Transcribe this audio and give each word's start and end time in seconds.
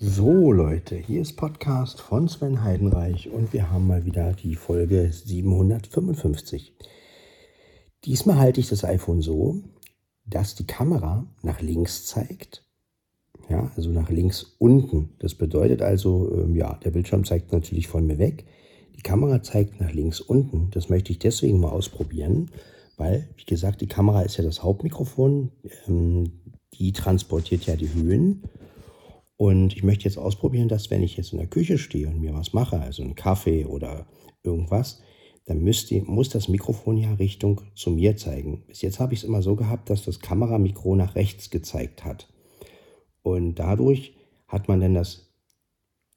So 0.00 0.52
Leute, 0.52 0.94
hier 0.94 1.22
ist 1.22 1.32
Podcast 1.32 2.00
von 2.00 2.28
Sven 2.28 2.62
Heidenreich 2.62 3.30
und 3.30 3.52
wir 3.52 3.72
haben 3.72 3.88
mal 3.88 4.04
wieder 4.04 4.32
die 4.32 4.54
Folge 4.54 5.10
755. 5.12 6.72
Diesmal 8.04 8.38
halte 8.38 8.60
ich 8.60 8.68
das 8.68 8.84
iPhone 8.84 9.22
so, 9.22 9.56
dass 10.24 10.54
die 10.54 10.68
Kamera 10.68 11.26
nach 11.42 11.60
links 11.60 12.06
zeigt. 12.06 12.62
Ja, 13.48 13.72
also 13.74 13.90
nach 13.90 14.08
links 14.08 14.54
unten. 14.60 15.16
Das 15.18 15.34
bedeutet 15.34 15.82
also, 15.82 16.32
ähm, 16.32 16.54
ja, 16.54 16.74
der 16.74 16.92
Bildschirm 16.92 17.24
zeigt 17.24 17.50
natürlich 17.50 17.88
von 17.88 18.06
mir 18.06 18.18
weg. 18.18 18.44
Die 18.94 19.02
Kamera 19.02 19.42
zeigt 19.42 19.80
nach 19.80 19.92
links 19.92 20.20
unten. 20.20 20.70
Das 20.70 20.88
möchte 20.88 21.10
ich 21.10 21.18
deswegen 21.18 21.58
mal 21.58 21.72
ausprobieren, 21.72 22.52
weil, 22.98 23.28
wie 23.36 23.46
gesagt, 23.46 23.80
die 23.80 23.88
Kamera 23.88 24.22
ist 24.22 24.36
ja 24.36 24.44
das 24.44 24.62
Hauptmikrofon. 24.62 25.50
Ähm, 25.88 26.30
die 26.74 26.92
transportiert 26.92 27.66
ja 27.66 27.74
die 27.74 27.92
Höhen. 27.92 28.44
Und 29.38 29.76
ich 29.76 29.84
möchte 29.84 30.04
jetzt 30.04 30.18
ausprobieren, 30.18 30.66
dass 30.66 30.90
wenn 30.90 31.02
ich 31.04 31.16
jetzt 31.16 31.32
in 31.32 31.38
der 31.38 31.46
Küche 31.46 31.78
stehe 31.78 32.08
und 32.08 32.20
mir 32.20 32.34
was 32.34 32.54
mache, 32.54 32.80
also 32.80 33.04
einen 33.04 33.14
Kaffee 33.14 33.64
oder 33.64 34.08
irgendwas, 34.42 35.00
dann 35.44 35.62
müsste, 35.62 36.02
muss 36.02 36.28
das 36.28 36.48
Mikrofon 36.48 36.96
ja 36.96 37.14
Richtung 37.14 37.60
zu 37.76 37.90
mir 37.90 38.16
zeigen. 38.16 38.64
Bis 38.66 38.82
jetzt 38.82 38.98
habe 38.98 39.14
ich 39.14 39.20
es 39.20 39.24
immer 39.24 39.40
so 39.40 39.54
gehabt, 39.54 39.90
dass 39.90 40.04
das 40.04 40.18
Kameramikro 40.18 40.96
nach 40.96 41.14
rechts 41.14 41.50
gezeigt 41.50 42.04
hat. 42.04 42.28
Und 43.22 43.54
dadurch 43.54 44.16
hat 44.48 44.66
man 44.66 44.80
dann 44.80 44.94
das 44.94 45.32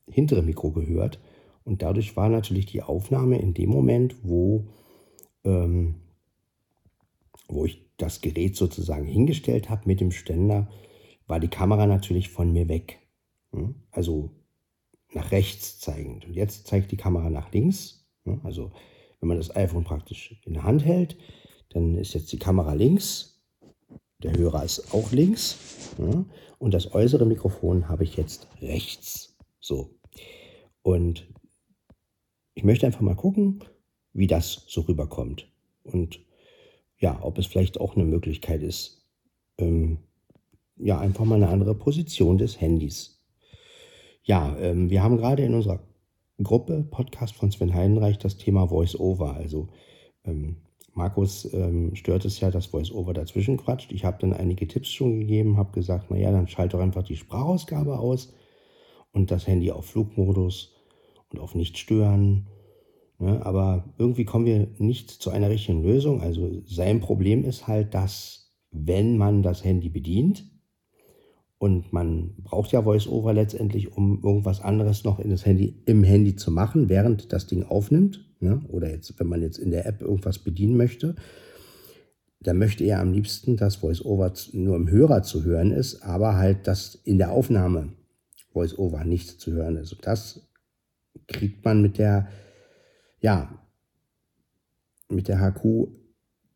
hintere 0.09 0.42
Mikro 0.42 0.72
gehört. 0.72 1.20
Und 1.64 1.84
dadurch 1.84 2.17
war 2.17 2.28
natürlich 2.28 2.66
die 2.66 2.81
Aufnahme 2.81 3.38
in 3.40 3.53
dem 3.53 3.70
Moment, 3.70 4.16
wo, 4.23 4.67
ähm, 5.44 6.02
wo 7.48 7.66
ich 7.66 7.86
das 7.98 8.22
Gerät 8.22 8.56
sozusagen 8.56 9.06
hingestellt 9.06 9.70
habe 9.70 9.84
mit 9.86 10.02
dem 10.02 10.09
Ständer, 10.09 10.70
war 11.28 11.40
die 11.40 11.50
Kamera 11.50 11.86
natürlich 11.86 12.30
von 12.30 12.52
mir 12.52 12.67
weg. 12.67 13.01
Hm? 13.52 13.76
Also 13.91 14.32
nach 15.14 15.32
rechts 15.32 15.80
zeigend. 15.80 16.26
Und 16.26 16.34
jetzt 16.34 16.67
zeigt 16.67 16.92
die 16.92 16.98
Kamera 16.98 17.30
nach 17.30 17.52
links. 17.52 18.06
Hm? 18.23 18.42
Also 18.44 18.72
wenn 19.20 19.28
man 19.28 19.38
das 19.38 19.56
iPhone 19.56 19.84
praktisch 19.84 20.39
in 20.45 20.53
der 20.53 20.64
Hand 20.64 20.86
hält, 20.86 21.17
dann 21.70 21.98
ist 21.98 22.14
jetzt 22.14 22.31
die 22.31 22.40
Kamera 22.40 22.73
links, 22.73 23.42
der 24.23 24.38
Hörer 24.38 24.64
ist 24.64 24.94
auch 24.94 25.12
links 25.12 25.94
hm? 25.98 26.25
und 26.59 26.73
das 26.73 26.94
äußere 26.94 27.25
Mikrofon 27.25 27.88
habe 27.88 28.03
ich 28.03 28.17
jetzt 28.17 28.48
rechts. 28.62 29.36
So. 29.59 29.95
Und 30.81 31.28
ich 32.53 32.64
möchte 32.64 32.86
einfach 32.86 33.02
mal 33.02 33.16
gucken, 33.16 33.64
wie 34.14 34.28
das 34.28 34.66
so 34.68 34.81
rüberkommt. 34.81 35.47
Und 35.84 36.20
ja, 36.97 37.20
ob 37.23 37.38
es 37.38 37.47
vielleicht 37.47 37.80
auch 37.80 37.95
eine 37.95 38.06
Möglichkeit 38.06 38.62
ist, 38.62 39.08
ähm, 39.58 40.00
ja, 40.78 41.00
einfach 41.00 41.25
mal 41.25 41.36
eine 41.36 41.50
andere 41.50 41.75
Position 41.75 42.38
des 42.38 42.59
Handys 42.59 43.20
ja, 44.23 44.55
ähm, 44.59 44.89
wir 44.89 45.03
haben 45.03 45.17
gerade 45.17 45.44
in 45.44 45.53
unserer 45.53 45.80
Gruppe 46.41 46.83
Podcast 46.89 47.36
von 47.36 47.52
Sven 47.52 47.73
Heidenreich 47.73 48.17
das 48.17 48.38
Thema 48.38 48.67
Voice-Over. 48.67 49.36
Also 49.36 49.69
ähm, 50.23 50.58
Markus 50.94 51.52
ähm, 51.53 51.95
stört 51.95 52.25
es 52.25 52.39
ja, 52.39 52.52
dass 52.52 52.67
Voice-Over 52.67 53.13
dazwischen 53.13 53.58
quatscht. 53.58 53.91
Ich 53.91 54.05
habe 54.05 54.17
dann 54.19 54.33
einige 54.33 54.67
Tipps 54.67 54.89
schon 54.89 55.19
gegeben, 55.19 55.58
habe 55.58 55.72
gesagt, 55.72 56.11
naja, 56.11 56.31
dann 56.31 56.47
schalte 56.47 56.78
doch 56.78 56.83
einfach 56.83 57.03
die 57.03 57.16
Sprachausgabe 57.16 58.00
aus 58.00 58.33
und 59.11 59.31
das 59.31 59.47
Handy 59.47 59.72
auf 59.72 59.86
Flugmodus 59.86 60.75
und 61.30 61.39
auf 61.39 61.56
Nicht 61.56 61.78
stören. 61.78 62.47
Ja, 63.19 63.25
ne? 63.25 63.45
aber 63.45 63.94
irgendwie 63.97 64.25
kommen 64.25 64.45
wir 64.45 64.67
nicht 64.78 65.09
zu 65.09 65.30
einer 65.30 65.50
richtigen 65.50 65.83
Lösung. 65.83 66.22
Also 66.22 66.61
sein 66.66 67.00
Problem 67.00 67.44
ist 67.44 67.67
halt, 67.67 67.94
dass 67.94 68.52
wenn 68.72 69.17
man 69.17 69.44
das 69.44 69.63
Handy 69.63 69.89
bedient, 69.89 70.50
und 71.62 71.94
man 71.94 72.34
braucht 72.44 72.72
ja 72.72 72.86
VoiceOver 72.86 73.34
letztendlich, 73.34 73.95
um 73.95 74.23
irgendwas 74.23 74.62
anderes 74.62 75.04
noch 75.04 75.20
in 75.20 75.30
das 75.30 75.45
Handy, 75.45 75.76
im 75.86 76.03
Handy 76.03 76.36
zu 76.36 76.50
machen, 76.50 76.90
während 76.90 77.31
das 77.31 77.45
Ding 77.45 77.66
aufnimmt. 77.66 78.26
Ne? 78.40 78.64
Oder 78.70 78.90
jetzt, 78.90 79.20
wenn 79.20 79.28
man 79.28 79.44
jetzt 79.44 79.59
in 79.59 79.70
der 79.70 79.86
App 79.86 80.02
irgendwas 80.02 80.40
bedienen 80.40 80.75
möchte, 80.75 81.13
dann 82.40 82.58
möchte 82.58 82.84
er 82.84 83.00
am 83.00 83.13
liebsten, 83.13 83.58
dass 83.58 83.84
VoiceOver 83.84 84.34
nur 84.53 84.75
im 84.75 84.90
Hörer 84.90 85.22
zu 85.22 85.44
hören 85.44 85.69
ist, 85.69 86.02
aber 86.02 86.35
halt, 86.35 86.66
dass 86.66 86.96
in 86.96 87.19
der 87.19 87.31
Aufnahme 87.31 87.90
VoiceOver 88.53 89.06
nicht 89.06 89.40
zu 89.40 89.52
hören 89.52 89.78
ist. 89.78 89.94
Und 89.94 90.08
das 90.08 90.50
kriegt 91.28 91.64
man 91.64 91.84
mit 91.84 92.00
der, 92.00 92.28
ja, 93.19 93.53
mit 95.09 95.28
der 95.28 95.40
HQ 95.40 95.90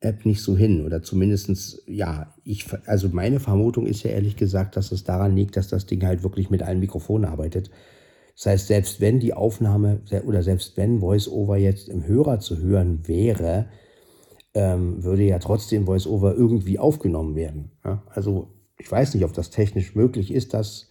App 0.05 0.25
nicht 0.25 0.41
so 0.41 0.55
hin 0.55 0.85
oder 0.85 1.01
zumindestens 1.01 1.83
ja, 1.87 2.33
ich, 2.43 2.65
also 2.85 3.09
meine 3.09 3.39
Vermutung 3.39 3.85
ist 3.85 4.03
ja 4.03 4.11
ehrlich 4.11 4.35
gesagt, 4.35 4.77
dass 4.77 4.91
es 4.91 5.03
daran 5.03 5.35
liegt, 5.35 5.57
dass 5.57 5.67
das 5.67 5.85
Ding 5.85 6.05
halt 6.05 6.23
wirklich 6.23 6.49
mit 6.49 6.63
allen 6.63 6.79
Mikrofonen 6.79 7.29
arbeitet. 7.29 7.69
Das 8.35 8.45
heißt, 8.47 8.67
selbst 8.67 9.01
wenn 9.01 9.19
die 9.19 9.33
Aufnahme 9.33 10.01
oder 10.25 10.43
selbst 10.43 10.77
wenn 10.77 11.01
VoiceOver 11.01 11.57
jetzt 11.57 11.89
im 11.89 12.05
Hörer 12.05 12.39
zu 12.39 12.57
hören 12.57 13.07
wäre, 13.07 13.67
ähm, 14.53 15.03
würde 15.03 15.23
ja 15.23 15.39
trotzdem 15.39 15.87
VoiceOver 15.87 16.35
irgendwie 16.35 16.79
aufgenommen 16.79 17.35
werden. 17.35 17.71
Ja? 17.83 18.03
Also 18.09 18.49
ich 18.77 18.91
weiß 18.91 19.13
nicht, 19.13 19.23
ob 19.23 19.33
das 19.33 19.49
technisch 19.49 19.95
möglich 19.95 20.33
ist, 20.33 20.53
dass 20.53 20.89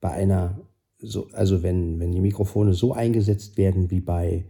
bei 0.00 0.10
einer, 0.10 0.60
so, 0.98 1.28
also 1.32 1.62
wenn, 1.62 1.98
wenn 2.00 2.12
die 2.12 2.20
Mikrofone 2.20 2.74
so 2.74 2.92
eingesetzt 2.92 3.56
werden, 3.56 3.90
wie 3.90 4.00
bei 4.00 4.46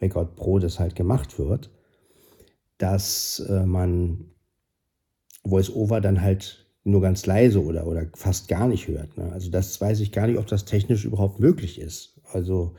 Record 0.00 0.36
Pro 0.36 0.58
das 0.58 0.78
halt 0.78 0.94
gemacht 0.94 1.38
wird, 1.38 1.70
dass 2.80 3.40
äh, 3.40 3.66
man 3.66 4.24
Voice-Over 5.44 6.00
dann 6.00 6.22
halt 6.22 6.66
nur 6.82 7.02
ganz 7.02 7.26
leise 7.26 7.62
oder, 7.62 7.86
oder 7.86 8.06
fast 8.14 8.48
gar 8.48 8.68
nicht 8.68 8.88
hört. 8.88 9.18
Ne? 9.18 9.30
Also 9.32 9.50
das 9.50 9.78
weiß 9.78 10.00
ich 10.00 10.12
gar 10.12 10.26
nicht, 10.26 10.38
ob 10.38 10.46
das 10.46 10.64
technisch 10.64 11.04
überhaupt 11.04 11.40
möglich 11.40 11.78
ist. 11.78 12.18
Also 12.32 12.74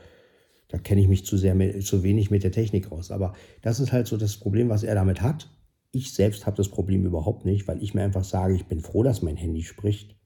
da 0.66 0.78
kenne 0.78 1.00
ich 1.00 1.08
mich 1.08 1.24
zu 1.24 1.36
sehr 1.36 1.56
zu 1.80 2.02
wenig 2.02 2.32
mit 2.32 2.42
der 2.42 2.50
Technik 2.50 2.90
raus. 2.90 3.12
Aber 3.12 3.34
das 3.60 3.78
ist 3.78 3.92
halt 3.92 4.08
so 4.08 4.16
das 4.16 4.36
Problem, 4.36 4.68
was 4.68 4.82
er 4.82 4.96
damit 4.96 5.22
hat. 5.22 5.48
Ich 5.92 6.12
selbst 6.12 6.46
habe 6.46 6.56
das 6.56 6.68
Problem 6.68 7.06
überhaupt 7.06 7.44
nicht, 7.44 7.68
weil 7.68 7.80
ich 7.80 7.94
mir 7.94 8.02
einfach 8.02 8.24
sage, 8.24 8.54
ich 8.54 8.66
bin 8.66 8.80
froh, 8.80 9.04
dass 9.04 9.22
mein 9.22 9.36
Handy 9.36 9.62
spricht. 9.62 10.16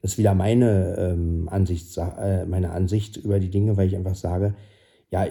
Das 0.00 0.12
ist 0.12 0.18
wieder 0.18 0.34
meine, 0.34 0.96
ähm, 0.96 1.48
Ansicht, 1.50 1.96
äh, 1.96 2.44
meine 2.46 2.70
Ansicht 2.70 3.16
über 3.16 3.40
die 3.40 3.50
Dinge, 3.50 3.76
weil 3.76 3.88
ich 3.88 3.96
einfach 3.96 4.14
sage, 4.14 4.54
ja, 5.10 5.26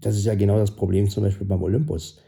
das 0.00 0.16
ist 0.16 0.24
ja 0.24 0.36
genau 0.36 0.56
das 0.56 0.76
Problem 0.76 1.10
zum 1.10 1.24
Beispiel 1.24 1.46
beim 1.46 1.62
Olympus 1.62 2.18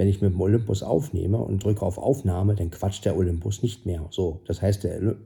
wenn 0.00 0.08
ich 0.08 0.22
mit 0.22 0.32
dem 0.32 0.40
Olympus 0.40 0.82
aufnehme 0.82 1.36
und 1.36 1.62
drücke 1.62 1.82
auf 1.82 1.98
Aufnahme, 1.98 2.54
dann 2.54 2.70
quatscht 2.70 3.04
der 3.04 3.18
Olympus 3.18 3.62
nicht 3.62 3.84
mehr. 3.84 4.06
So, 4.08 4.40
das 4.46 4.62
heißt, 4.62 4.84
der, 4.84 5.16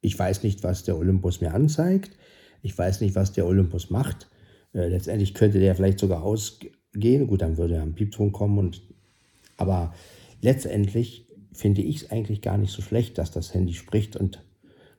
ich 0.00 0.18
weiß 0.18 0.42
nicht, 0.42 0.64
was 0.64 0.82
der 0.82 0.98
Olympus 0.98 1.40
mir 1.40 1.54
anzeigt. 1.54 2.10
Ich 2.62 2.76
weiß 2.76 3.00
nicht, 3.00 3.14
was 3.14 3.30
der 3.30 3.46
Olympus 3.46 3.90
macht. 3.90 4.28
Äh, 4.74 4.88
letztendlich 4.88 5.34
könnte 5.34 5.60
der 5.60 5.76
vielleicht 5.76 6.00
sogar 6.00 6.24
ausgehen. 6.24 7.28
Gut, 7.28 7.42
dann 7.42 7.58
würde 7.58 7.76
er 7.76 7.82
am 7.82 7.94
Piepton 7.94 8.32
kommen. 8.32 8.58
Und, 8.58 8.82
aber 9.56 9.94
letztendlich 10.40 11.28
finde 11.52 11.82
ich 11.82 12.02
es 12.02 12.10
eigentlich 12.10 12.42
gar 12.42 12.58
nicht 12.58 12.72
so 12.72 12.82
schlecht, 12.82 13.18
dass 13.18 13.30
das 13.30 13.54
Handy 13.54 13.72
spricht. 13.72 14.16
Und 14.16 14.44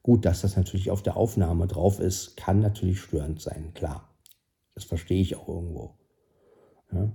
gut, 0.02 0.24
dass 0.24 0.44
das 0.44 0.56
natürlich 0.56 0.92
auf 0.92 1.04
der 1.04 1.18
Aufnahme 1.18 1.68
drauf 1.68 2.00
ist, 2.00 2.38
kann 2.38 2.62
natürlich 2.62 3.02
störend 3.02 3.42
sein, 3.42 3.74
klar. 3.74 4.16
Das 4.76 4.86
verstehe 4.86 5.22
ich 5.22 5.36
auch 5.36 5.50
irgendwo. 5.50 5.94
Ja. 6.94 7.12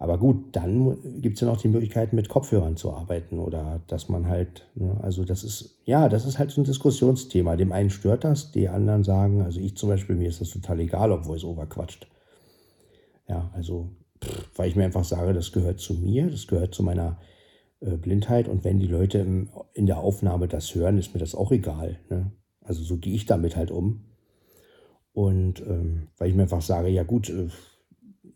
Aber 0.00 0.16
gut, 0.16 0.56
dann 0.56 0.96
gibt 1.20 1.34
es 1.34 1.42
ja 1.42 1.46
noch 1.46 1.60
die 1.60 1.68
Möglichkeit, 1.68 2.14
mit 2.14 2.30
Kopfhörern 2.30 2.78
zu 2.78 2.90
arbeiten 2.90 3.38
oder 3.38 3.82
dass 3.86 4.08
man 4.08 4.28
halt, 4.28 4.66
ne, 4.74 4.98
also 5.02 5.26
das 5.26 5.44
ist, 5.44 5.78
ja, 5.84 6.08
das 6.08 6.24
ist 6.24 6.38
halt 6.38 6.50
so 6.50 6.62
ein 6.62 6.64
Diskussionsthema. 6.64 7.54
Dem 7.56 7.70
einen 7.70 7.90
stört 7.90 8.24
das, 8.24 8.50
die 8.50 8.70
anderen 8.70 9.04
sagen, 9.04 9.42
also 9.42 9.60
ich 9.60 9.76
zum 9.76 9.90
Beispiel, 9.90 10.16
mir 10.16 10.30
ist 10.30 10.40
das 10.40 10.48
total 10.48 10.80
egal, 10.80 11.12
ob 11.12 11.26
Voice-Over 11.26 11.66
quatscht. 11.66 12.08
Ja, 13.28 13.50
also, 13.52 13.90
pff, 14.24 14.48
weil 14.56 14.70
ich 14.70 14.76
mir 14.76 14.86
einfach 14.86 15.04
sage, 15.04 15.34
das 15.34 15.52
gehört 15.52 15.80
zu 15.80 15.92
mir, 15.92 16.30
das 16.30 16.46
gehört 16.46 16.74
zu 16.74 16.82
meiner 16.82 17.18
äh, 17.80 17.98
Blindheit 17.98 18.48
und 18.48 18.64
wenn 18.64 18.78
die 18.78 18.86
Leute 18.86 19.18
im, 19.18 19.50
in 19.74 19.84
der 19.84 19.98
Aufnahme 19.98 20.48
das 20.48 20.74
hören, 20.74 20.96
ist 20.96 21.12
mir 21.12 21.20
das 21.20 21.34
auch 21.34 21.52
egal. 21.52 21.98
Ne? 22.08 22.32
Also 22.62 22.82
so 22.82 22.96
gehe 22.96 23.14
ich 23.14 23.26
damit 23.26 23.54
halt 23.54 23.70
um. 23.70 24.06
Und 25.12 25.60
ähm, 25.60 26.08
weil 26.16 26.30
ich 26.30 26.34
mir 26.34 26.44
einfach 26.44 26.62
sage, 26.62 26.88
ja 26.88 27.02
gut, 27.02 27.28
äh, 27.28 27.48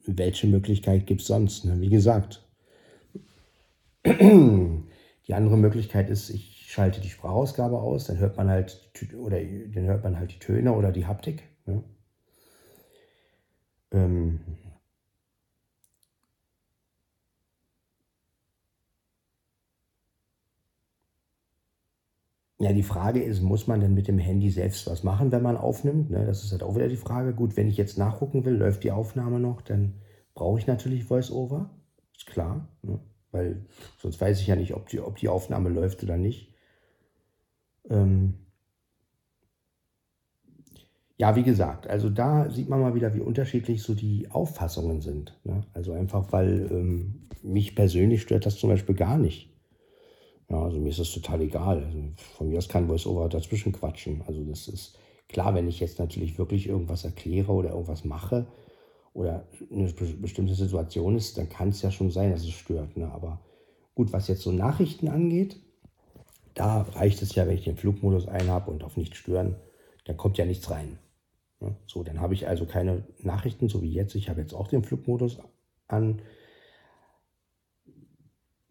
welche 0.06 0.46
Möglichkeit 0.46 1.06
gibt 1.06 1.22
es 1.22 1.26
sonst? 1.26 1.64
Ne? 1.64 1.80
Wie 1.80 1.88
gesagt, 1.88 2.46
die 4.06 5.34
andere 5.34 5.56
Möglichkeit 5.56 6.10
ist, 6.10 6.30
ich 6.30 6.66
schalte 6.68 7.00
die 7.00 7.08
Sprachausgabe 7.08 7.78
aus, 7.78 8.06
dann 8.06 8.18
hört 8.18 8.36
man 8.36 8.48
halt 8.48 8.90
oder 9.16 9.38
dann 9.40 9.84
hört 9.84 10.04
man 10.04 10.18
halt 10.18 10.32
die 10.32 10.38
Töne 10.38 10.72
oder 10.72 10.92
die 10.92 11.06
Haptik. 11.06 11.42
Ne? 11.66 11.82
Ähm, 13.92 14.40
Ja, 22.64 22.72
die 22.72 22.82
Frage 22.82 23.22
ist, 23.22 23.42
muss 23.42 23.66
man 23.66 23.80
denn 23.80 23.92
mit 23.92 24.08
dem 24.08 24.18
Handy 24.18 24.48
selbst 24.48 24.86
was 24.86 25.04
machen, 25.04 25.30
wenn 25.32 25.42
man 25.42 25.58
aufnimmt? 25.58 26.08
Ne? 26.08 26.24
Das 26.24 26.42
ist 26.42 26.50
halt 26.50 26.62
auch 26.62 26.74
wieder 26.74 26.88
die 26.88 26.96
Frage. 26.96 27.34
Gut, 27.34 27.58
wenn 27.58 27.68
ich 27.68 27.76
jetzt 27.76 27.98
nachgucken 27.98 28.46
will, 28.46 28.54
läuft 28.54 28.84
die 28.84 28.90
Aufnahme 28.90 29.38
noch, 29.38 29.60
dann 29.60 29.96
brauche 30.32 30.58
ich 30.58 30.66
natürlich 30.66 31.10
VoiceOver. 31.10 31.68
Ist 32.16 32.24
klar, 32.24 32.66
ne? 32.80 33.00
weil 33.32 33.66
sonst 33.98 34.18
weiß 34.18 34.40
ich 34.40 34.46
ja 34.46 34.56
nicht, 34.56 34.72
ob 34.72 34.88
die, 34.88 34.98
ob 34.98 35.16
die 35.16 35.28
Aufnahme 35.28 35.68
läuft 35.68 36.02
oder 36.04 36.16
nicht. 36.16 36.54
Ähm 37.90 38.32
ja, 41.18 41.36
wie 41.36 41.42
gesagt, 41.42 41.86
also 41.86 42.08
da 42.08 42.48
sieht 42.48 42.70
man 42.70 42.80
mal 42.80 42.94
wieder, 42.94 43.12
wie 43.12 43.20
unterschiedlich 43.20 43.82
so 43.82 43.94
die 43.94 44.30
Auffassungen 44.30 45.02
sind. 45.02 45.38
Ne? 45.44 45.66
Also 45.74 45.92
einfach, 45.92 46.32
weil 46.32 46.66
ähm, 46.70 47.28
mich 47.42 47.76
persönlich 47.76 48.22
stört 48.22 48.46
das 48.46 48.56
zum 48.56 48.70
Beispiel 48.70 48.94
gar 48.94 49.18
nicht. 49.18 49.53
Ja, 50.48 50.62
also 50.62 50.78
mir 50.78 50.90
ist 50.90 50.98
das 50.98 51.12
total 51.12 51.40
egal. 51.42 51.84
Also 51.84 51.98
von 52.36 52.48
mir 52.48 52.58
aus 52.58 52.68
kann 52.68 52.88
VoiceOver 52.88 53.28
dazwischen 53.28 53.72
quatschen. 53.72 54.22
Also 54.26 54.44
das 54.44 54.68
ist 54.68 54.98
klar, 55.28 55.54
wenn 55.54 55.68
ich 55.68 55.80
jetzt 55.80 55.98
natürlich 55.98 56.38
wirklich 56.38 56.68
irgendwas 56.68 57.04
erkläre 57.04 57.52
oder 57.52 57.70
irgendwas 57.70 58.04
mache 58.04 58.46
oder 59.14 59.46
eine 59.72 59.92
bestimmte 59.92 60.54
Situation 60.54 61.16
ist, 61.16 61.38
dann 61.38 61.48
kann 61.48 61.70
es 61.70 61.82
ja 61.82 61.90
schon 61.90 62.10
sein, 62.10 62.30
dass 62.30 62.42
es 62.42 62.50
stört. 62.50 62.96
Ne? 62.96 63.10
Aber 63.10 63.40
gut, 63.94 64.12
was 64.12 64.28
jetzt 64.28 64.42
so 64.42 64.52
Nachrichten 64.52 65.08
angeht, 65.08 65.56
da 66.54 66.82
reicht 66.82 67.22
es 67.22 67.34
ja, 67.34 67.46
wenn 67.46 67.56
ich 67.56 67.64
den 67.64 67.76
Flugmodus 67.76 68.28
einhabe 68.28 68.70
und 68.70 68.84
auf 68.84 68.96
nicht 68.96 69.16
stören, 69.16 69.56
dann 70.04 70.16
kommt 70.16 70.38
ja 70.38 70.44
nichts 70.44 70.70
rein. 70.70 70.98
So, 71.86 72.02
dann 72.02 72.20
habe 72.20 72.34
ich 72.34 72.46
also 72.46 72.66
keine 72.66 73.04
Nachrichten, 73.22 73.68
so 73.68 73.82
wie 73.82 73.92
jetzt. 73.92 74.14
Ich 74.14 74.28
habe 74.28 74.40
jetzt 74.40 74.54
auch 74.54 74.68
den 74.68 74.84
Flugmodus 74.84 75.38
an. 75.88 76.20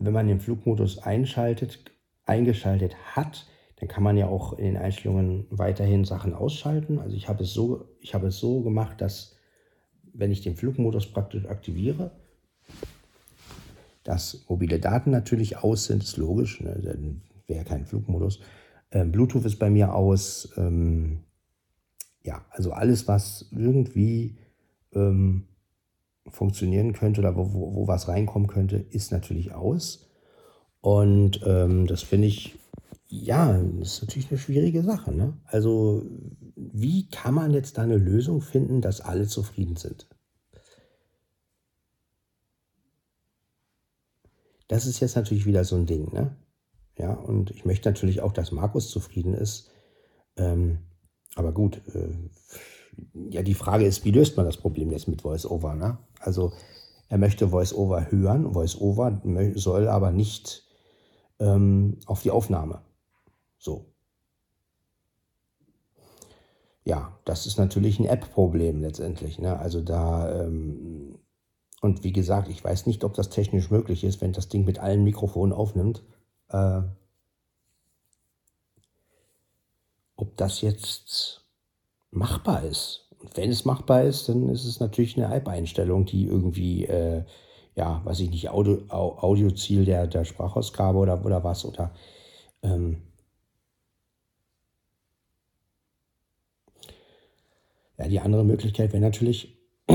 Wenn 0.04 0.14
man 0.14 0.28
den 0.28 0.40
Flugmodus 0.40 1.00
einschaltet, 1.00 1.80
eingeschaltet 2.26 2.96
hat, 3.16 3.48
dann 3.78 3.88
kann 3.88 4.04
man 4.04 4.18
ja 4.18 4.28
auch 4.28 4.54
in 4.54 4.66
den 4.66 4.78
Einstellungen 4.78 5.46
weiterhin 5.50 6.04
Sachen 6.04 6.34
ausschalten. 6.34 7.00
Also 7.00 7.16
ich 7.16 7.30
habe 7.30 7.44
es 7.44 7.54
so, 7.54 7.86
ich 8.02 8.14
habe 8.14 8.28
es 8.28 8.38
so 8.38 8.62
gemacht, 8.62 9.00
dass 9.02 9.38
wenn 10.14 10.32
ich 10.32 10.42
den 10.42 10.56
Flugmodus 10.56 11.08
praktisch 11.08 11.46
aktiviere, 11.46 12.12
dass 14.04 14.46
mobile 14.50 14.80
Daten 14.80 15.12
natürlich 15.12 15.58
aus 15.58 15.86
sind, 15.86 16.04
ist 16.04 16.18
logisch, 16.18 16.60
ne? 16.60 16.80
dann 16.84 17.22
wäre 17.48 17.64
kein 17.64 17.86
Flugmodus. 17.86 18.42
Ähm, 18.92 19.12
Bluetooth 19.12 19.46
ist 19.46 19.58
bei 19.58 19.70
mir 19.70 19.94
aus. 19.94 20.54
Ähm, 20.58 21.24
ja, 22.24 22.44
also 22.52 22.72
alles, 22.72 23.08
was 23.08 23.50
irgendwie 23.52 24.38
ähm, 24.94 25.48
funktionieren 26.30 26.94
könnte 26.94 27.22
oder 27.22 27.36
wo, 27.36 27.54
wo, 27.54 27.75
wo, 27.75 27.88
was 27.88 28.08
reinkommen 28.08 28.48
könnte, 28.48 28.78
ist 28.78 29.12
natürlich 29.12 29.54
aus. 29.54 30.10
Und 30.81 31.42
ähm, 31.46 31.88
das 31.88 32.04
finde 32.04 32.28
ich, 32.28 32.58
ja, 33.08 33.54
das 33.80 33.96
ist 33.96 34.02
natürlich 34.02 34.31
eine 34.31 34.40
schwierige 34.40 34.84
Sache. 34.84 35.14
Ne? 35.14 35.38
Also, 35.46 36.04
wie 36.56 37.08
kann 37.10 37.34
man 37.34 37.52
jetzt 37.52 37.78
da 37.78 37.84
eine 37.84 37.98
Lösung 37.98 38.42
finden, 38.42 38.81
dass 38.81 39.02
alle 39.02 39.28
zufrieden 39.28 39.75
sind? 39.75 40.08
Das 44.68 44.86
ist 44.86 45.00
jetzt 45.00 45.16
natürlich 45.16 45.46
wieder 45.46 45.64
so 45.64 45.75
ein 45.75 45.86
Ding. 45.86 46.12
Ne? 46.14 46.36
Ja, 46.98 47.14
und 47.14 47.52
ich 47.52 47.66
möchte 47.66 47.90
natürlich 47.90 48.22
auch, 48.22 48.34
dass 48.34 48.52
Markus 48.52 48.90
zufrieden 48.90 49.34
ist. 49.34 49.70
Ähm, 50.36 50.80
aber 51.36 51.52
gut, 51.52 51.81
äh, 51.94 52.10
ja, 53.30 53.42
die 53.42 53.54
Frage 53.54 53.86
ist, 53.86 54.06
wie 54.06 54.12
löst 54.12 54.38
man 54.38 54.45
das 54.45 54.57
Problem 54.57 54.92
jetzt 54.92 55.07
mit 55.07 55.24
VoiceOver? 55.24 55.75
Ne? 55.75 55.98
Also 56.19 56.54
er 57.10 57.18
möchte 57.18 57.51
VoiceOver 57.51 58.12
hören, 58.12 58.56
VoiceOver 58.56 59.22
soll 59.56 59.88
aber 59.88 60.12
nicht 60.12 60.63
ähm, 61.40 62.00
auf 62.06 62.22
die 62.22 62.31
Aufnahme. 62.31 62.81
So. 63.57 63.86
Ja, 66.86 67.18
das 67.25 67.45
ist 67.45 67.57
natürlich 67.57 68.00
ein 68.00 68.06
App-Problem 68.06 68.81
letztendlich. 68.81 69.39
Ne? 69.39 69.57
Also 69.57 69.81
da, 69.81 70.44
ähm, 70.44 71.19
und 71.81 72.04
wie 72.04 72.13
gesagt, 72.13 72.50
ich 72.50 72.63
weiß 72.63 72.88
nicht, 72.88 73.04
ob 73.04 73.13
das 73.13 73.30
technisch 73.30 73.72
möglich 73.72 74.04
ist, 74.04 74.22
wenn 74.22 74.34
das 74.34 74.50
Ding 74.50 74.66
mit 74.66 74.80
allen 74.80 75.04
Mikrofonen 75.04 75.54
aufnimmt. 75.54 76.04
Äh, 76.50 76.81
ob 80.16 80.38
das 80.38 80.62
jetzt 80.62 81.43
machbar 82.15 82.63
ist. 82.63 83.07
Und 83.19 83.36
wenn 83.38 83.50
es 83.50 83.65
machbar 83.65 84.04
ist, 84.04 84.30
dann 84.30 84.50
ist 84.50 84.65
es 84.65 84.80
natürlich 84.80 85.18
eine 85.18 85.33
App-Einstellung, 85.33 86.06
die 86.06 86.25
irgendwie, 86.25 86.86
äh, 86.86 87.24
ja, 87.75 88.01
weiß 88.04 88.19
ich 88.19 88.30
nicht, 88.30 88.50
Audio, 88.50 88.83
Audioziel 88.89 89.86
der, 89.86 90.07
der 90.07 90.25
Sprachausgabe 90.25 90.98
oder, 90.98 91.25
oder 91.25 91.44
was 91.44 91.65
oder 91.65 91.94
ähm, 92.62 93.01
ja, 97.98 98.07
die 98.07 98.19
andere 98.19 98.44
Möglichkeit 98.44 98.94
wäre 98.94 99.01
natürlich 99.01 99.57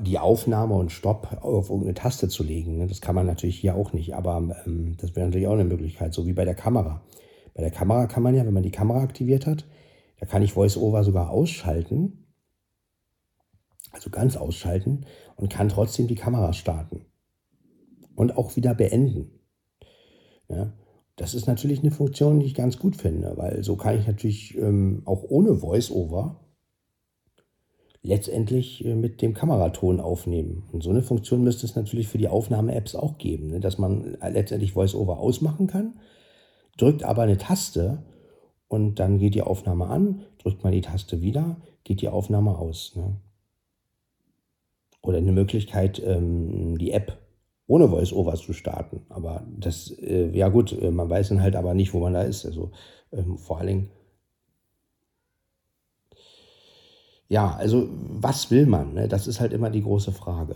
die 0.00 0.18
Aufnahme 0.18 0.74
und 0.74 0.90
Stopp 0.90 1.38
auf 1.42 1.68
irgendeine 1.68 1.94
Taste 1.94 2.28
zu 2.28 2.42
legen. 2.42 2.78
Ne? 2.78 2.86
Das 2.86 3.00
kann 3.00 3.14
man 3.14 3.26
natürlich 3.26 3.58
hier 3.58 3.74
auch 3.76 3.92
nicht, 3.92 4.14
aber 4.14 4.56
ähm, 4.66 4.96
das 4.98 5.14
wäre 5.14 5.26
natürlich 5.26 5.46
auch 5.46 5.52
eine 5.52 5.64
Möglichkeit, 5.64 6.14
so 6.14 6.26
wie 6.26 6.32
bei 6.32 6.44
der 6.44 6.54
Kamera. 6.54 7.02
Bei 7.54 7.62
der 7.62 7.70
Kamera 7.70 8.06
kann 8.06 8.22
man 8.22 8.34
ja, 8.34 8.46
wenn 8.46 8.54
man 8.54 8.62
die 8.62 8.70
Kamera 8.70 9.00
aktiviert 9.00 9.46
hat, 9.46 9.66
da 10.18 10.26
kann 10.26 10.42
ich 10.42 10.56
VoiceOver 10.56 11.04
sogar 11.04 11.30
ausschalten, 11.30 12.26
also 13.90 14.10
ganz 14.10 14.36
ausschalten 14.36 15.06
und 15.36 15.50
kann 15.50 15.68
trotzdem 15.68 16.06
die 16.06 16.14
Kamera 16.14 16.52
starten 16.52 17.04
und 18.14 18.36
auch 18.36 18.56
wieder 18.56 18.74
beenden. 18.74 19.30
Ja? 20.48 20.72
Das 21.16 21.34
ist 21.34 21.46
natürlich 21.46 21.80
eine 21.80 21.90
Funktion, 21.90 22.40
die 22.40 22.46
ich 22.46 22.54
ganz 22.54 22.78
gut 22.78 22.96
finde, 22.96 23.36
weil 23.36 23.62
so 23.62 23.76
kann 23.76 23.98
ich 23.98 24.06
natürlich 24.06 24.56
ähm, 24.56 25.02
auch 25.04 25.22
ohne 25.28 25.60
VoiceOver 25.60 26.40
letztendlich 28.02 28.84
äh, 28.84 28.94
mit 28.94 29.22
dem 29.22 29.34
Kameraton 29.34 30.00
aufnehmen. 30.00 30.64
Und 30.72 30.82
so 30.82 30.90
eine 30.90 31.02
Funktion 31.02 31.44
müsste 31.44 31.66
es 31.66 31.76
natürlich 31.76 32.08
für 32.08 32.18
die 32.18 32.28
Aufnahme-Apps 32.28 32.94
auch 32.94 33.18
geben, 33.18 33.48
ne? 33.48 33.60
dass 33.60 33.78
man 33.78 34.16
letztendlich 34.20 34.74
VoiceOver 34.74 35.18
ausmachen 35.18 35.66
kann, 35.66 35.98
drückt 36.76 37.02
aber 37.02 37.22
eine 37.22 37.38
Taste 37.38 38.02
und 38.68 38.96
dann 38.96 39.18
geht 39.18 39.34
die 39.34 39.42
Aufnahme 39.42 39.86
an, 39.86 40.24
drückt 40.38 40.64
man 40.64 40.72
die 40.72 40.80
Taste 40.80 41.20
wieder, 41.20 41.56
geht 41.84 42.00
die 42.00 42.08
Aufnahme 42.08 42.58
aus. 42.58 42.94
Ne? 42.96 43.16
Oder 45.02 45.18
eine 45.18 45.32
Möglichkeit, 45.32 46.00
ähm, 46.04 46.78
die 46.78 46.92
App 46.92 47.18
ohne 47.66 47.90
VoiceOver 47.90 48.34
zu 48.34 48.52
starten. 48.52 49.02
Aber 49.08 49.46
das, 49.58 49.90
äh, 49.90 50.30
ja 50.36 50.48
gut, 50.48 50.72
äh, 50.72 50.90
man 50.90 51.08
weiß 51.10 51.30
dann 51.30 51.42
halt 51.42 51.56
aber 51.56 51.74
nicht, 51.74 51.92
wo 51.94 52.00
man 52.00 52.14
da 52.14 52.22
ist. 52.22 52.46
Also 52.46 52.70
ähm, 53.12 53.38
vor 53.38 53.58
allen 53.58 53.66
Dingen 53.66 53.90
ja, 57.32 57.56
also 57.56 57.88
was 57.90 58.50
will 58.50 58.66
man? 58.66 58.92
Ne? 58.92 59.08
Das 59.08 59.26
ist 59.26 59.40
halt 59.40 59.54
immer 59.54 59.70
die 59.70 59.82
große 59.82 60.12
Frage. 60.12 60.54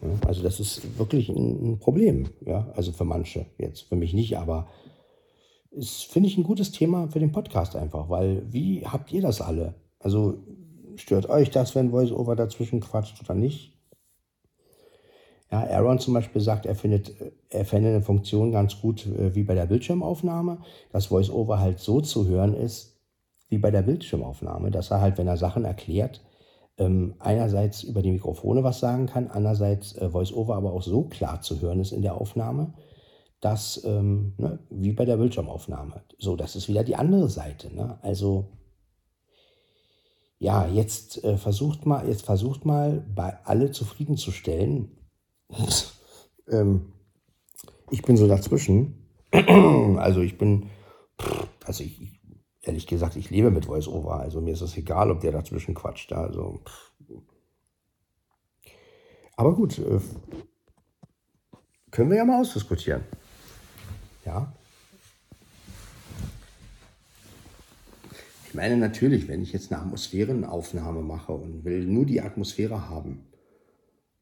Ne? 0.00 0.18
Also 0.26 0.42
das 0.42 0.58
ist 0.58 0.98
wirklich 0.98 1.28
ein, 1.28 1.72
ein, 1.72 1.78
Problem, 1.78 2.30
ja, 2.46 2.72
also 2.74 2.92
für 2.92 3.04
manche 3.04 3.44
jetzt, 3.58 3.82
für 3.82 3.96
mich 3.96 4.14
nicht, 4.14 4.38
aber 4.38 4.68
ist, 5.70 6.04
finde 6.04 6.28
ich, 6.28 6.38
ein 6.38 6.44
gutes 6.44 6.72
Thema 6.72 7.08
für 7.08 7.20
den 7.20 7.32
Podcast 7.32 7.76
einfach, 7.76 8.08
weil 8.08 8.42
wie 8.50 8.86
habt 8.86 9.12
ihr 9.12 9.22
das 9.22 9.40
alle? 9.40 9.74
Also 9.98 10.38
stört 10.96 11.28
euch 11.28 11.50
das, 11.50 11.74
wenn 11.74 11.92
VoiceOver 11.92 12.36
dazwischen 12.36 12.80
quatscht 12.80 13.20
oder 13.22 13.34
nicht? 13.34 13.74
Ja, 15.50 15.66
Aaron 15.66 15.98
zum 15.98 16.14
Beispiel 16.14 16.42
sagt, 16.42 16.66
er 16.66 16.74
findet, 16.74 17.14
er 17.48 17.64
fände 17.64 17.88
eine 17.88 18.02
Funktion 18.02 18.52
ganz 18.52 18.80
gut 18.80 19.06
äh, 19.06 19.34
wie 19.34 19.44
bei 19.44 19.54
der 19.54 19.66
Bildschirmaufnahme, 19.66 20.58
dass 20.92 21.10
VoiceOver 21.10 21.58
halt 21.58 21.78
so 21.78 22.00
zu 22.00 22.28
hören 22.28 22.54
ist, 22.54 22.98
wie 23.48 23.58
bei 23.58 23.70
der 23.70 23.82
Bildschirmaufnahme, 23.82 24.70
dass 24.70 24.90
er 24.90 25.00
halt, 25.00 25.16
wenn 25.16 25.26
er 25.26 25.38
Sachen 25.38 25.64
erklärt, 25.64 26.22
ähm, 26.76 27.14
einerseits 27.18 27.82
über 27.82 28.02
die 28.02 28.12
Mikrofone 28.12 28.62
was 28.62 28.78
sagen 28.78 29.06
kann, 29.06 29.28
andererseits 29.28 29.96
äh, 29.96 30.12
VoiceOver 30.12 30.54
aber 30.54 30.72
auch 30.72 30.82
so 30.82 31.04
klar 31.04 31.40
zu 31.40 31.60
hören 31.60 31.80
ist 31.80 31.92
in 31.92 32.02
der 32.02 32.20
Aufnahme, 32.20 32.74
dass, 33.40 33.82
ähm, 33.84 34.34
ne, 34.36 34.58
wie 34.70 34.92
bei 34.92 35.04
der 35.04 35.16
Bildschirmaufnahme. 35.16 36.02
So, 36.18 36.36
das 36.36 36.56
ist 36.56 36.68
wieder 36.68 36.84
die 36.84 36.96
andere 36.96 37.28
Seite. 37.28 37.74
Ne? 37.74 37.98
Also, 38.02 38.48
ja, 40.38 40.66
jetzt 40.66 41.22
äh, 41.24 41.36
versucht 41.36 41.86
mal, 41.86 42.08
jetzt 42.08 42.24
versucht 42.24 42.64
mal, 42.64 43.04
bei 43.14 43.38
alle 43.44 43.70
zufriedenzustellen. 43.70 44.90
ähm, 46.48 46.92
ich 47.90 48.02
bin 48.02 48.16
so 48.16 48.26
dazwischen. 48.26 49.08
also 49.32 50.20
ich 50.20 50.38
bin, 50.38 50.70
also 51.64 51.84
ich, 51.84 52.20
ehrlich 52.62 52.86
gesagt, 52.86 53.16
ich 53.16 53.30
lebe 53.30 53.50
mit 53.50 53.68
VoiceOver. 53.68 54.20
Also 54.20 54.40
mir 54.40 54.52
ist 54.52 54.60
es 54.60 54.76
egal, 54.76 55.10
ob 55.10 55.20
der 55.20 55.32
dazwischen 55.32 55.74
quatscht. 55.74 56.12
Also, 56.12 56.60
aber 59.36 59.54
gut, 59.54 59.78
äh, 59.78 60.00
können 61.90 62.10
wir 62.10 62.16
ja 62.16 62.24
mal 62.24 62.40
ausdiskutieren. 62.40 63.04
Ja. 64.28 64.52
Ich 68.46 68.54
meine 68.54 68.76
natürlich, 68.76 69.26
wenn 69.26 69.42
ich 69.42 69.52
jetzt 69.54 69.72
eine 69.72 69.80
Atmosphärenaufnahme 69.80 71.00
mache 71.00 71.32
und 71.32 71.64
will 71.64 71.86
nur 71.86 72.04
die 72.04 72.20
Atmosphäre 72.20 72.90
haben, 72.90 73.26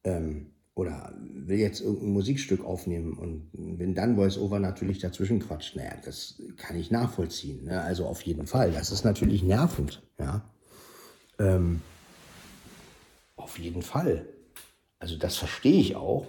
ähm, 0.04 0.52
oder 0.76 1.12
will 1.18 1.58
jetzt 1.58 1.80
irgendein 1.80 2.12
Musikstück 2.12 2.64
aufnehmen 2.64 3.14
und 3.14 3.48
wenn 3.52 3.94
dann 3.94 4.16
VoiceOver 4.16 4.60
natürlich 4.60 4.98
dazwischen 5.00 5.40
quatscht, 5.40 5.74
naja, 5.74 5.94
das 6.04 6.40
kann 6.56 6.78
ich 6.78 6.90
nachvollziehen. 6.90 7.64
Ne? 7.64 7.80
Also 7.80 8.06
auf 8.06 8.22
jeden 8.22 8.46
Fall. 8.46 8.72
Das 8.72 8.92
ist 8.92 9.04
natürlich 9.04 9.42
nervend, 9.42 10.02
ja. 10.20 10.44
Ähm, 11.38 11.80
auf 13.36 13.58
jeden 13.58 13.82
Fall. 13.82 14.26
Also 15.00 15.16
das 15.16 15.36
verstehe 15.36 15.80
ich 15.80 15.96
auch. 15.96 16.26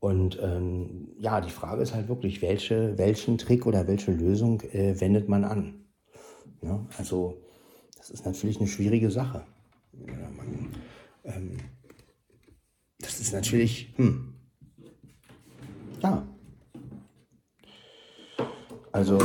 Und 0.00 0.38
ähm, 0.40 1.08
ja, 1.18 1.40
die 1.40 1.50
Frage 1.50 1.82
ist 1.82 1.94
halt 1.94 2.08
wirklich, 2.08 2.40
welche, 2.40 2.96
welchen 2.98 3.36
Trick 3.36 3.66
oder 3.66 3.88
welche 3.88 4.12
Lösung 4.12 4.60
äh, 4.72 5.00
wendet 5.00 5.28
man 5.28 5.44
an? 5.44 5.84
Ne? 6.62 6.86
Also 6.96 7.36
das 7.96 8.10
ist 8.10 8.24
natürlich 8.24 8.58
eine 8.58 8.68
schwierige 8.68 9.10
Sache. 9.10 9.44
Ja, 10.06 10.30
man, 10.36 10.68
ähm, 11.24 11.56
das 13.00 13.20
ist 13.20 13.32
natürlich, 13.32 13.92
hm, 13.96 14.34
ja. 16.02 16.26
Also, 18.92 19.18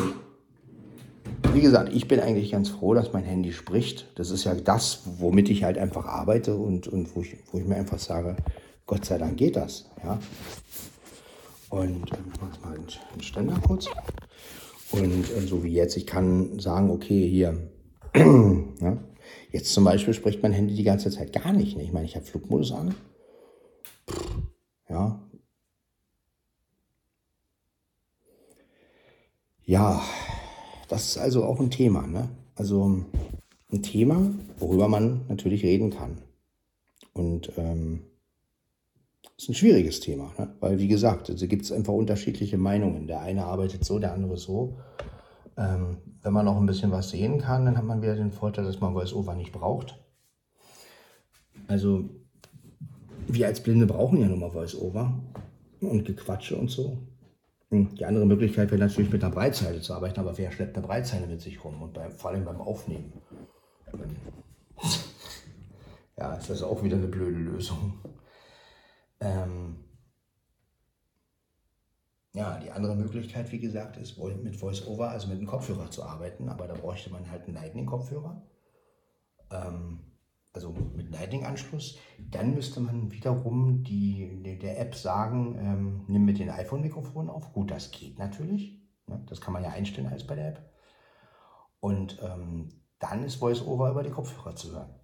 wie 1.54 1.62
gesagt, 1.62 1.94
ich 1.94 2.08
bin 2.08 2.20
eigentlich 2.20 2.52
ganz 2.52 2.70
froh, 2.70 2.94
dass 2.94 3.14
mein 3.14 3.24
Handy 3.24 3.54
spricht. 3.54 4.12
Das 4.16 4.32
ist 4.32 4.44
ja 4.44 4.54
das, 4.56 5.04
womit 5.20 5.50
ich 5.50 5.64
halt 5.64 5.78
einfach 5.78 6.06
arbeite 6.06 6.56
und, 6.56 6.88
und 6.88 7.16
wo, 7.16 7.22
ich, 7.22 7.38
wo 7.52 7.60
ich 7.60 7.66
mir 7.66 7.76
einfach 7.76 8.00
sage, 8.00 8.36
Gott 8.86 9.06
sei 9.06 9.18
Dank 9.18 9.38
geht 9.38 9.56
das. 9.56 9.90
Ja? 10.04 10.20
Und 11.70 12.12
ähm, 12.12 12.32
ich 12.34 12.42
mache 12.42 12.62
mal 12.62 12.76
einen 12.76 13.22
Ständer 13.22 13.60
kurz. 13.66 13.88
Und 14.92 15.32
äh, 15.32 15.42
so 15.42 15.64
wie 15.64 15.74
jetzt, 15.74 15.98
ich 15.98 16.06
kann 16.06 16.60
sagen, 16.60 16.92
okay, 16.92 17.28
hier, 17.28 17.72
ja, 18.16 18.98
jetzt 19.52 19.74
zum 19.74 19.84
Beispiel 19.84 20.14
spricht 20.14 20.44
mein 20.44 20.54
Handy 20.54 20.76
die 20.76 20.84
ganze 20.84 21.10
Zeit 21.10 21.34
gar 21.34 21.52
nicht. 21.52 21.76
Ne? 21.78 21.84
Ich 21.84 21.92
meine, 21.92 22.06
ich 22.06 22.16
habe 22.16 22.26
Flugmodus 22.26 22.72
an. 22.72 22.94
Ja. 24.90 25.20
Ja, 29.66 30.04
das 30.90 31.08
ist 31.08 31.18
also 31.18 31.46
auch 31.46 31.60
ein 31.60 31.72
Thema. 31.72 32.06
Ne? 32.06 32.30
Also 32.56 33.06
ein 33.72 33.82
Thema, 33.82 34.32
worüber 34.60 34.88
man 34.88 35.26
natürlich 35.28 35.64
reden 35.64 35.90
kann. 35.90 36.22
Und 37.14 37.52
ähm, 37.58 38.04
ist 39.38 39.50
ein 39.50 39.56
schwieriges 39.56 40.00
Thema, 40.00 40.32
ne? 40.38 40.56
weil 40.60 40.80
wie 40.80 40.88
gesagt, 40.88 41.30
also 41.30 41.48
gibt 41.48 41.64
es 41.64 41.72
einfach 41.72 41.94
unterschiedliche 41.94 42.58
Meinungen. 42.58 43.08
Der 43.08 43.22
eine 43.22 43.46
arbeitet 43.46 43.84
so, 43.84 44.00
der 44.00 44.14
andere 44.14 44.38
so. 44.38 44.78
Ähm, 45.58 45.98
wenn 46.22 46.34
man 46.34 46.46
noch 46.46 46.58
ein 46.58 46.66
bisschen 46.66 46.92
was 46.92 47.10
sehen 47.10 47.40
kann, 47.40 47.66
dann 47.66 47.78
hat 47.78 47.86
man 47.86 48.02
wieder 48.02 48.16
den 48.16 48.32
Vorteil, 48.32 48.66
dass 48.66 48.80
man 48.80 48.94
VoiceOver 48.94 49.36
nicht 49.36 49.52
braucht. 49.52 50.00
Also 51.68 52.10
wir 53.28 53.48
als 53.48 53.62
Blinde 53.62 53.86
brauchen 53.86 54.20
ja 54.20 54.28
nun 54.28 54.40
mal 54.40 54.54
VoiceOver 54.54 55.14
und 55.82 56.06
Gequatsche 56.06 56.56
und 56.56 56.70
so. 56.70 56.98
Hm, 57.70 57.96
die 57.96 58.06
andere 58.06 58.26
Möglichkeit 58.26 58.72
wäre 58.72 58.82
natürlich 58.82 59.12
mit 59.12 59.24
einer 59.24 59.34
Breitzeile 59.34 59.82
zu 59.82 59.94
arbeiten, 59.94 60.20
aber 60.20 60.38
wer 60.38 60.52
schleppt 60.52 60.78
eine 60.78 60.86
Breitzeile 60.86 61.28
mit 61.28 61.42
sich 61.42 61.64
rum 61.64 61.82
und 61.82 61.94
bei, 61.94 62.10
vor 62.10 62.32
allem 62.32 62.46
beim 62.46 62.62
Aufnehmen? 62.62 63.14
Ja, 66.16 66.36
ist 66.36 66.48
das 66.48 66.62
auch 66.62 66.84
wieder 66.84 66.96
eine 66.96 67.08
blöde 67.08 67.40
Lösung. 67.40 67.96
Ähm 69.24 69.84
ja, 72.36 72.60
die 72.60 72.72
andere 72.72 72.96
Möglichkeit, 72.96 73.52
wie 73.52 73.60
gesagt, 73.60 73.98
ist 73.98 74.18
mit 74.18 74.60
VoiceOver, 74.60 75.10
also 75.10 75.28
mit 75.28 75.38
einem 75.38 75.48
Kopfhörer 75.48 75.92
zu 75.92 76.04
arbeiten, 76.04 76.50
aber 76.50 76.68
da 76.68 76.74
bräuchte 76.74 77.12
man 77.12 77.30
halt 77.30 77.44
einen 77.44 77.54
Lightning-Kopfhörer. 77.54 78.42
Ähm, 79.52 80.00
also 80.54 80.72
mit 80.72 81.12
Lightning-Anschluss. 81.12 81.98
Dann 82.20 82.54
müsste 82.54 82.80
man 82.80 83.12
wiederum 83.12 83.84
die, 83.84 84.60
der 84.62 84.80
App 84.80 84.96
sagen, 84.96 85.58
ähm, 85.60 86.06
nimm 86.08 86.26
mit 86.26 86.40
dem 86.40 86.50
iPhone-Mikrofon 86.50 87.30
auf. 87.30 87.54
Gut, 87.54 87.72
das 87.72 87.92
geht 87.92 88.20
natürlich. 88.20 88.80
Ne? 89.08 89.24
Das 89.28 89.42
kann 89.42 89.54
man 89.54 89.64
ja 89.64 89.70
einstellen 89.70 90.08
als 90.08 90.26
bei 90.26 90.36
der 90.36 90.50
App. 90.50 90.74
Und 91.80 92.20
ähm, 92.22 92.70
dann 93.00 93.24
ist 93.24 93.42
VoiceOver 93.42 93.92
über 93.92 94.04
die 94.04 94.12
Kopfhörer 94.12 94.56
zu 94.56 94.72
hören. 94.72 94.96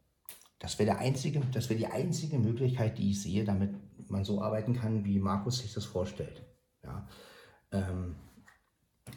Das 0.60 0.78
wäre 0.78 0.98
der 0.98 1.42
das 1.52 1.70
wäre 1.70 1.80
die 1.80 1.88
einzige 1.88 2.38
Möglichkeit, 2.38 2.98
die 2.98 3.12
ich 3.12 3.22
sehe, 3.22 3.44
damit 3.44 3.76
man 4.10 4.24
so 4.24 4.42
arbeiten 4.42 4.74
kann, 4.74 5.06
wie 5.06 5.20
Markus 5.20 5.60
sich 5.60 5.74
das 5.74 5.86
vorstellt. 5.86 6.44
Ja. 6.84 7.08
Ähm, 7.72 8.16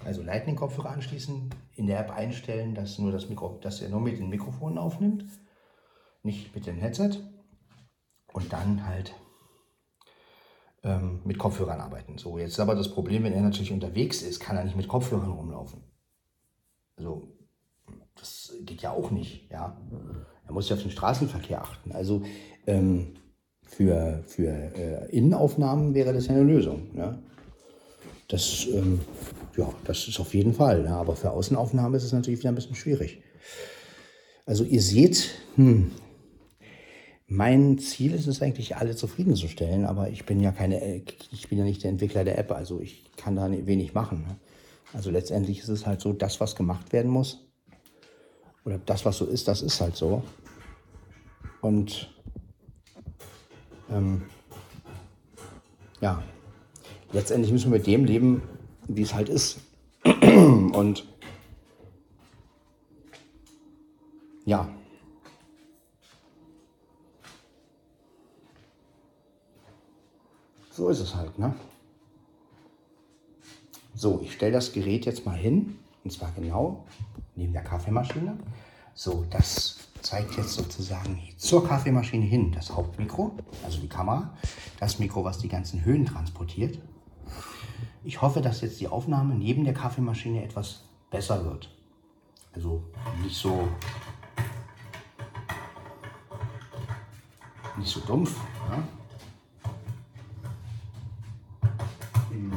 also 0.05 0.23
Lightning-Kopfhörer 0.23 0.91
anschließen, 0.91 1.51
in 1.75 1.87
der 1.87 2.01
App 2.01 2.11
einstellen, 2.11 2.75
dass, 2.75 2.99
nur 2.99 3.13
das 3.13 3.29
Mikro, 3.29 3.59
dass 3.63 3.81
er 3.81 3.89
nur 3.89 4.01
mit 4.01 4.19
den 4.19 4.29
Mikrofonen 4.29 4.79
aufnimmt, 4.79 5.25
nicht 6.23 6.55
mit 6.55 6.67
dem 6.67 6.79
Headset. 6.79 7.19
Und 8.33 8.51
dann 8.53 8.87
halt 8.87 9.15
ähm, 10.83 11.21
mit 11.25 11.39
Kopfhörern 11.39 11.81
arbeiten. 11.81 12.17
So, 12.17 12.39
jetzt 12.39 12.53
ist 12.53 12.61
aber 12.61 12.75
das 12.75 12.91
Problem, 12.91 13.25
wenn 13.25 13.35
er 13.35 13.43
natürlich 13.43 13.73
unterwegs 13.73 14.23
ist, 14.23 14.41
kann 14.41 14.57
er 14.57 14.65
nicht 14.65 14.77
mit 14.77 14.89
Kopfhörern 14.89 15.31
rumlaufen. 15.33 15.83
Also, 16.97 17.37
das 18.15 18.55
geht 18.63 18.83
ja 18.83 18.93
auch 18.93 19.11
nicht, 19.11 19.51
ja. 19.51 19.77
Er 20.47 20.53
muss 20.53 20.69
ja 20.69 20.77
auf 20.77 20.83
den 20.83 20.91
Straßenverkehr 20.91 21.63
achten. 21.63 21.93
Also, 21.93 22.23
ähm, 22.67 23.15
für, 23.73 24.23
für 24.27 24.49
äh, 24.49 25.11
Innenaufnahmen 25.17 25.95
wäre 25.95 26.13
das 26.13 26.29
eine 26.29 26.43
Lösung. 26.43 26.95
Ne? 26.95 27.19
Das, 28.29 28.67
ähm, 28.71 29.01
ja, 29.57 29.73
das 29.85 30.09
ist 30.09 30.21
auf 30.21 30.35
jeden 30.35 30.53
Fall. 30.53 30.83
Ne? 30.83 30.91
Aber 30.91 31.17
für 31.17 31.31
Außenaufnahmen 31.31 31.95
ist 31.95 32.05
es 32.05 32.13
natürlich 32.13 32.41
wieder 32.41 32.51
ein 32.51 32.55
bisschen 32.55 32.75
schwierig. 32.75 33.23
Also 34.45 34.65
ihr 34.65 34.83
seht, 34.83 35.31
hm, 35.57 35.91
mein 37.27 37.79
Ziel 37.79 38.13
ist 38.13 38.27
es 38.27 38.43
eigentlich, 38.43 38.77
alle 38.77 38.95
zufriedenzustellen, 38.95 39.87
aber 39.87 40.11
ich 40.11 40.27
bin 40.27 40.41
ja 40.41 40.53
keine, 40.53 41.03
ich 41.31 41.49
bin 41.49 41.59
ja 41.59 41.65
nicht 41.65 41.83
der 41.83 41.91
Entwickler 41.91 42.25
der 42.25 42.39
App, 42.39 42.53
also 42.53 42.79
ich 42.81 43.11
kann 43.17 43.37
da 43.37 43.51
wenig 43.51 43.95
machen. 43.95 44.25
Ne? 44.29 44.37
Also 44.93 45.11
letztendlich 45.11 45.61
ist 45.61 45.69
es 45.69 45.87
halt 45.87 46.03
so, 46.03 46.13
das, 46.13 46.41
was 46.41 46.57
gemacht 46.57 46.93
werden 46.93 47.11
muss, 47.11 47.49
oder 48.67 48.79
das, 48.85 49.07
was 49.07 49.17
so 49.17 49.25
ist, 49.25 49.49
das 49.49 49.63
ist 49.63 49.81
halt 49.81 49.97
so. 49.97 50.23
Und 51.63 52.13
ähm, 53.93 54.23
ja, 56.01 56.23
letztendlich 57.13 57.53
müssen 57.53 57.71
wir 57.71 57.79
mit 57.79 57.87
dem 57.87 58.05
leben, 58.05 58.43
wie 58.89 59.03
es 59.03 59.15
halt 59.15 59.29
ist. 59.29 59.61
Und 60.05 61.07
ja. 64.45 64.69
So 70.71 70.89
ist 70.89 71.01
es 71.01 71.15
halt, 71.15 71.39
ne? 71.39 71.55
So, 73.95 74.21
ich 74.23 74.33
stelle 74.33 74.53
das 74.53 74.73
Gerät 74.73 75.05
jetzt 75.05 75.27
mal 75.27 75.37
hin, 75.37 75.79
und 76.03 76.11
zwar 76.11 76.33
genau 76.33 76.85
neben 77.37 77.53
der 77.53 77.63
Kaffeemaschine. 77.63 78.37
So, 78.95 79.25
das 79.31 79.77
zeigt 80.03 80.37
jetzt 80.37 80.55
sozusagen 80.55 81.19
zur 81.37 81.67
Kaffeemaschine 81.67 82.25
hin 82.25 82.53
das 82.53 82.71
Hauptmikro, 82.71 83.37
also 83.65 83.81
die 83.81 83.89
Kamera, 83.89 84.37
das 84.79 84.99
Mikro, 84.99 85.25
was 85.25 85.39
die 85.39 85.49
ganzen 85.49 85.85
Höhen 85.85 86.05
transportiert. 86.05 86.79
Ich 88.05 88.21
hoffe, 88.21 88.41
dass 88.41 88.61
jetzt 88.61 88.81
die 88.81 88.89
Aufnahme 88.89 89.35
neben 89.35 89.65
der 89.65 89.75
Kaffeemaschine 89.75 90.43
etwas 90.45 90.85
besser 91.11 91.45
wird. 91.45 91.71
Also 92.53 92.83
nicht 93.23 93.37
so 93.37 93.69
nicht 97.79 97.91
so 97.91 98.01
dumpf. 98.01 98.37
Ja? 98.69 98.83
Im 102.31 102.53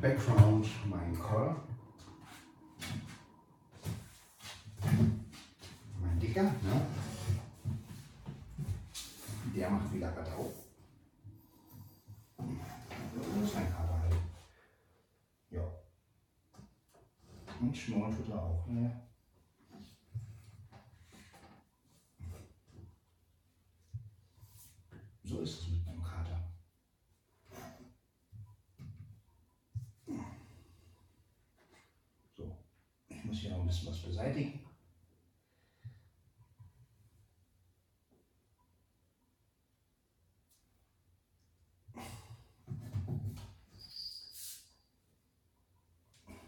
Background 0.00 0.66
mein 0.88 1.18
Call. 1.18 1.56
Dicker, 6.20 6.42
ne? 6.42 6.86
Der 9.56 9.70
macht 9.70 9.92
wieder 9.92 10.14
Radau. 10.16 10.52
Das 12.36 13.26
ist 13.42 13.56
ein 13.56 13.72
Kater 13.72 14.00
halt. 14.00 14.14
Ja. 15.50 15.62
Und 17.60 17.76
schmoren 17.76 18.14
tut 18.16 18.28
er 18.28 18.42
auch, 18.42 18.66
ne? 18.68 19.02
So 25.24 25.40
ist 25.40 25.60
es 25.60 25.68
mit 25.68 25.88
einem 25.88 26.02
Kater. 26.02 26.52
So, 32.36 32.56
ich 33.08 33.24
muss 33.24 33.38
hier 33.38 33.50
noch 33.50 33.60
ein 33.60 33.66
bisschen 33.66 33.88
was 33.88 34.02
beseitigen. 34.02 34.60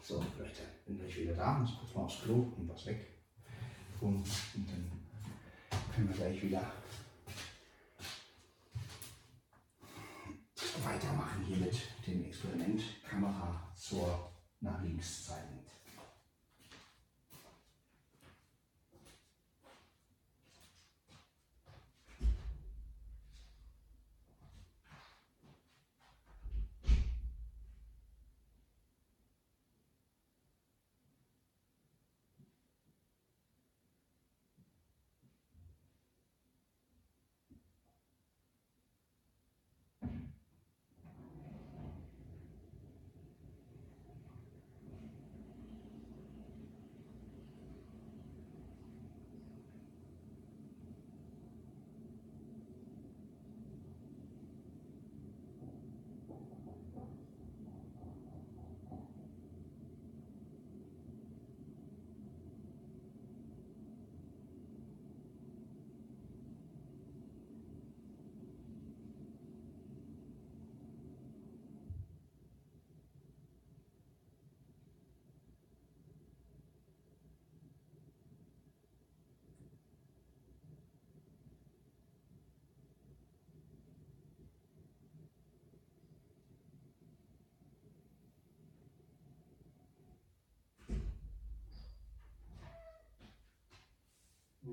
So, 0.02 0.20
vielleicht 0.36 0.84
bin 0.84 1.06
ich 1.06 1.16
wieder 1.32 1.44
da, 1.44 1.58
muss 1.58 1.78
kurz 1.78 1.94
mal 1.94 2.02
aufs 2.02 2.22
Klo 2.22 2.52
und 2.56 2.68
was 2.68 2.86
weg. 2.86 3.06
Und, 4.00 4.24
und 4.54 4.68
dann 4.68 4.90
können 5.94 6.08
wir 6.08 6.16
gleich 6.16 6.42
wieder 6.42 6.72
weitermachen 10.84 11.44
hier 11.44 11.58
mit 11.58 11.80
dem 12.06 12.24
Experiment 12.24 12.82
Kamera 13.08 13.72
zur 13.76 14.32
nach 14.60 14.82
links 14.82 15.26
zeigend. 15.26 15.68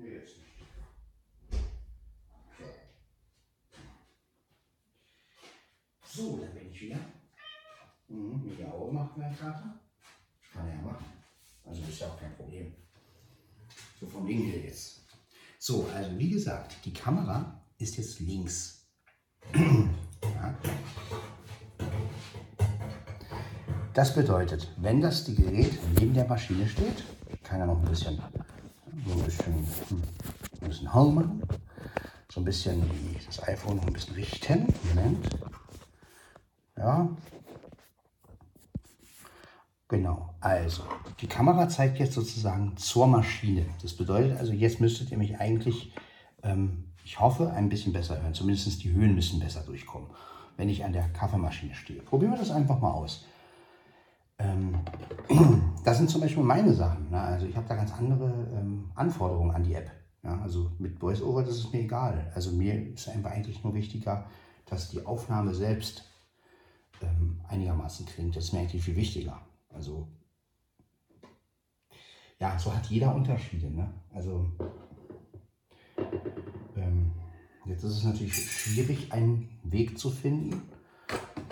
Nee, 0.00 0.14
jetzt 0.14 0.36
nicht. 0.38 0.50
So, 6.06 6.38
da 6.38 6.46
bin 6.46 6.72
ich 6.72 6.80
wieder. 6.80 6.98
Mhm, 8.08 8.42
mit 8.44 8.58
der 8.58 8.72
Auge 8.72 8.92
macht 8.92 9.16
meine 9.16 9.36
Karte. 9.36 9.62
Kann 10.52 10.66
er 10.66 10.74
ja 10.74 10.80
machen. 10.80 11.04
Also 11.64 11.82
ist 11.82 12.00
ja 12.00 12.08
auch 12.08 12.18
kein 12.18 12.34
Problem. 12.34 12.74
So 14.00 14.06
vom 14.06 14.26
Ding 14.26 14.42
hier 14.42 14.60
jetzt. 14.60 15.02
So, 15.58 15.86
also 15.94 16.18
wie 16.18 16.30
gesagt, 16.30 16.76
die 16.84 16.92
Kamera 16.92 17.62
ist 17.78 17.98
jetzt 17.98 18.18
links. 18.20 18.88
ja. 19.54 20.58
Das 23.92 24.14
bedeutet, 24.14 24.68
wenn 24.78 25.00
das 25.00 25.24
die 25.24 25.34
Gerät 25.34 25.78
neben 25.98 26.14
der 26.14 26.26
Maschine 26.26 26.66
steht, 26.66 27.04
kann 27.42 27.60
er 27.60 27.66
noch 27.66 27.82
ein 27.82 27.88
bisschen 27.88 28.20
ein 29.06 29.22
bisschen, 29.24 29.54
ein 30.62 30.68
bisschen 30.68 30.94
Hall 30.94 31.10
machen, 31.10 31.42
so 32.30 32.40
ein 32.40 32.44
bisschen 32.44 32.82
das 33.26 33.42
iPhone 33.48 33.76
noch 33.76 33.86
ein 33.86 33.92
bisschen 33.92 34.14
richten. 34.14 34.66
Moment. 34.94 35.28
Ja. 36.76 37.08
Genau, 39.88 40.34
also 40.40 40.84
die 41.20 41.26
Kamera 41.26 41.68
zeigt 41.68 41.98
jetzt 41.98 42.14
sozusagen 42.14 42.76
zur 42.76 43.08
Maschine. 43.08 43.66
Das 43.82 43.92
bedeutet 43.92 44.38
also, 44.38 44.52
jetzt 44.52 44.80
müsstet 44.80 45.10
ihr 45.10 45.18
mich 45.18 45.40
eigentlich, 45.40 45.92
ähm, 46.44 46.84
ich 47.04 47.18
hoffe, 47.18 47.50
ein 47.50 47.68
bisschen 47.68 47.92
besser 47.92 48.22
hören. 48.22 48.32
Zumindest 48.32 48.84
die 48.84 48.92
Höhen 48.92 49.16
müssen 49.16 49.40
besser 49.40 49.62
durchkommen, 49.62 50.08
wenn 50.56 50.68
ich 50.68 50.84
an 50.84 50.92
der 50.92 51.08
Kaffeemaschine 51.08 51.74
stehe. 51.74 52.02
Probieren 52.02 52.30
wir 52.32 52.38
das 52.38 52.52
einfach 52.52 52.78
mal 52.78 52.92
aus. 52.92 53.26
Ähm, 54.40 54.74
das 55.84 55.98
sind 55.98 56.10
zum 56.10 56.20
Beispiel 56.20 56.42
meine 56.42 56.72
Sachen. 56.72 57.10
Ne? 57.10 57.20
Also 57.20 57.46
ich 57.46 57.56
habe 57.56 57.68
da 57.68 57.76
ganz 57.76 57.92
andere 57.92 58.32
ähm, 58.56 58.90
Anforderungen 58.94 59.50
an 59.54 59.62
die 59.62 59.74
App. 59.74 59.90
Ja? 60.22 60.40
Also 60.40 60.72
mit 60.78 61.00
VoiceOver, 61.00 61.42
das 61.42 61.56
ist 61.56 61.72
mir 61.72 61.80
egal. 61.80 62.30
Also 62.34 62.50
mir 62.52 62.92
ist 62.92 63.08
einfach 63.08 63.30
eigentlich 63.30 63.62
nur 63.62 63.74
wichtiger, 63.74 64.26
dass 64.66 64.90
die 64.90 65.04
Aufnahme 65.04 65.54
selbst 65.54 66.04
ähm, 67.02 67.40
einigermaßen 67.48 68.06
klingt. 68.06 68.36
Das 68.36 68.44
ist 68.44 68.52
mir 68.52 68.60
eigentlich 68.60 68.82
viel 68.82 68.96
wichtiger. 68.96 69.40
Also 69.68 70.08
ja, 72.38 72.58
so 72.58 72.74
hat 72.74 72.86
jeder 72.86 73.14
Unterschiede. 73.14 73.70
Ne? 73.70 73.92
Also 74.14 74.50
ähm, 76.76 77.12
jetzt 77.66 77.84
ist 77.84 77.98
es 77.98 78.04
natürlich 78.04 78.34
schwierig, 78.34 79.12
einen 79.12 79.48
Weg 79.62 79.98
zu 79.98 80.10
finden, 80.10 80.62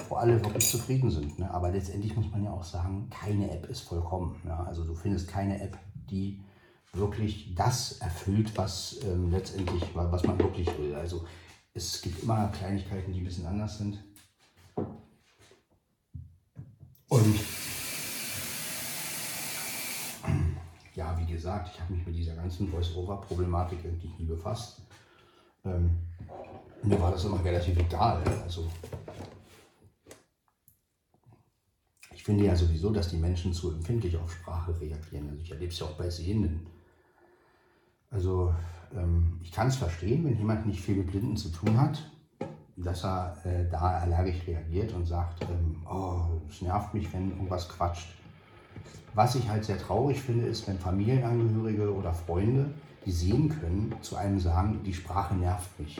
wo 0.08 0.16
alle 0.16 0.42
wirklich 0.42 0.68
zufrieden 0.68 1.10
sind. 1.10 1.38
Ne? 1.38 1.50
Aber 1.50 1.70
letztendlich 1.70 2.16
muss 2.16 2.30
man 2.30 2.44
ja 2.44 2.50
auch 2.50 2.64
sagen, 2.64 3.10
keine 3.10 3.50
App 3.50 3.68
ist 3.68 3.80
vollkommen. 3.80 4.40
Ja? 4.46 4.64
Also 4.64 4.84
du 4.84 4.94
findest 4.94 5.28
keine 5.28 5.60
App, 5.60 5.78
die 6.10 6.40
wirklich 6.92 7.54
das 7.54 7.98
erfüllt, 7.98 8.56
was 8.56 8.98
ähm, 9.04 9.30
letztendlich, 9.30 9.84
was 9.94 10.24
man 10.24 10.38
wirklich 10.38 10.66
will. 10.78 10.94
Also 10.94 11.26
es 11.74 12.00
gibt 12.00 12.22
immer 12.22 12.48
Kleinigkeiten, 12.48 13.12
die 13.12 13.20
ein 13.20 13.24
bisschen 13.24 13.46
anders 13.46 13.78
sind. 13.78 14.02
Und 17.08 17.40
ja, 20.94 21.16
wie 21.18 21.32
gesagt, 21.32 21.70
ich 21.72 21.80
habe 21.80 21.94
mich 21.94 22.06
mit 22.06 22.16
dieser 22.16 22.34
ganzen 22.34 22.68
Voice-Over-Problematik 22.68 23.78
irgendwie 23.84 24.12
nie 24.18 24.24
befasst. 24.24 24.82
Ähm, 25.64 25.98
mir 26.82 27.00
war 27.00 27.12
das 27.12 27.24
immer 27.24 27.42
relativ 27.44 27.78
egal. 27.78 28.22
Also 28.42 28.66
finde 32.28 32.44
ja 32.44 32.54
sowieso, 32.54 32.90
dass 32.90 33.08
die 33.08 33.16
Menschen 33.16 33.54
zu 33.54 33.72
empfindlich 33.72 34.14
auf 34.18 34.30
Sprache 34.30 34.78
reagieren. 34.78 35.30
Also 35.30 35.40
ich 35.40 35.50
erlebe 35.50 35.72
es 35.72 35.78
ja 35.78 35.86
auch 35.86 35.96
bei 35.96 36.10
Sehenden. 36.10 36.66
Also 38.10 38.54
ähm, 38.94 39.40
ich 39.42 39.50
kann 39.50 39.68
es 39.68 39.76
verstehen, 39.76 40.26
wenn 40.26 40.36
jemand 40.36 40.66
nicht 40.66 40.82
viel 40.82 40.96
mit 40.96 41.06
Blinden 41.06 41.38
zu 41.38 41.48
tun 41.48 41.80
hat, 41.80 42.02
dass 42.76 43.02
er 43.02 43.34
äh, 43.46 43.66
da 43.70 44.00
allergisch 44.00 44.46
reagiert 44.46 44.92
und 44.92 45.06
sagt, 45.06 45.42
ähm, 45.44 45.76
oh, 45.90 46.38
es 46.50 46.60
nervt 46.60 46.92
mich, 46.92 47.10
wenn 47.14 47.30
irgendwas 47.30 47.66
quatscht. 47.66 48.08
Was 49.14 49.34
ich 49.34 49.48
halt 49.48 49.64
sehr 49.64 49.78
traurig 49.78 50.20
finde, 50.20 50.48
ist, 50.48 50.68
wenn 50.68 50.78
Familienangehörige 50.78 51.94
oder 51.94 52.12
Freunde, 52.12 52.74
die 53.06 53.10
sehen 53.10 53.48
können, 53.48 53.94
zu 54.02 54.16
einem 54.16 54.38
sagen, 54.38 54.82
die 54.84 54.92
Sprache 54.92 55.34
nervt 55.34 55.80
mich. 55.80 55.98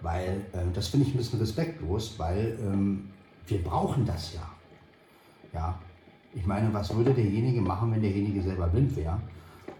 Weil 0.00 0.44
äh, 0.54 0.64
das 0.74 0.88
finde 0.88 1.06
ich 1.06 1.14
ein 1.14 1.18
bisschen 1.18 1.38
respektlos, 1.38 2.18
weil 2.18 2.58
ähm, 2.60 3.10
wir 3.46 3.62
brauchen 3.62 4.04
das 4.04 4.34
ja. 4.34 4.42
Ja, 5.52 5.78
ich 6.34 6.46
meine, 6.46 6.72
was 6.72 6.94
würde 6.94 7.12
derjenige 7.12 7.60
machen, 7.60 7.92
wenn 7.92 8.02
derjenige 8.02 8.42
selber 8.42 8.68
blind 8.68 8.94
wäre 8.96 9.20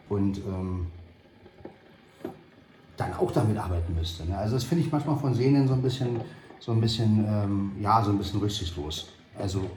und 0.08 0.38
ähm, 0.38 0.86
dann 2.96 3.14
auch 3.14 3.30
damit 3.30 3.56
arbeiten 3.56 3.94
müsste. 3.94 4.26
Ne? 4.26 4.36
Also 4.36 4.54
das 4.54 4.64
finde 4.64 4.84
ich 4.84 4.92
manchmal 4.92 5.16
von 5.16 5.32
Sehenden 5.34 5.66
so 5.68 5.74
ein 5.74 5.82
bisschen, 5.82 6.20
so 6.58 6.72
ein 6.72 6.80
bisschen, 6.80 7.24
ähm, 7.26 7.72
ja, 7.80 8.02
so 8.02 8.10
ein 8.10 8.18
bisschen 8.18 8.40
rücksichtslos. 8.40 9.12
Also 9.38 9.70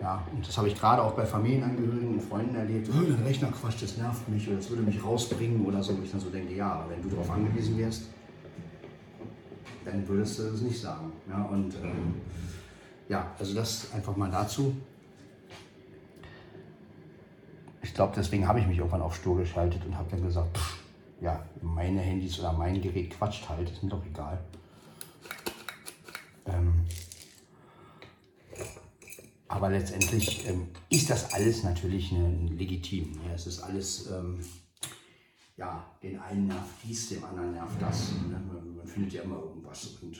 ja, 0.00 0.20
und 0.34 0.46
das 0.46 0.58
habe 0.58 0.66
ich 0.66 0.74
gerade 0.74 1.00
auch 1.00 1.12
bei 1.12 1.24
Familienangehörigen 1.24 2.14
und 2.14 2.22
Freunden 2.22 2.56
erlebt. 2.56 2.88
Oh, 2.90 3.02
dein 3.02 3.22
Rechner 3.22 3.48
quatscht, 3.48 3.82
das 3.82 3.96
nervt 3.96 4.28
mich 4.28 4.48
oder 4.48 4.56
das 4.56 4.68
würde 4.68 4.82
mich 4.82 5.02
rausbringen 5.02 5.64
oder 5.64 5.80
so. 5.80 5.96
wo 5.96 6.02
Ich 6.02 6.10
dann 6.10 6.20
so 6.20 6.28
denke, 6.28 6.54
ja, 6.54 6.72
aber 6.72 6.90
wenn 6.90 7.02
du 7.02 7.08
darauf 7.08 7.30
angewiesen 7.30 7.78
wärst, 7.78 8.08
dann 9.84 10.06
würdest 10.08 10.38
du 10.38 10.42
das 10.44 10.60
nicht 10.60 10.80
sagen. 10.80 11.12
Ja, 11.28 11.42
und 11.44 11.74
ähm, 11.74 12.14
ja, 13.12 13.30
also 13.38 13.54
das 13.54 13.92
einfach 13.92 14.16
mal 14.16 14.30
dazu. 14.30 14.74
Ich 17.82 17.92
glaube, 17.92 18.14
deswegen 18.16 18.48
habe 18.48 18.58
ich 18.58 18.66
mich 18.66 18.78
irgendwann 18.78 19.02
auf 19.02 19.14
Stur 19.14 19.36
geschaltet 19.36 19.84
und 19.84 19.98
habe 19.98 20.08
dann 20.10 20.22
gesagt, 20.22 20.56
pff, 20.56 20.78
ja, 21.20 21.44
meine 21.60 22.00
Handys 22.00 22.38
oder 22.40 22.54
mein 22.54 22.80
Gerät 22.80 23.10
quatscht 23.10 23.46
halt, 23.50 23.70
ist 23.70 23.82
mir 23.82 23.90
doch 23.90 24.04
egal. 24.06 24.42
Ähm, 26.46 26.86
aber 29.46 29.68
letztendlich 29.68 30.48
ähm, 30.48 30.68
ist 30.88 31.10
das 31.10 31.34
alles 31.34 31.64
natürlich 31.64 32.12
ne, 32.12 32.48
legitim. 32.50 33.12
Ne? 33.12 33.34
Es 33.34 33.46
ist 33.46 33.60
alles, 33.60 34.10
ähm, 34.10 34.40
ja, 35.58 35.84
den 36.02 36.18
einen 36.18 36.46
nervt 36.46 36.76
dies, 36.82 37.10
dem 37.10 37.22
anderen 37.24 37.52
nervt 37.52 37.80
das. 37.82 38.12
Ne? 38.12 38.40
Man, 38.48 38.76
man, 38.78 38.86
findet 38.86 39.12
ja 39.12 39.22
immer 39.22 39.36
irgendwas. 39.36 39.98
Und 40.00 40.16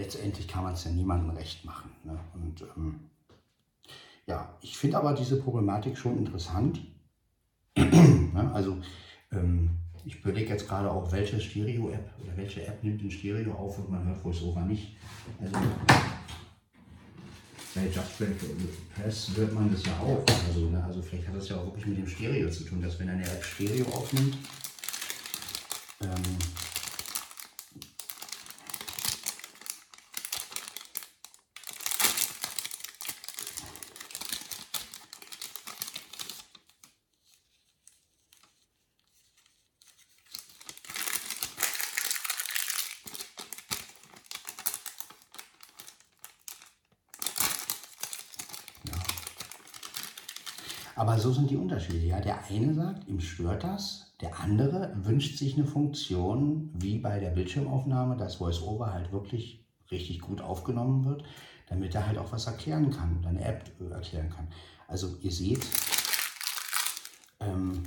letztendlich 0.00 0.48
kann 0.48 0.64
man 0.64 0.72
es 0.72 0.84
ja 0.84 0.90
niemandem 0.90 1.30
recht 1.36 1.64
machen. 1.64 1.90
Ne? 2.04 2.18
Und 2.34 2.62
ähm, 2.76 3.00
ja, 4.26 4.54
ich 4.62 4.76
finde 4.76 4.98
aber 4.98 5.12
diese 5.12 5.40
Problematik 5.40 5.96
schon 5.96 6.18
interessant. 6.18 6.80
Ne? 8.32 8.48
also 8.54 8.76
ähm, 9.32 9.70
ich 10.04 10.20
überlege 10.20 10.50
jetzt 10.50 10.68
gerade 10.68 10.88
auch, 10.88 11.10
welche 11.10 11.40
Stereo-App 11.40 12.12
oder 12.22 12.36
welche 12.36 12.64
App 12.64 12.84
nimmt 12.84 13.02
den 13.02 13.10
Stereo 13.10 13.52
auf 13.54 13.76
und 13.78 13.90
man 13.90 14.06
hört 14.06 14.24
VoiceOver 14.24 14.60
nicht. 14.60 14.96
Also 15.40 15.56
bei 17.74 17.86
Just 17.86 18.16
Press 18.94 19.30
hört 19.34 19.52
man 19.52 19.72
das 19.72 19.84
ja 19.84 19.92
auch. 19.98 20.24
Also, 20.46 20.70
ne, 20.70 20.84
also 20.84 21.02
vielleicht 21.02 21.26
hat 21.26 21.34
das 21.34 21.48
ja 21.48 21.56
auch 21.56 21.66
wirklich 21.66 21.86
mit 21.86 21.98
dem 21.98 22.06
Stereo 22.06 22.48
zu 22.50 22.62
tun, 22.62 22.80
dass 22.80 23.00
wenn 23.00 23.08
eine 23.08 23.24
App 23.24 23.42
Stereo 23.42 23.86
aufnimmt, 23.86 24.38
ähm, 26.02 26.38
Aber 51.00 51.18
sind 51.32 51.50
die 51.50 51.56
Unterschiede. 51.56 52.06
Ja, 52.06 52.20
der 52.20 52.44
eine 52.46 52.74
sagt, 52.74 53.08
ihm 53.08 53.20
stört 53.20 53.64
das, 53.64 54.12
der 54.20 54.38
andere 54.40 54.92
wünscht 55.02 55.38
sich 55.38 55.54
eine 55.54 55.66
Funktion 55.66 56.70
wie 56.74 56.98
bei 56.98 57.18
der 57.18 57.30
Bildschirmaufnahme, 57.30 58.16
dass 58.16 58.40
VoiceOver 58.40 58.92
halt 58.92 59.12
wirklich 59.12 59.64
richtig 59.90 60.20
gut 60.20 60.40
aufgenommen 60.40 61.04
wird, 61.04 61.24
damit 61.68 61.94
er 61.94 62.06
halt 62.06 62.18
auch 62.18 62.32
was 62.32 62.46
erklären 62.46 62.90
kann, 62.90 63.24
eine 63.26 63.44
App 63.44 63.70
erklären 63.90 64.30
kann. 64.30 64.48
Also 64.88 65.16
ihr 65.20 65.32
seht, 65.32 65.64
ähm, 67.40 67.82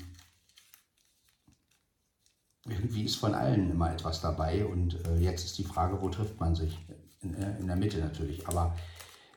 irgendwie 2.65 3.03
ist 3.03 3.17
von 3.17 3.33
allen 3.33 3.71
immer 3.71 3.91
etwas 3.91 4.21
dabei 4.21 4.65
und 4.65 5.05
äh, 5.05 5.17
jetzt 5.17 5.45
ist 5.45 5.57
die 5.57 5.65
Frage, 5.65 6.01
wo 6.01 6.09
trifft 6.09 6.39
man 6.39 6.55
sich? 6.55 6.77
In, 7.21 7.35
äh, 7.35 7.57
in, 7.59 7.67
der 7.67 7.75
Mitte 7.75 7.99
natürlich, 7.99 8.47
aber 8.47 8.75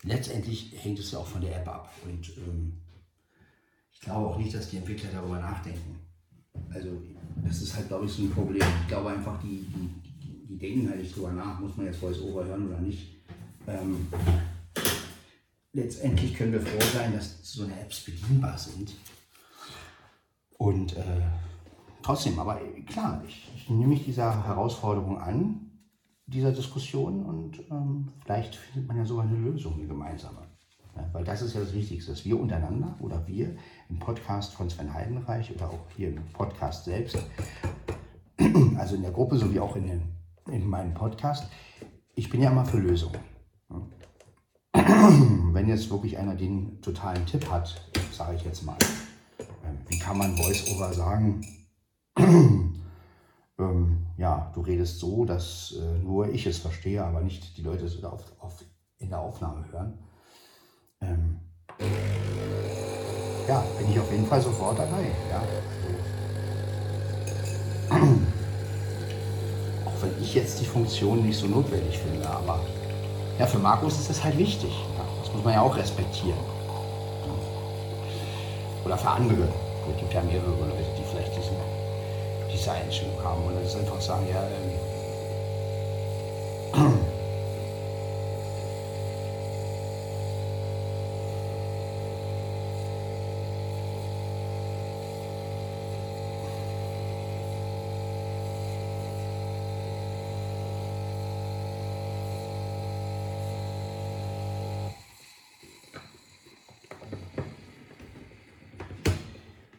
letztendlich 0.03 0.73
hängt 0.83 0.99
es 0.99 1.11
ja 1.11 1.19
auch 1.19 1.27
von 1.27 1.41
der 1.41 1.57
App 1.57 1.69
ab 1.69 1.91
und 2.05 2.37
ähm, 2.39 2.81
ich 3.97 4.01
glaube 4.01 4.27
auch 4.29 4.39
nicht, 4.39 4.55
dass 4.55 4.71
die 4.71 4.77
Entwickler 4.77 5.09
darüber 5.11 5.41
nachdenken. 5.41 5.99
Also 6.73 6.91
das 7.45 7.63
ist 7.63 7.75
halt, 7.75 7.89
glaube 7.89 8.05
ich, 8.05 8.13
so 8.13 8.23
ein 8.23 8.31
Problem. 8.31 8.63
Ich 8.83 8.89
glaube 8.89 9.11
einfach, 9.11 9.41
die, 9.41 9.67
die, 9.75 10.47
die 10.47 10.59
denken 10.59 10.89
halt 10.89 11.01
nicht 11.01 11.17
drüber 11.17 11.33
nach, 11.33 11.59
muss 11.59 11.77
man 11.77 11.87
jetzt 11.87 11.99
Voice-Over 11.99 12.45
hören 12.45 12.69
oder 12.69 12.81
nicht. 12.81 13.17
Ähm, 13.67 14.07
letztendlich 15.73 16.35
können 16.35 16.53
wir 16.53 16.61
froh 16.61 16.87
sein, 16.93 17.15
dass 17.15 17.41
so 17.43 17.65
eine 17.65 17.81
Apps 17.81 18.05
bedienbar 18.05 18.57
sind. 18.59 18.93
Und 20.59 20.97
äh, 20.97 21.23
trotzdem, 22.03 22.39
aber 22.39 22.61
klar, 22.87 23.23
ich, 23.27 23.51
ich 23.57 23.71
nehme 23.71 23.89
mich 23.89 24.05
dieser 24.05 24.47
Herausforderung 24.47 25.19
an, 25.19 25.71
dieser 26.27 26.53
Diskussion 26.53 27.25
und 27.25 27.61
ähm, 27.71 28.09
vielleicht 28.23 28.57
findet 28.57 28.89
man 28.89 28.99
ja 28.99 29.05
sogar 29.05 29.25
eine 29.25 29.39
Lösung, 29.39 29.75
eine 29.75 29.87
gemeinsame. 29.87 30.46
Weil 31.13 31.25
das 31.25 31.43
ist 31.43 31.55
ja 31.55 31.61
das 31.61 31.73
Wichtigste, 31.73 32.11
dass 32.11 32.25
wir 32.25 32.39
untereinander 32.39 32.95
oder 33.01 33.27
wir 33.27 33.57
im 33.89 33.99
Podcast 33.99 34.55
von 34.55 34.69
Sven 34.69 34.93
Heidenreich 34.93 35.55
oder 35.55 35.71
auch 35.71 35.87
hier 35.97 36.09
im 36.09 36.23
Podcast 36.33 36.85
selbst, 36.85 37.19
also 38.77 38.97
in 38.97 39.03
der 39.03 39.13
Gruppe 39.13 39.37
sowie 39.37 39.61
auch 39.61 39.77
in, 39.77 39.87
den, 39.87 40.03
in 40.51 40.67
meinem 40.67 40.95
Podcast, 40.95 41.47
ich 42.15 42.31
bin 42.31 42.43
ja 42.43 42.51
immer 42.51 42.65
für 42.65 42.79
Lösungen. 42.79 43.21
Wenn 45.53 45.69
jetzt 45.69 45.91
wirklich 45.91 46.19
einer 46.19 46.35
den 46.35 46.81
totalen 46.83 47.25
Tipp 47.27 47.51
hat, 47.51 47.81
sage 48.13 48.37
ich 48.37 48.45
jetzt 48.45 48.65
mal, 48.65 48.77
ähm, 49.65 49.79
wie 49.89 49.99
kann 49.99 50.19
man 50.19 50.37
VoiceOver 50.39 50.93
sagen, 50.93 51.41
ähm, 53.59 54.07
ja, 54.17 54.51
du 54.55 54.61
redest 54.61 54.99
so, 54.99 55.25
dass 55.25 55.75
äh, 55.79 55.99
nur 55.99 56.29
ich 56.29 56.47
es 56.47 56.59
verstehe, 56.59 57.05
aber 57.05 57.21
nicht 57.21 57.57
die 57.57 57.63
Leute 57.63 57.85
es 57.85 58.03
auf, 58.05 58.33
auf, 58.39 58.65
in 58.99 59.09
der 59.09 59.21
Aufnahme 59.21 59.71
hören. 59.71 59.99
Ähm, 61.03 61.41
ja, 63.49 63.65
bin 63.79 63.91
ich 63.91 64.01
auf 64.01 64.11
jeden 64.11 64.27
Fall 64.27 64.41
sofort 64.41 64.79
dabei. 64.79 65.11
Ja. 65.31 65.43
Auch 69.87 70.03
wenn 70.03 70.23
ich 70.23 70.35
jetzt 70.35 70.61
die 70.61 70.67
Funktion 70.67 71.25
nicht 71.25 71.39
so 71.39 71.47
notwendig 71.47 71.99
finde, 71.99 72.29
aber 72.29 72.61
ja, 73.39 73.47
für 73.47 73.59
Markus 73.59 73.99
ist 73.99 74.11
das 74.11 74.25
halt 74.25 74.39
wichtig. 74.39 74.73
Ja. 74.97 75.05
Das 75.23 75.33
muss 75.33 75.45
man 75.45 75.55
ja 75.55 75.61
auch 75.61 75.77
respektieren. 75.77 76.39
Oder 78.85 78.97
für 78.97 79.09
andere. 79.09 79.49
Es 79.89 79.97
gibt 80.01 80.15
ja 80.15 80.23
mehrere 80.23 80.51
Leute, 80.51 80.85
die 80.99 81.05
vielleicht 81.05 81.37
diesen 81.37 81.57
diese 82.53 82.73
Einstellung 82.73 83.23
haben 83.23 83.45
und 83.45 83.63
das 83.63 83.77
einfach 83.77 84.01
sagen, 84.01 84.27
ja, 84.31 84.43
ähm, 84.43 84.76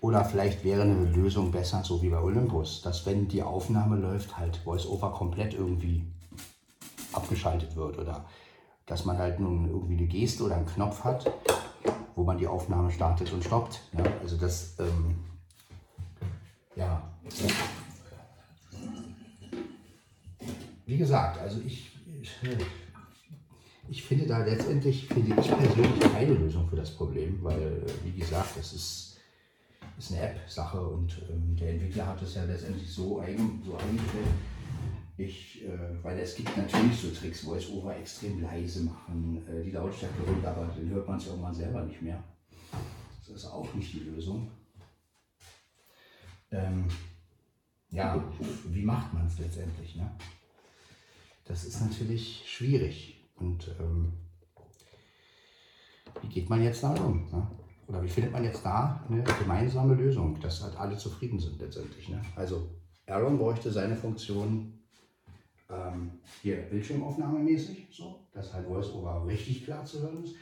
Oder 0.07 0.23
vielleicht 0.23 0.63
wäre 0.63 0.83
eine 0.83 1.03
Lösung 1.03 1.51
besser, 1.51 1.83
so 1.83 2.01
wie 2.01 2.07
bei 2.07 2.21
Olympus, 2.21 2.81
dass 2.81 3.05
wenn 3.05 3.27
die 3.27 3.43
Aufnahme 3.43 3.97
läuft, 3.97 4.37
halt 4.37 4.65
VoiceOver 4.65 5.11
komplett 5.11 5.53
irgendwie 5.53 6.01
abgeschaltet 7.11 7.75
wird. 7.75 7.97
Oder 7.97 8.23
dass 8.85 9.03
man 9.03 9.17
halt 9.17 9.41
nun 9.41 9.67
irgendwie 9.67 9.97
eine 9.97 10.07
Geste 10.07 10.43
oder 10.43 10.55
einen 10.55 10.65
Knopf 10.65 11.03
hat, 11.03 11.29
wo 12.15 12.23
man 12.23 12.37
die 12.37 12.47
Aufnahme 12.47 12.89
startet 12.89 13.33
und 13.33 13.43
stoppt. 13.43 13.81
Ja? 13.97 14.05
Also 14.21 14.37
das, 14.37 14.77
ähm, 14.79 15.17
ja. 16.77 17.03
Wie 20.85 20.97
gesagt, 20.97 21.37
also 21.41 21.59
ich, 21.65 21.91
ich, 23.89 24.03
finde 24.03 24.25
da 24.25 24.37
letztendlich, 24.37 25.05
finde 25.05 25.37
ich 25.37 25.47
persönlich 25.49 25.99
keine 25.99 26.33
Lösung 26.33 26.65
für 26.69 26.77
das 26.77 26.91
Problem, 26.91 27.39
weil, 27.41 27.85
wie 28.05 28.17
gesagt, 28.17 28.55
das 28.57 28.71
ist 28.71 29.16
ist 29.97 30.11
eine 30.11 30.21
App-Sache 30.21 30.79
und 30.79 31.21
ähm, 31.29 31.55
der 31.55 31.71
Entwickler 31.71 32.07
hat 32.07 32.21
es 32.21 32.35
ja 32.35 32.43
letztendlich 32.43 32.89
so, 32.89 33.19
eigen, 33.19 33.61
so 33.65 33.75
eingestellt. 33.75 34.27
Ich, 35.17 35.65
äh, 35.65 36.03
weil 36.03 36.19
es 36.19 36.35
gibt 36.35 36.55
natürlich 36.55 36.95
so 36.95 37.09
Tricks, 37.09 37.41
Voice-Over 37.41 37.97
extrem 37.97 38.41
leise 38.41 38.83
machen, 38.83 39.43
äh, 39.47 39.63
die 39.63 39.71
Lautstärke 39.71 40.21
runter, 40.21 40.51
aber 40.51 40.67
dann 40.67 40.89
hört 40.89 41.07
man 41.07 41.17
es 41.17 41.25
irgendwann 41.25 41.55
selber 41.55 41.83
nicht 41.83 42.01
mehr. 42.01 42.23
Das 43.25 43.35
ist 43.35 43.45
auch 43.45 43.73
nicht 43.73 43.93
die 43.93 43.99
Lösung. 43.99 44.51
Ähm, 46.51 46.85
ja, 47.89 48.23
wie 48.67 48.83
macht 48.83 49.13
man 49.13 49.25
es 49.25 49.39
letztendlich? 49.39 49.95
Ne? 49.95 50.11
Das 51.45 51.63
ist 51.63 51.81
natürlich 51.81 52.43
schwierig. 52.47 53.15
Und 53.37 53.69
ähm, 53.79 54.13
wie 56.21 56.27
geht 56.27 56.49
man 56.49 56.63
jetzt 56.63 56.83
damit 56.83 56.99
um? 56.99 57.29
Ne? 57.31 57.47
Oder 57.87 58.03
wie 58.03 58.09
findet 58.09 58.33
man 58.33 58.43
jetzt 58.43 58.65
da 58.65 59.03
eine 59.09 59.23
gemeinsame 59.23 59.93
Lösung, 59.95 60.39
dass 60.39 60.61
halt 60.61 60.75
alle 60.77 60.97
zufrieden 60.97 61.39
sind 61.39 61.59
letztendlich. 61.59 62.09
Ne? 62.09 62.21
Also 62.35 62.69
Aaron 63.07 63.37
bräuchte 63.37 63.71
seine 63.71 63.95
Funktion 63.95 64.73
ähm, 65.69 66.19
hier 66.41 66.57
Bildschirmaufnahmemäßig, 66.57 67.87
so, 67.91 68.27
dass 68.33 68.53
halt 68.53 68.67
VoiceOver 68.67 69.25
richtig 69.25 69.63
klar 69.63 69.85
zu 69.85 70.01
hören 70.01 70.23
ist. 70.23 70.35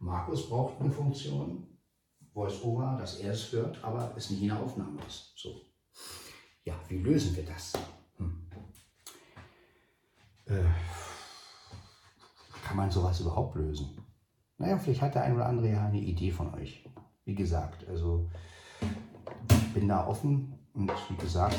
Markus 0.00 0.48
braucht 0.48 0.80
eine 0.80 0.90
Funktion, 0.90 1.66
VoiceOver, 2.32 2.96
dass 2.98 3.20
er 3.20 3.32
es 3.32 3.52
hört, 3.52 3.82
aber 3.82 4.12
es 4.16 4.30
nicht 4.30 4.42
in 4.42 4.48
der 4.48 4.60
Aufnahme 4.60 5.00
ist. 5.06 5.32
So. 5.36 5.60
Ja, 6.64 6.74
wie 6.88 6.98
lösen 6.98 7.34
wir 7.34 7.44
das? 7.44 7.72
Hm. 8.16 8.46
Äh, 10.46 10.64
kann 12.64 12.76
man 12.76 12.90
sowas 12.90 13.20
überhaupt 13.20 13.56
lösen? 13.56 13.96
Naja, 14.58 14.78
vielleicht 14.78 15.02
hat 15.02 15.14
der 15.14 15.22
ein 15.22 15.34
oder 15.34 15.46
andere 15.46 15.70
ja 15.70 15.86
eine 15.86 16.00
Idee 16.00 16.32
von 16.32 16.52
euch. 16.54 16.84
Wie 17.24 17.34
gesagt, 17.34 17.86
also 17.88 18.28
ich 19.50 19.72
bin 19.72 19.88
da 19.88 20.06
offen 20.06 20.58
und 20.74 20.90
wie 21.08 21.16
gesagt, 21.16 21.56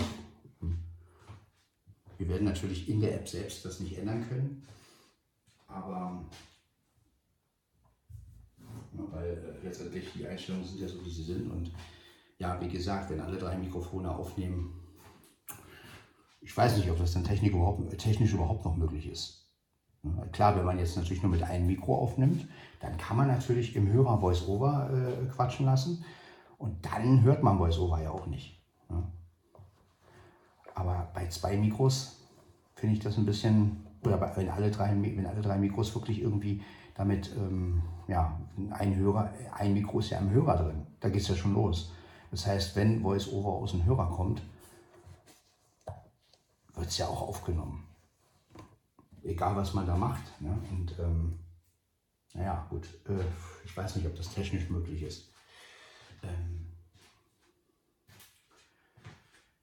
wir 2.18 2.28
werden 2.28 2.44
natürlich 2.44 2.90
in 2.90 3.00
der 3.00 3.16
App 3.16 3.28
selbst 3.28 3.64
das 3.64 3.80
nicht 3.80 3.98
ändern 3.98 4.28
können, 4.28 4.68
aber 5.68 6.26
weil 8.92 9.32
äh, 9.32 9.66
letztendlich 9.66 10.12
die 10.14 10.28
Einstellungen 10.28 10.68
sind 10.68 10.82
ja 10.82 10.88
so, 10.88 11.04
wie 11.06 11.10
sie 11.10 11.24
sind 11.24 11.50
und 11.50 11.72
ja, 12.38 12.60
wie 12.62 12.68
gesagt, 12.68 13.10
wenn 13.10 13.22
alle 13.22 13.38
drei 13.38 13.58
Mikrofone 13.58 14.14
aufnehmen, 14.14 14.74
ich 16.42 16.56
weiß 16.56 16.78
nicht, 16.78 16.90
ob 16.90 16.98
das 16.98 17.14
dann 17.14 17.24
technisch 17.24 17.52
überhaupt, 17.52 17.98
technisch 17.98 18.34
überhaupt 18.34 18.66
noch 18.66 18.76
möglich 18.76 19.08
ist. 19.08 19.50
Klar, 20.32 20.56
wenn 20.56 20.66
man 20.66 20.80
jetzt 20.80 20.96
natürlich 20.96 21.22
nur 21.22 21.32
mit 21.32 21.44
einem 21.44 21.68
Mikro 21.68 21.96
aufnimmt, 21.96 22.48
dann 22.80 22.98
kann 22.98 23.18
man 23.18 23.28
natürlich 23.28 23.76
im 23.76 23.92
Hörer 23.92 24.22
VoiceOver 24.22 24.90
äh, 24.92 25.26
quatschen 25.28 25.66
lassen 25.66 26.04
und 26.58 26.86
dann 26.86 27.24
hört 27.24 27.44
man 27.44 27.60
VoiceOver 27.60 28.02
ja 28.02 28.12
auch 28.12 28.28
nicht. 28.28 28.62
Ne? 28.90 29.04
Aber 30.76 31.10
bei 31.14 31.28
zwei 31.28 31.58
Mikros 31.58 32.22
finde 32.76 32.96
ich 32.96 33.02
das 33.02 33.18
ein 33.18 33.26
bisschen, 33.26 33.86
oder 34.04 34.18
bei, 34.18 34.36
wenn, 34.38 34.50
alle 34.50 34.72
drei, 34.72 34.90
wenn 34.92 35.26
alle 35.26 35.42
drei 35.42 35.58
Mikros 35.58 35.94
wirklich 35.96 36.22
irgendwie 36.22 36.62
damit, 36.96 37.36
ähm, 37.36 37.82
ja, 38.08 38.40
ein 38.72 38.96
Hörer, 38.96 39.32
ein 39.54 39.74
Mikro 39.74 40.00
ist 40.00 40.10
ja 40.10 40.20
im 40.20 40.30
Hörer 40.32 40.58
drin, 40.58 40.88
da 41.00 41.10
geht 41.10 41.22
es 41.22 41.28
ja 41.28 41.36
schon 41.36 41.54
los. 41.54 41.92
Das 42.32 42.46
heißt, 42.46 42.76
wenn 42.76 43.04
VoiceOver 43.04 43.50
aus 43.50 43.72
dem 43.72 43.86
Hörer 43.86 44.10
kommt, 44.10 44.42
wird 46.76 46.88
es 46.88 46.98
ja 46.98 47.08
auch 47.08 47.22
aufgenommen 47.22 47.90
egal 49.24 49.56
was 49.56 49.74
man 49.74 49.86
da 49.86 49.96
macht. 49.96 50.42
Ne? 50.42 50.58
Und 50.72 50.98
ähm, 51.00 51.40
naja, 52.34 52.68
gut, 52.70 52.88
äh, 53.08 53.24
ich 53.66 53.76
weiß 53.76 53.96
nicht, 53.96 54.08
ob 54.08 54.16
das 54.16 54.34
technisch 54.34 54.70
möglich 54.70 55.04
ist. 55.04 55.34
Ähm, 56.24 56.68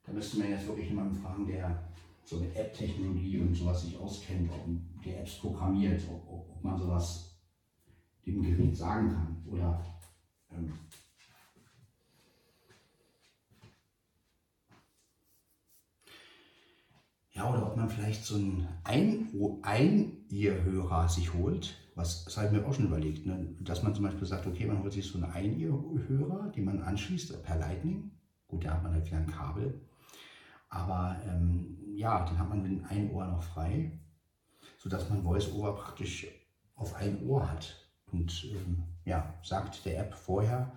da 0.05 0.13
müsste 0.13 0.39
man 0.39 0.51
jetzt 0.51 0.67
wirklich 0.67 0.89
jemanden 0.89 1.15
fragen, 1.15 1.47
der 1.47 1.89
so 2.25 2.37
mit 2.37 2.57
App-Technologie 2.57 3.39
und 3.39 3.55
sowas 3.55 3.83
sich 3.83 3.97
auskennt, 3.97 4.51
ob 4.51 4.67
der 5.05 5.21
Apps 5.21 5.39
programmiert, 5.39 6.03
ob, 6.11 6.29
ob, 6.29 6.65
man 6.65 6.79
sowas 6.79 7.39
dem 8.25 8.43
Gerät 8.43 8.77
sagen 8.77 9.13
kann. 9.13 9.45
Oder 9.47 9.81
ähm, 10.51 10.73
Ja, 17.37 17.53
oder 17.53 17.67
ob 17.67 17.77
man 17.77 17.91
vielleicht 17.91 18.25
so 18.25 18.37
einen 18.37 18.67
Ein-Ear-Hörer 18.83 21.07
sich 21.07 21.35
holt, 21.35 21.77
was 21.97 22.25
das 22.25 22.37
habe 22.37 22.47
ich 22.47 22.53
mir 22.53 22.67
auch 22.67 22.75
schon 22.75 22.87
überlegt, 22.87 23.27
ne? 23.27 23.57
dass 23.61 23.83
man 23.83 23.95
zum 23.95 24.05
Beispiel 24.05 24.27
sagt, 24.27 24.47
okay, 24.47 24.67
man 24.67 24.83
holt 24.83 24.93
sich 24.93 25.07
so 25.07 25.17
einen 25.17 25.33
Ein-Ear-Hörer, 25.33 26.53
den 26.55 26.67
man 26.67 26.83
anschließt 26.83 27.43
per 27.43 27.57
Lightning. 27.57 28.13
Gut, 28.47 28.65
da 28.65 28.75
hat 28.75 28.83
man 28.83 28.93
halt 28.93 29.07
wieder 29.07 29.17
ein 29.17 29.27
Kabel. 29.27 29.81
Aber 30.69 31.17
ähm, 31.27 31.79
ja, 31.95 32.25
dann 32.25 32.39
hat 32.39 32.51
man 32.51 32.63
den 32.63 32.85
ein 32.85 33.11
Ohr 33.11 33.27
noch 33.27 33.43
frei, 33.43 33.99
sodass 34.79 35.09
man 35.09 35.25
VoiceOver 35.25 35.75
praktisch 35.75 36.27
auf 36.75 36.95
ein 36.97 37.27
Ohr 37.27 37.51
hat. 37.51 37.89
Und 38.13 38.45
ähm, 38.45 38.85
ja, 39.07 39.35
sagt 39.43 39.87
der 39.87 39.99
App 40.01 40.15
vorher, 40.15 40.73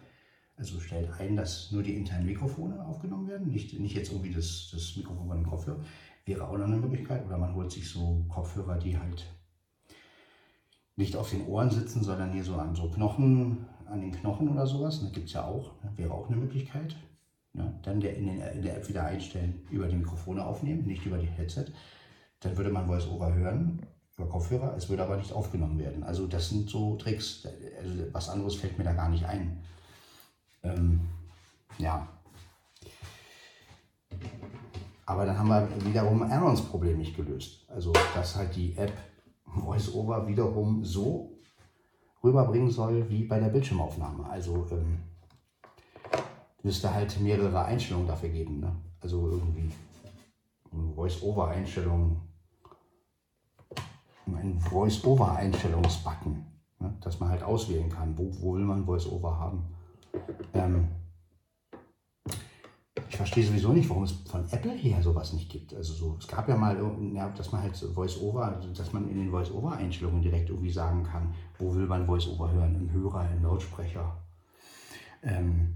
also 0.56 0.80
stellt 0.80 1.12
ein, 1.20 1.36
dass 1.36 1.72
nur 1.72 1.84
die 1.84 1.96
internen 1.96 2.28
Mikrofone 2.28 2.86
aufgenommen 2.86 3.28
werden, 3.28 3.50
nicht, 3.50 3.78
nicht 3.78 3.96
jetzt 3.96 4.12
irgendwie 4.12 4.34
das, 4.34 4.70
das 4.72 4.96
Mikrofon 4.96 5.28
von 5.28 5.38
dem 5.38 5.50
Kopfhörer 5.50 5.84
wäre 6.26 6.48
auch 6.48 6.58
noch 6.58 6.66
eine 6.66 6.78
Möglichkeit. 6.78 7.26
Oder 7.26 7.38
man 7.38 7.54
holt 7.56 7.72
sich 7.72 7.90
so 7.90 8.26
Kopfhörer, 8.30 8.78
die 8.78 8.98
halt 8.98 9.26
nicht 11.00 11.16
auf 11.16 11.30
den 11.30 11.48
Ohren 11.48 11.72
sitzen, 11.72 12.04
sondern 12.04 12.34
hier 12.34 12.44
so 12.44 12.56
an 12.56 12.76
so 12.76 12.90
Knochen, 12.90 13.66
an 13.86 14.02
den 14.02 14.12
Knochen 14.12 14.50
oder 14.50 14.68
sowas. 14.68 15.00
Das 15.00 15.12
gibt 15.14 15.28
es 15.28 15.34
ja 15.34 15.46
auch. 15.46 15.72
Das 15.82 15.98
wäre 15.98 16.14
auch 16.14 16.28
eine 16.28 16.36
Möglichkeit. 16.36 16.96
ne, 17.54 17.80
dann 17.84 18.02
der 18.02 18.18
in, 18.18 18.28
den, 18.28 18.42
in 18.42 18.62
der 18.62 18.78
App 18.78 18.90
wieder 18.90 19.06
einstellen, 19.06 19.62
über 19.72 19.88
die 19.88 19.96
Mikrofone 19.96 20.46
aufnehmen, 20.46 20.86
nicht 20.86 21.06
über 21.06 21.18
die 21.18 21.26
Headset. 21.26 21.68
Dann 22.42 22.58
würde 22.58 22.70
man 22.70 22.88
VoiceOver 22.88 23.34
hören 23.34 23.82
über 24.18 24.28
Kopfhörer, 24.28 24.76
es 24.76 24.90
würde 24.90 25.04
aber 25.04 25.16
nicht 25.16 25.32
aufgenommen 25.32 25.80
werden. 25.80 26.04
Also 26.04 26.28
das 26.28 26.50
sind 26.50 26.70
so 26.70 26.98
Tricks. 26.98 27.48
Also 27.82 28.04
was 28.12 28.28
anderes 28.28 28.56
fällt 28.56 28.78
mir 28.78 28.84
da 28.84 28.92
gar 28.92 29.08
nicht 29.08 29.24
ein. 29.24 29.64
Ähm, 30.64 31.00
ja. 31.78 32.06
Aber 35.06 35.26
dann 35.26 35.40
haben 35.40 35.48
wir 35.48 35.70
wiederum 35.86 36.22
Aarons 36.24 36.62
Problem 36.62 36.98
nicht 36.98 37.16
gelöst. 37.16 37.66
Also 37.70 37.94
dass 38.14 38.36
halt 38.36 38.54
die 38.58 38.76
App 38.76 38.92
VoiceOver 39.56 40.28
wiederum 40.28 40.84
so 40.84 41.40
rüberbringen 42.24 42.70
soll 42.70 43.10
wie 43.10 43.26
bei 43.26 43.40
der 43.40 43.50
Bildschirmaufnahme. 43.50 44.30
Also 44.30 44.68
ähm, 44.72 45.00
müsste 46.64 46.94
halt 46.94 47.20
mehrere 47.20 47.64
Einstellungen 47.64 48.08
dafür 48.08 48.30
geben. 48.30 48.60
Ne? 48.60 48.76
Also 49.02 49.30
irgendwie 49.30 49.72
Voice-Over-Einstellungen, 50.96 52.18
ein 54.28 54.60
Voice-Over-Einstellungsbutton, 54.60 56.46
ne? 56.80 56.98
dass 57.02 57.20
man 57.20 57.30
halt 57.30 57.44
auswählen 57.44 57.90
kann, 57.90 58.18
wo, 58.18 58.30
wo 58.42 58.56
will 58.56 58.66
man 58.66 58.86
Voice-Over 58.86 59.40
haben. 59.40 59.64
Ähm, 60.54 60.88
ich 63.10 63.18
verstehe 63.18 63.44
sowieso 63.44 63.74
nicht, 63.74 63.90
warum 63.90 64.04
es 64.04 64.12
von 64.12 64.46
Apple 64.52 64.72
her 64.72 65.02
sowas 65.02 65.34
nicht 65.34 65.50
gibt. 65.50 65.74
Also 65.74 65.94
so, 65.94 66.16
es 66.20 66.28
gab 66.28 66.48
ja 66.48 66.56
mal, 66.56 66.78
ja, 67.14 67.30
dass 67.30 67.52
man 67.52 67.64
halt 67.64 67.76
Voice-Over, 67.76 68.62
dass 68.76 68.94
man 68.94 69.10
in 69.10 69.18
den 69.18 69.32
Voice-Over-Einstellungen 69.32 70.22
direkt 70.22 70.50
irgendwie 70.50 70.70
sagen 70.70 71.04
kann, 71.04 71.34
wo 71.58 71.74
will 71.74 71.88
man 71.88 72.06
Voice-Over 72.06 72.52
hören, 72.52 72.76
im 72.76 72.92
Hörer, 72.92 73.28
im 73.36 73.44
Lautsprecher. 73.44 74.16
Ähm, 75.24 75.74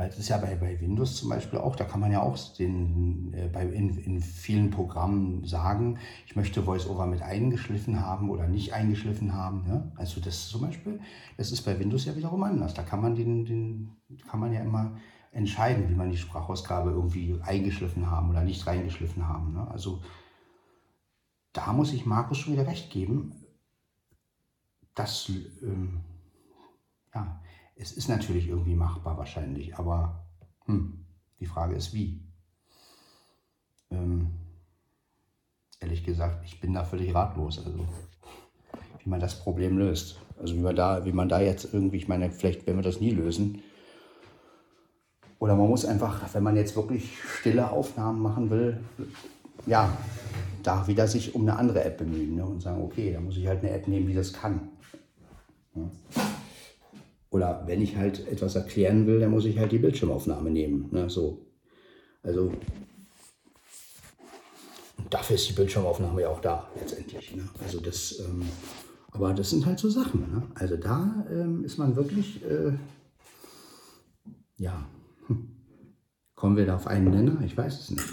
Weil 0.00 0.08
es 0.08 0.18
ist 0.18 0.30
ja 0.30 0.38
bei, 0.38 0.54
bei 0.54 0.80
Windows 0.80 1.16
zum 1.16 1.28
Beispiel 1.28 1.58
auch, 1.58 1.76
da 1.76 1.84
kann 1.84 2.00
man 2.00 2.10
ja 2.10 2.22
auch 2.22 2.38
den, 2.54 3.34
äh, 3.34 3.48
bei, 3.48 3.66
in, 3.66 3.98
in 3.98 4.22
vielen 4.22 4.70
Programmen 4.70 5.44
sagen, 5.44 5.98
ich 6.24 6.34
möchte 6.36 6.66
VoiceOver 6.66 7.04
mit 7.04 7.20
eingeschliffen 7.20 8.00
haben 8.00 8.30
oder 8.30 8.48
nicht 8.48 8.72
eingeschliffen 8.72 9.34
haben. 9.34 9.66
Ne? 9.66 9.92
Also 9.96 10.22
das 10.22 10.48
zum 10.48 10.62
Beispiel, 10.62 11.00
das 11.36 11.52
ist 11.52 11.60
bei 11.66 11.78
Windows 11.78 12.06
ja 12.06 12.16
wiederum 12.16 12.42
anders. 12.44 12.72
Da 12.72 12.82
kann 12.82 13.02
man, 13.02 13.14
den, 13.14 13.44
den, 13.44 13.90
kann 14.26 14.40
man 14.40 14.54
ja 14.54 14.62
immer 14.62 14.96
entscheiden, 15.32 15.90
wie 15.90 15.94
man 15.94 16.10
die 16.10 16.16
Sprachausgabe 16.16 16.92
irgendwie 16.92 17.38
eingeschliffen 17.42 18.10
haben 18.10 18.30
oder 18.30 18.40
nicht 18.40 18.66
reingeschliffen 18.66 19.28
haben. 19.28 19.52
Ne? 19.52 19.70
Also 19.70 20.00
da 21.52 21.74
muss 21.74 21.92
ich 21.92 22.06
Markus 22.06 22.38
schon 22.38 22.54
wieder 22.54 22.66
recht 22.66 22.90
geben, 22.90 23.34
dass 24.94 25.30
ähm, 25.60 26.00
ja, 27.14 27.38
es 27.80 27.92
ist 27.92 28.08
natürlich 28.08 28.48
irgendwie 28.48 28.74
machbar 28.74 29.16
wahrscheinlich, 29.16 29.76
aber 29.76 30.26
hm, 30.66 31.04
die 31.40 31.46
Frage 31.46 31.74
ist 31.74 31.94
wie. 31.94 32.20
Ähm, 33.90 34.28
ehrlich 35.80 36.04
gesagt, 36.04 36.44
ich 36.44 36.60
bin 36.60 36.74
da 36.74 36.84
völlig 36.84 37.14
ratlos, 37.14 37.58
also 37.64 37.86
wie 39.02 39.08
man 39.08 39.18
das 39.18 39.40
Problem 39.40 39.78
löst. 39.78 40.20
Also 40.38 40.54
wie 40.54 40.60
man 40.60 40.76
da, 40.76 41.04
wie 41.06 41.12
man 41.12 41.28
da 41.28 41.40
jetzt 41.40 41.72
irgendwie, 41.72 41.96
ich 41.96 42.08
meine, 42.08 42.30
vielleicht 42.30 42.66
werden 42.66 42.78
wir 42.78 42.82
das 42.82 43.00
nie 43.00 43.10
lösen. 43.10 43.62
Oder 45.38 45.56
man 45.56 45.68
muss 45.68 45.86
einfach, 45.86 46.22
wenn 46.34 46.42
man 46.42 46.56
jetzt 46.56 46.76
wirklich 46.76 47.16
stille 47.38 47.70
Aufnahmen 47.70 48.20
machen 48.20 48.50
will, 48.50 48.78
ja, 49.64 49.96
da 50.62 50.86
wieder 50.86 51.08
sich 51.08 51.34
um 51.34 51.42
eine 51.42 51.56
andere 51.56 51.82
App 51.82 51.96
bemühen 51.96 52.34
ne? 52.34 52.44
und 52.44 52.60
sagen, 52.60 52.82
okay, 52.82 53.14
da 53.14 53.20
muss 53.20 53.38
ich 53.38 53.46
halt 53.46 53.60
eine 53.60 53.70
App 53.70 53.88
nehmen, 53.88 54.06
die 54.06 54.14
das 54.14 54.34
kann. 54.34 54.68
Ja. 55.74 55.90
Oder 57.30 57.62
wenn 57.66 57.80
ich 57.80 57.96
halt 57.96 58.26
etwas 58.26 58.56
erklären 58.56 59.06
will, 59.06 59.20
dann 59.20 59.30
muss 59.30 59.44
ich 59.44 59.58
halt 59.58 59.70
die 59.72 59.78
Bildschirmaufnahme 59.78 60.50
nehmen. 60.50 60.88
Ne? 60.90 61.08
So. 61.08 61.46
Also 62.22 62.52
dafür 65.10 65.36
ist 65.36 65.48
die 65.48 65.52
Bildschirmaufnahme 65.52 66.22
ja 66.22 66.28
auch 66.28 66.40
da 66.40 66.68
letztendlich. 66.78 67.34
Ne? 67.34 67.48
Also 67.62 67.80
das, 67.80 68.18
ähm, 68.20 68.42
aber 69.12 69.32
das 69.32 69.50
sind 69.50 69.64
halt 69.64 69.78
so 69.78 69.88
Sachen. 69.88 70.20
Ne? 70.32 70.42
Also 70.54 70.76
da 70.76 71.24
ähm, 71.30 71.64
ist 71.64 71.78
man 71.78 71.94
wirklich, 71.94 72.44
äh, 72.44 72.72
ja, 74.56 74.84
hm. 75.28 75.48
kommen 76.34 76.56
wir 76.56 76.66
da 76.66 76.74
auf 76.76 76.88
einen 76.88 77.10
Nenner? 77.10 77.40
Ich 77.44 77.56
weiß 77.56 77.80
es 77.80 77.90
nicht. 77.90 78.04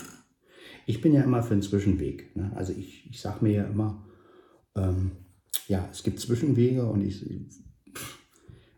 Ich 0.85 1.01
bin 1.01 1.11
ja 1.11 1.23
immer 1.23 1.41
für 1.41 1.53
einen 1.53 1.63
Zwischenweg. 1.63 2.35
Ne? 2.35 2.51
Also 2.55 2.71
ich, 2.71 3.09
ich 3.09 3.19
sage 3.19 3.43
mir 3.43 3.51
ja 3.51 3.63
immer, 3.65 4.05
ähm, 4.75 5.11
ja, 5.67 5.89
es 5.91 6.03
gibt 6.03 6.19
Zwischenwege 6.19 6.85
und 6.85 7.01
ich 7.01 7.25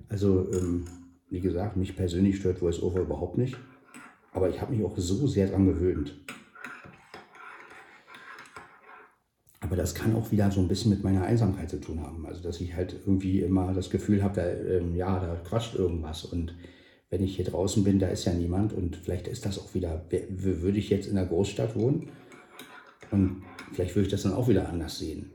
also, 0.10 0.52
ähm, 0.52 0.86
wie 1.30 1.40
gesagt, 1.40 1.78
mich 1.78 1.96
persönlich 1.96 2.38
stört 2.38 2.62
VoiceOver 2.62 3.02
überhaupt 3.02 3.38
nicht. 3.38 3.56
Aber 4.32 4.50
ich 4.50 4.60
habe 4.62 4.74
mich 4.74 4.84
auch 4.84 4.98
so 4.98 5.28
sehr 5.28 5.48
daran 5.48 5.68
gewöhnt. 5.68 6.14
Aber 9.62 9.76
das 9.76 9.94
kann 9.94 10.16
auch 10.16 10.32
wieder 10.32 10.50
so 10.50 10.62
ein 10.62 10.68
bisschen 10.68 10.90
mit 10.90 11.04
meiner 11.04 11.24
Einsamkeit 11.24 11.70
zu 11.70 11.80
tun 11.80 12.02
haben. 12.02 12.26
Also, 12.26 12.42
dass 12.42 12.60
ich 12.60 12.74
halt 12.74 12.94
irgendwie 12.94 13.42
immer 13.42 13.74
das 13.74 13.90
Gefühl 13.90 14.24
habe, 14.24 14.42
ähm, 14.42 14.96
ja, 14.96 15.20
da 15.20 15.36
quatscht 15.36 15.76
irgendwas. 15.76 16.26
Und 16.26 16.56
wenn 17.12 17.24
ich 17.24 17.36
hier 17.36 17.46
draußen 17.46 17.84
bin, 17.84 18.00
da 18.00 18.08
ist 18.08 18.26
ja 18.26 18.34
niemand. 18.34 18.74
Und 18.74 18.96
vielleicht 18.96 19.28
ist 19.28 19.46
das 19.46 19.60
auch 19.60 19.74
wieder, 19.76 20.06
würde 20.30 20.80
ich 20.80 20.90
jetzt 20.90 21.08
in 21.08 21.16
der 21.16 21.26
Großstadt 21.26 21.76
wohnen. 21.76 22.10
Und 23.12 23.44
vielleicht 23.74 23.96
würde 23.96 24.08
ich 24.08 24.12
das 24.12 24.24
dann 24.24 24.34
auch 24.34 24.48
wieder 24.48 24.70
anders 24.70 24.98
sehen. 24.98 25.30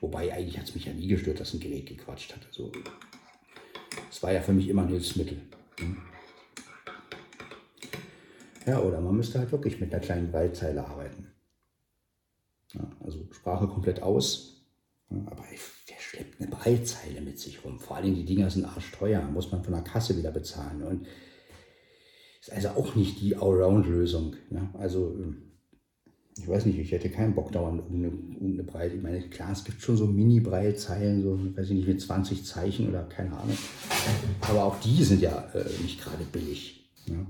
Wobei 0.00 0.32
eigentlich 0.32 0.58
hat 0.58 0.68
es 0.68 0.74
mich 0.74 0.86
ja 0.86 0.92
nie 0.92 1.08
gestört, 1.08 1.40
dass 1.40 1.54
ein 1.54 1.60
Gerät 1.60 1.86
gequatscht 1.86 2.34
hat. 2.34 2.46
Also 2.46 2.72
das 4.08 4.22
war 4.22 4.32
ja 4.32 4.40
für 4.40 4.52
mich 4.52 4.68
immer 4.68 4.82
ein 4.82 4.88
Hilfsmittel. 4.88 5.38
Ja, 8.66 8.80
oder 8.80 9.00
man 9.00 9.16
müsste 9.16 9.38
halt 9.38 9.50
wirklich 9.50 9.80
mit 9.80 9.92
einer 9.92 10.02
kleinen 10.02 10.30
Breitzeile 10.30 10.86
arbeiten. 10.86 11.26
Ja, 12.74 12.90
also 13.00 13.26
Sprache 13.32 13.66
komplett 13.66 14.02
aus. 14.02 14.66
aber 15.08 15.42
wer 15.86 15.98
schleppt 15.98 16.40
eine 16.40 16.50
Breitzeile 16.50 17.22
mit 17.22 17.38
sich 17.38 17.64
rum? 17.64 17.80
Vor 17.80 17.96
allem 17.96 18.14
die 18.14 18.26
Dinger 18.26 18.50
sind 18.50 18.66
arschteuer, 18.66 19.22
muss 19.22 19.50
man 19.50 19.64
von 19.64 19.72
der 19.72 19.82
Kasse 19.82 20.16
wieder 20.18 20.30
bezahlen. 20.30 20.82
Und 20.82 21.06
ist 22.40 22.52
also 22.52 22.68
auch 22.70 22.94
nicht 22.94 23.20
die 23.20 23.36
Allround-Lösung. 23.36 24.36
Ne? 24.50 24.68
Also 24.74 25.16
ähm, 25.18 25.47
ich 26.38 26.48
weiß 26.48 26.66
nicht, 26.66 26.78
ich 26.78 26.92
hätte 26.92 27.10
keinen 27.10 27.34
Bock 27.34 27.52
dauernd 27.52 27.82
um 27.88 27.96
eine, 28.40 28.62
Breite. 28.62 28.96
Ich 28.96 29.02
meine, 29.02 29.20
klar, 29.28 29.52
es 29.52 29.64
gibt 29.64 29.82
schon 29.82 29.96
so 29.96 30.06
Mini-Breilzeilen, 30.06 31.22
so, 31.22 31.38
weiß 31.56 31.70
ich 31.70 31.76
nicht, 31.76 31.88
mit 31.88 32.00
20 32.00 32.44
Zeichen 32.44 32.88
oder 32.88 33.02
keine 33.04 33.36
Ahnung. 33.36 33.56
Aber 34.42 34.64
auch 34.64 34.80
die 34.80 35.02
sind 35.02 35.20
ja 35.20 35.48
äh, 35.54 35.64
nicht 35.82 36.00
gerade 36.02 36.24
billig. 36.24 36.90
Ja. 37.06 37.26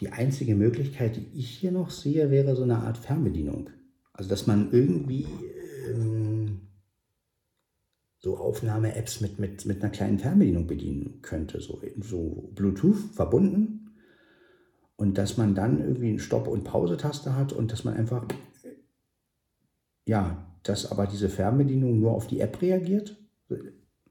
Die 0.00 0.08
einzige 0.10 0.54
Möglichkeit, 0.56 1.16
die 1.16 1.38
ich 1.38 1.48
hier 1.48 1.72
noch 1.72 1.90
sehe, 1.90 2.30
wäre 2.30 2.56
so 2.56 2.64
eine 2.64 2.78
Art 2.78 2.98
Fernbedienung. 2.98 3.70
Also, 4.12 4.28
dass 4.28 4.46
man 4.46 4.72
irgendwie 4.72 5.26
ähm, 5.88 6.60
so 8.18 8.38
Aufnahme-Apps 8.38 9.20
mit, 9.20 9.38
mit, 9.38 9.66
mit 9.66 9.82
einer 9.82 9.92
kleinen 9.92 10.18
Fernbedienung 10.18 10.66
bedienen 10.66 11.20
könnte. 11.22 11.60
So, 11.60 11.80
so 12.00 12.50
Bluetooth 12.54 12.98
verbunden 13.14 13.85
und 14.96 15.18
dass 15.18 15.36
man 15.36 15.54
dann 15.54 15.80
irgendwie 15.80 16.10
eine 16.10 16.18
Stopp- 16.18 16.48
und 16.48 16.64
Pause-Taste 16.64 17.36
hat 17.36 17.52
und 17.52 17.72
dass 17.72 17.84
man 17.84 17.94
einfach, 17.94 18.26
ja, 20.06 20.46
dass 20.62 20.90
aber 20.90 21.06
diese 21.06 21.28
Fernbedienung 21.28 22.00
nur 22.00 22.12
auf 22.12 22.26
die 22.26 22.40
App 22.40 22.60
reagiert. 22.60 23.16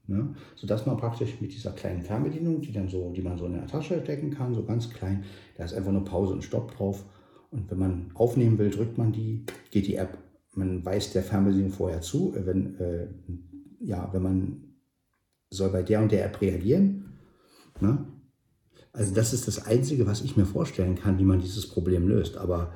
Ne? 0.08 0.36
Sodass 0.56 0.86
man 0.86 0.98
praktisch 0.98 1.42
mit 1.42 1.54
dieser 1.54 1.72
kleinen 1.72 2.02
Fernbedienung, 2.02 2.62
die, 2.62 2.72
dann 2.72 2.90
so, 2.90 3.12
die 3.12 3.24
man 3.24 3.38
so 3.38 3.48
in 3.48 3.54
der 3.54 3.68
Tasche 3.68 4.00
stecken 4.02 4.30
kann, 4.30 4.54
so 4.54 4.64
ganz 4.64 4.90
klein, 4.92 5.24
da 5.58 5.66
ist 5.66 5.74
einfach 5.74 5.92
nur 5.92 6.06
Pause 6.06 6.34
und 6.34 6.44
Stopp 6.44 6.76
drauf. 6.76 7.04
Und 7.50 7.72
wenn 7.72 7.80
man 7.80 8.12
aufnehmen 8.14 8.58
will, 8.58 8.70
drückt 8.70 8.98
man 8.98 9.12
die, 9.12 9.46
geht 9.72 9.88
die 9.88 9.96
App. 9.96 10.18
Man 10.54 10.86
weist 10.86 11.16
der 11.16 11.24
Fernbedienung 11.24 11.72
vorher 11.72 12.02
zu, 12.02 12.34
wenn, 12.38 12.80
äh, 12.80 13.08
ja, 13.80 14.10
wenn 14.14 14.22
man 14.22 14.76
soll 15.50 15.70
bei 15.70 15.84
der 15.84 16.02
und 16.02 16.12
der 16.12 16.26
App 16.26 16.40
reagieren. 16.40 17.06
Ne? 17.82 18.06
Also 18.96 19.14
das 19.14 19.34
ist 19.34 19.48
das 19.48 19.66
Einzige, 19.66 20.08
was 20.08 20.22
ich 20.22 20.38
mir 20.38 20.46
vorstellen 20.46 20.96
kann, 20.96 21.20
wie 21.20 21.26
man 21.26 21.40
dieses 21.40 21.68
Problem 21.68 22.08
löst. 22.08 22.38
Aber 22.38 22.72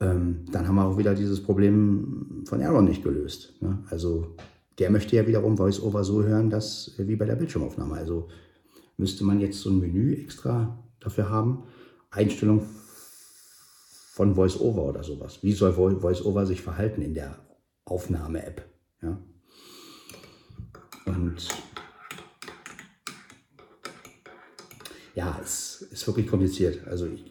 ähm, 0.00 0.44
dann 0.50 0.66
haben 0.66 0.74
wir 0.74 0.84
auch 0.84 0.98
wieder 0.98 1.14
dieses 1.14 1.42
Problem 1.42 2.42
von 2.44 2.60
Aaron 2.60 2.84
nicht 2.84 3.04
gelöst. 3.04 3.54
Ne? 3.60 3.78
Also 3.88 4.34
der 4.78 4.90
möchte 4.90 5.16
ja 5.16 5.26
wiederum 5.26 5.58
VoiceOver 5.58 6.04
so 6.04 6.22
hören, 6.24 6.50
dass 6.50 6.92
wie 6.98 7.16
bei 7.16 7.24
der 7.24 7.36
Bildschirmaufnahme. 7.36 7.94
Also 7.94 8.28
müsste 8.96 9.24
man 9.24 9.38
jetzt 9.38 9.60
so 9.60 9.70
ein 9.70 9.78
Menü 9.78 10.14
extra 10.14 10.78
dafür 11.00 11.30
haben. 11.30 11.64
Einstellung 12.10 12.62
von 14.12 14.36
VoiceOver 14.36 14.82
oder 14.82 15.04
sowas. 15.04 15.42
Wie 15.42 15.52
soll 15.52 15.76
VoiceOver 15.76 16.46
sich 16.46 16.62
verhalten 16.62 17.02
in 17.02 17.14
der 17.14 17.38
Aufnahme-App? 17.84 18.64
Ja? 19.02 19.18
Und 21.06 21.48
ja, 25.18 25.36
es 25.42 25.82
ist 25.90 26.06
wirklich 26.06 26.28
kompliziert. 26.28 26.86
Also 26.86 27.06
ich, 27.06 27.24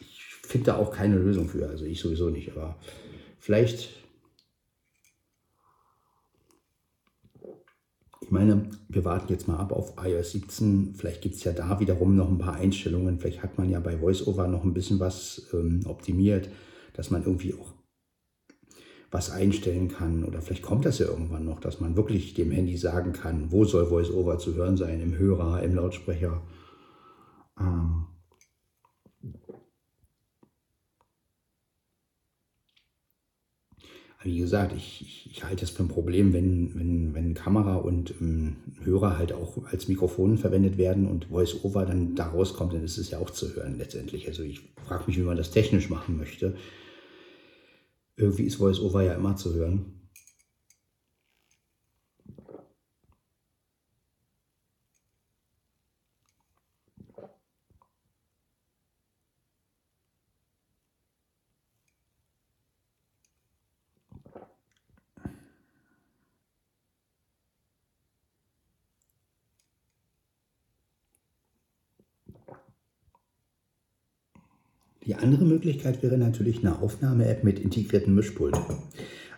ich 0.00 0.24
finde 0.42 0.66
da 0.66 0.76
auch 0.76 0.90
keine 0.90 1.16
Lösung 1.16 1.48
für. 1.48 1.68
Also 1.68 1.84
ich 1.84 2.00
sowieso 2.00 2.30
nicht. 2.30 2.50
Aber 2.50 2.76
vielleicht, 3.38 3.90
Ich 8.22 8.32
meine, 8.32 8.70
wir 8.88 9.04
warten 9.04 9.32
jetzt 9.32 9.48
mal 9.48 9.56
ab 9.56 9.72
auf 9.72 9.94
iOS 10.00 10.30
17. 10.32 10.94
Vielleicht 10.94 11.20
gibt 11.20 11.34
es 11.34 11.42
ja 11.42 11.52
da 11.52 11.80
wiederum 11.80 12.14
noch 12.14 12.28
ein 12.28 12.38
paar 12.38 12.54
Einstellungen. 12.54 13.18
Vielleicht 13.18 13.42
hat 13.42 13.58
man 13.58 13.68
ja 13.68 13.80
bei 13.80 14.00
VoiceOver 14.00 14.46
noch 14.46 14.62
ein 14.62 14.72
bisschen 14.72 15.00
was 15.00 15.48
ähm, 15.52 15.80
optimiert, 15.84 16.48
dass 16.92 17.10
man 17.10 17.24
irgendwie 17.24 17.54
auch 17.54 17.72
was 19.10 19.30
einstellen 19.30 19.88
kann. 19.88 20.22
Oder 20.22 20.42
vielleicht 20.42 20.62
kommt 20.62 20.84
das 20.84 21.00
ja 21.00 21.06
irgendwann 21.06 21.44
noch, 21.44 21.58
dass 21.58 21.80
man 21.80 21.96
wirklich 21.96 22.34
dem 22.34 22.52
Handy 22.52 22.76
sagen 22.76 23.12
kann, 23.12 23.50
wo 23.50 23.64
soll 23.64 23.90
VoiceOver 23.90 24.38
zu 24.38 24.54
hören 24.54 24.76
sein, 24.76 25.00
im 25.00 25.18
Hörer, 25.18 25.64
im 25.64 25.74
Lautsprecher. 25.74 26.40
Ähm, 27.60 28.06
wie 34.22 34.38
gesagt, 34.38 34.74
ich, 34.76 35.00
ich, 35.00 35.30
ich, 35.30 35.44
halte 35.44 35.64
es 35.64 35.70
für 35.70 35.82
ein 35.82 35.88
Problem, 35.88 36.32
wenn, 36.32 36.74
wenn, 36.74 37.14
wenn 37.14 37.34
Kamera 37.34 37.76
und 37.76 38.14
ähm, 38.20 38.56
Hörer 38.82 39.16
halt 39.16 39.32
auch 39.32 39.64
als 39.66 39.88
Mikrofon 39.88 40.36
verwendet 40.36 40.76
werden 40.76 41.06
und 41.06 41.26
Voice-Over 41.26 41.86
dann 41.86 42.14
da 42.14 42.28
rauskommt, 42.28 42.74
dann 42.74 42.84
ist 42.84 42.98
es 42.98 43.10
ja 43.10 43.18
auch 43.18 43.30
zu 43.30 43.54
hören 43.54 43.78
letztendlich. 43.78 44.26
Also 44.28 44.42
ich 44.42 44.60
frage 44.86 45.04
mich, 45.06 45.16
wie 45.16 45.22
man 45.22 45.38
das 45.38 45.50
technisch 45.50 45.88
machen 45.88 46.18
möchte. 46.18 46.54
Irgendwie 48.16 48.44
ist 48.44 48.56
Voice-Over 48.56 49.02
ja 49.02 49.14
immer 49.14 49.36
zu 49.36 49.54
hören. 49.54 49.99
Die 75.10 75.16
andere 75.16 75.44
Möglichkeit 75.44 76.04
wäre 76.04 76.16
natürlich 76.16 76.60
eine 76.60 76.80
Aufnahme-App 76.80 77.42
mit 77.42 77.58
integriertem 77.58 78.14
Mischpult. 78.14 78.56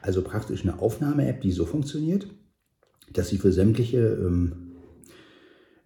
Also 0.03 0.21
praktisch 0.21 0.65
eine 0.65 0.79
Aufnahme-App, 0.79 1.41
die 1.41 1.51
so 1.51 1.65
funktioniert, 1.65 2.27
dass 3.15 3.31
sie 3.31 3.39
für 3.39 3.53
sämtliche, 3.53 4.01
ähm, 4.01 4.73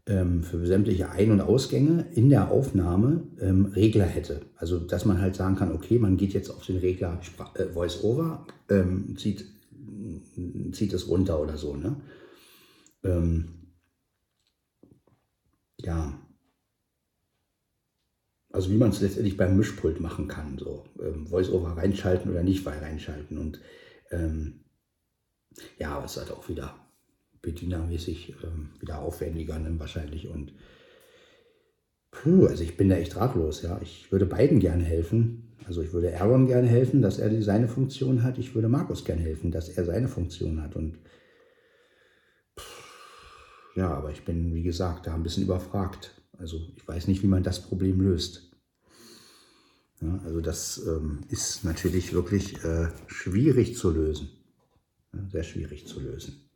ähm, 0.08 0.42
für 0.42 0.66
sämtliche 0.66 1.10
Ein- 1.10 1.30
und 1.30 1.40
Ausgänge 1.40 2.04
in 2.16 2.30
der 2.30 2.50
Aufnahme 2.50 3.28
ähm, 3.38 3.66
Regler 3.66 4.06
hätte. 4.06 4.40
Also 4.56 4.80
dass 4.80 5.04
man 5.04 5.20
halt 5.20 5.36
sagen 5.36 5.54
kann, 5.54 5.70
okay, 5.70 6.00
man 6.00 6.16
geht 6.16 6.34
jetzt 6.34 6.50
auf 6.50 6.66
den 6.66 6.78
Regler 6.78 7.20
äh, 7.54 7.66
Voice-Over, 7.66 8.44
ähm, 8.68 9.16
zieht, 9.16 9.44
zieht 10.72 10.94
es 10.94 11.06
runter 11.06 11.40
oder 11.40 11.56
so. 11.56 11.76
Ne? 11.76 11.94
Ähm, 13.04 13.68
ja, 15.78 16.25
also 18.56 18.70
wie 18.70 18.78
man 18.78 18.90
es 18.90 19.02
letztendlich 19.02 19.36
beim 19.36 19.56
Mischpult 19.56 20.00
machen 20.00 20.28
kann, 20.28 20.58
so 20.58 20.84
ähm, 21.00 21.26
Voice-Over 21.26 21.76
reinschalten 21.76 22.30
oder 22.30 22.42
nicht 22.42 22.66
reinschalten. 22.66 23.36
Und 23.36 23.60
ähm, 24.10 24.64
ja, 25.78 25.94
aber 25.96 26.06
es 26.06 26.12
ist 26.12 26.22
halt 26.22 26.32
auch 26.32 26.48
wieder 26.48 26.74
bedienermäßig 27.42 28.34
ähm, 28.42 28.70
wieder 28.80 29.00
aufwendiger 29.00 29.54
dann 29.58 29.78
wahrscheinlich. 29.78 30.28
Und 30.28 30.54
puh, 32.10 32.46
also 32.46 32.62
ich 32.62 32.78
bin 32.78 32.88
da 32.88 32.96
echt 32.96 33.16
ratlos, 33.16 33.60
ja. 33.60 33.78
Ich 33.82 34.10
würde 34.10 34.24
beiden 34.24 34.58
gerne 34.58 34.84
helfen. 34.84 35.54
Also 35.66 35.82
ich 35.82 35.92
würde 35.92 36.18
Aaron 36.18 36.46
gerne 36.46 36.68
helfen, 36.68 37.02
dass 37.02 37.18
er 37.18 37.42
seine 37.42 37.68
Funktion 37.68 38.22
hat. 38.22 38.38
Ich 38.38 38.54
würde 38.54 38.68
Markus 38.68 39.04
gerne 39.04 39.20
helfen, 39.20 39.50
dass 39.50 39.68
er 39.68 39.84
seine 39.84 40.08
Funktion 40.08 40.62
hat. 40.62 40.76
Und 40.76 40.98
ja, 43.74 43.90
aber 43.90 44.10
ich 44.12 44.24
bin, 44.24 44.54
wie 44.54 44.62
gesagt, 44.62 45.06
da 45.06 45.14
ein 45.14 45.22
bisschen 45.22 45.44
überfragt. 45.44 46.14
Also 46.38 46.58
ich 46.76 46.86
weiß 46.86 47.08
nicht, 47.08 47.22
wie 47.22 47.28
man 47.28 47.42
das 47.42 47.62
Problem 47.62 48.00
löst. 48.00 48.45
Ja, 50.00 50.20
also 50.24 50.40
das 50.40 50.78
ähm, 50.86 51.20
ist 51.28 51.64
natürlich 51.64 52.12
wirklich 52.12 52.62
äh, 52.64 52.88
schwierig 53.06 53.76
zu 53.76 53.90
lösen. 53.90 54.30
Ja, 55.14 55.26
sehr 55.30 55.42
schwierig 55.42 55.86
zu 55.86 56.00
lösen. 56.00 56.46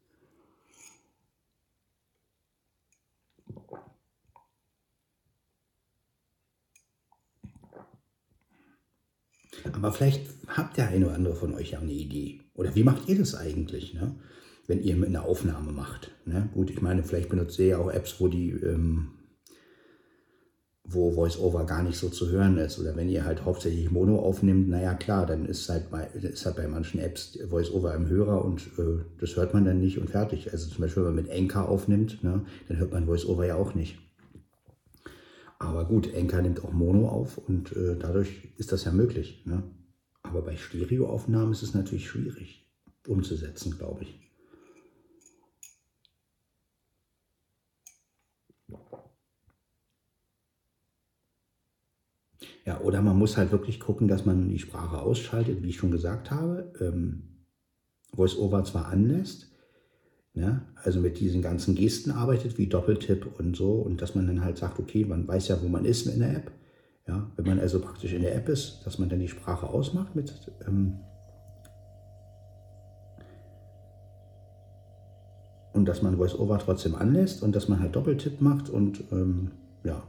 Aber 9.72 9.92
vielleicht 9.92 10.26
habt 10.48 10.76
der 10.76 10.88
eine 10.88 11.06
oder 11.06 11.14
andere 11.14 11.34
von 11.34 11.54
euch 11.54 11.72
ja 11.72 11.80
eine 11.80 11.92
Idee. 11.92 12.40
Oder 12.54 12.74
wie 12.74 12.84
macht 12.84 13.08
ihr 13.08 13.18
das 13.18 13.34
eigentlich, 13.34 13.94
ne? 13.94 14.14
wenn 14.66 14.82
ihr 14.82 14.94
eine 14.94 15.22
Aufnahme 15.22 15.72
macht? 15.72 16.10
Ne? 16.24 16.48
Gut, 16.54 16.70
ich 16.70 16.82
meine, 16.82 17.02
vielleicht 17.02 17.28
benutzt 17.28 17.58
ihr 17.58 17.66
ja 17.66 17.78
auch 17.78 17.90
Apps, 17.90 18.20
wo 18.20 18.28
die 18.28 18.50
ähm, 18.50 19.12
wo 20.92 21.14
VoiceOver 21.14 21.64
gar 21.64 21.82
nicht 21.82 21.98
so 21.98 22.08
zu 22.08 22.28
hören 22.30 22.58
ist. 22.58 22.78
Oder 22.78 22.96
wenn 22.96 23.08
ihr 23.08 23.24
halt 23.24 23.44
hauptsächlich 23.44 23.90
Mono 23.90 24.18
aufnimmt, 24.18 24.68
naja 24.68 24.94
klar, 24.94 25.26
dann 25.26 25.46
ist 25.46 25.68
halt 25.68 25.90
bei, 25.90 26.06
ist 26.06 26.44
halt 26.44 26.56
bei 26.56 26.66
manchen 26.66 27.00
Apps 27.00 27.38
VoiceOver 27.48 27.94
im 27.94 28.08
Hörer 28.08 28.44
und 28.44 28.62
äh, 28.78 29.04
das 29.20 29.36
hört 29.36 29.54
man 29.54 29.64
dann 29.64 29.80
nicht 29.80 29.98
und 29.98 30.10
fertig. 30.10 30.52
Also 30.52 30.68
zum 30.68 30.82
Beispiel, 30.82 31.04
wenn 31.04 31.14
man 31.14 31.24
mit 31.24 31.32
Anchor 31.32 31.68
aufnimmt, 31.68 32.22
ne, 32.24 32.42
dann 32.68 32.78
hört 32.78 32.92
man 32.92 33.06
VoiceOver 33.06 33.46
ja 33.46 33.56
auch 33.56 33.74
nicht. 33.74 33.98
Aber 35.58 35.84
gut, 35.84 36.08
Anchor 36.16 36.40
nimmt 36.40 36.64
auch 36.64 36.72
Mono 36.72 37.08
auf 37.08 37.36
und 37.36 37.76
äh, 37.76 37.94
dadurch 37.98 38.48
ist 38.56 38.72
das 38.72 38.84
ja 38.84 38.92
möglich. 38.92 39.42
Ne? 39.44 39.62
Aber 40.22 40.42
bei 40.42 40.56
Stereoaufnahmen 40.56 41.52
ist 41.52 41.62
es 41.62 41.74
natürlich 41.74 42.08
schwierig 42.08 42.66
umzusetzen, 43.06 43.76
glaube 43.76 44.04
ich. 44.04 44.29
Ja, 52.66 52.80
oder 52.80 53.00
man 53.02 53.18
muss 53.18 53.36
halt 53.36 53.52
wirklich 53.52 53.80
gucken, 53.80 54.06
dass 54.06 54.26
man 54.26 54.48
die 54.48 54.58
Sprache 54.58 55.00
ausschaltet, 55.00 55.62
wie 55.62 55.70
ich 55.70 55.76
schon 55.76 55.90
gesagt 55.90 56.30
habe. 56.30 56.72
Ähm, 56.80 57.30
VoiceOver 58.12 58.64
zwar 58.64 58.88
anlässt, 58.88 59.50
ne, 60.34 60.62
also 60.74 61.00
mit 61.00 61.20
diesen 61.20 61.42
ganzen 61.42 61.74
Gesten 61.74 62.10
arbeitet, 62.10 62.58
wie 62.58 62.66
Doppeltipp 62.66 63.38
und 63.38 63.56
so, 63.56 63.74
und 63.74 64.02
dass 64.02 64.14
man 64.14 64.26
dann 64.26 64.44
halt 64.44 64.58
sagt, 64.58 64.78
okay, 64.78 65.04
man 65.04 65.26
weiß 65.26 65.48
ja, 65.48 65.62
wo 65.62 65.68
man 65.68 65.84
ist 65.84 66.06
in 66.06 66.20
der 66.20 66.36
App. 66.36 66.50
Ja, 67.08 67.30
wenn 67.36 67.46
man 67.46 67.58
also 67.58 67.80
praktisch 67.80 68.12
in 68.12 68.22
der 68.22 68.36
App 68.36 68.48
ist, 68.48 68.82
dass 68.84 68.98
man 68.98 69.08
dann 69.08 69.20
die 69.20 69.28
Sprache 69.28 69.68
ausmacht 69.68 70.14
mit 70.14 70.32
ähm, 70.66 71.00
und 75.72 75.86
dass 75.86 76.02
man 76.02 76.18
VoiceOver 76.18 76.58
trotzdem 76.58 76.94
anlässt 76.94 77.42
und 77.42 77.56
dass 77.56 77.68
man 77.68 77.80
halt 77.80 77.96
Doppeltipp 77.96 78.40
macht 78.40 78.68
und 78.68 79.02
ähm, 79.12 79.50
ja, 79.82 80.02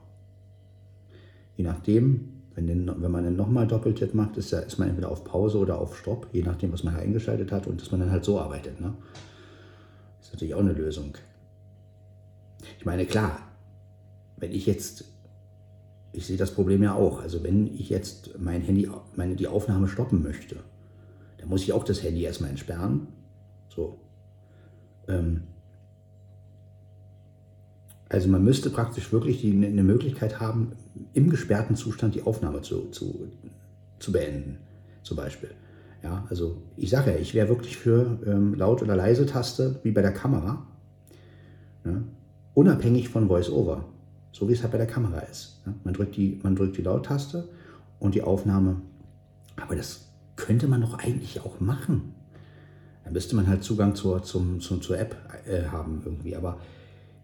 je 1.56 1.64
nachdem, 1.64 2.31
wenn, 2.56 2.68
den, 2.68 2.92
wenn 3.02 3.12
man 3.12 3.24
dann 3.24 3.36
nochmal 3.36 3.68
Doppeltipp 3.68 4.14
macht, 4.14 4.38
ist, 4.38 4.52
ja, 4.52 4.60
ist 4.60 4.78
man 4.78 4.90
entweder 4.90 5.10
auf 5.10 5.24
Pause 5.24 5.58
oder 5.58 5.80
auf 5.80 5.98
Stopp, 5.98 6.28
je 6.32 6.44
nachdem, 6.44 6.74
was 6.74 6.84
man 6.84 6.96
eingeschaltet 6.96 7.52
hat 7.52 7.68
und 7.68 7.82
dass 7.82 7.92
man 7.92 8.02
dann 8.02 8.12
halt 8.12 8.26
so 8.26 8.40
arbeitet. 8.40 8.80
Ne? 8.82 8.94
Ist 10.22 10.34
natürlich 10.34 10.54
auch 10.54 10.60
eine 10.60 10.74
Lösung. 10.74 11.18
Ich 12.78 12.86
meine, 12.86 13.06
klar, 13.06 13.40
wenn 14.38 14.52
ich 14.52 14.66
jetzt, 14.66 15.06
ich 16.12 16.26
sehe 16.26 16.38
das 16.38 16.52
Problem 16.52 16.84
ja 16.84 16.94
auch, 16.94 17.22
also 17.22 17.44
wenn 17.44 17.68
ich 17.68 17.90
jetzt 17.90 18.38
mein 18.38 18.62
Handy, 18.62 18.90
meine, 19.16 19.36
die 19.36 19.48
Aufnahme 19.48 19.88
stoppen 19.88 20.22
möchte, 20.22 20.58
dann 21.38 21.50
muss 21.50 21.64
ich 21.64 21.74
auch 21.74 21.84
das 21.84 22.04
Handy 22.04 22.24
erstmal 22.24 22.50
entsperren. 22.50 23.08
So. 23.70 24.00
Ähm, 25.08 25.44
also 28.12 28.28
man 28.28 28.44
müsste 28.44 28.70
praktisch 28.70 29.14
wirklich 29.14 29.40
die, 29.40 29.52
eine 29.52 29.84
Möglichkeit 29.84 30.42
haben, 30.42 30.74
im 31.14 31.30
gesperrten 31.30 31.78
Zustand 31.78 32.14
die 32.14 32.24
Aufnahme 32.24 32.62
zu, 32.62 32.90
zu, 32.90 33.30
zu 34.00 34.12
beenden, 34.12 34.58
zum 35.02 35.16
Beispiel. 35.16 35.52
Ja, 36.04 36.26
also 36.30 36.62
ich 36.76 36.90
sage 36.90 37.12
ja, 37.12 37.18
ich 37.18 37.34
wäre 37.34 37.48
wirklich 37.48 37.78
für 37.78 38.20
ähm, 38.26 38.54
Laut- 38.56 38.82
oder 38.82 38.98
Leise-Taste, 38.98 39.80
wie 39.84 39.92
bei 39.92 40.02
der 40.02 40.12
Kamera, 40.12 40.68
ne? 41.86 42.04
unabhängig 42.54 43.08
von 43.08 43.30
Voice-Over, 43.30 43.86
so 44.34 44.50
wie 44.50 44.54
es 44.54 44.62
halt 44.62 44.74
bei 44.74 44.78
der 44.78 44.88
Kamera 44.88 45.20
ist. 45.20 45.62
Ne? 45.66 45.76
Man, 45.86 45.94
drückt 45.94 46.18
die, 46.18 46.38
die 46.44 46.82
Laut-Taste 46.82 47.48
und 48.00 48.14
die 48.14 48.24
Aufnahme, 48.24 48.82
aber 49.56 49.78
das 49.78 50.10
könnte 50.36 50.68
man 50.68 50.82
doch 50.82 51.00
eigentlich 51.00 51.40
auch 51.46 51.62
machen. 51.62 52.14
Dann 53.06 53.14
müsste 53.14 53.38
man 53.38 53.48
halt 53.48 53.64
Zugang 53.64 53.96
zur, 53.96 54.22
zum, 54.22 54.60
zum, 54.60 54.82
zur 54.82 55.00
App 55.00 55.16
äh, 55.48 55.68
haben 55.68 56.02
irgendwie, 56.04 56.36
aber 56.36 56.58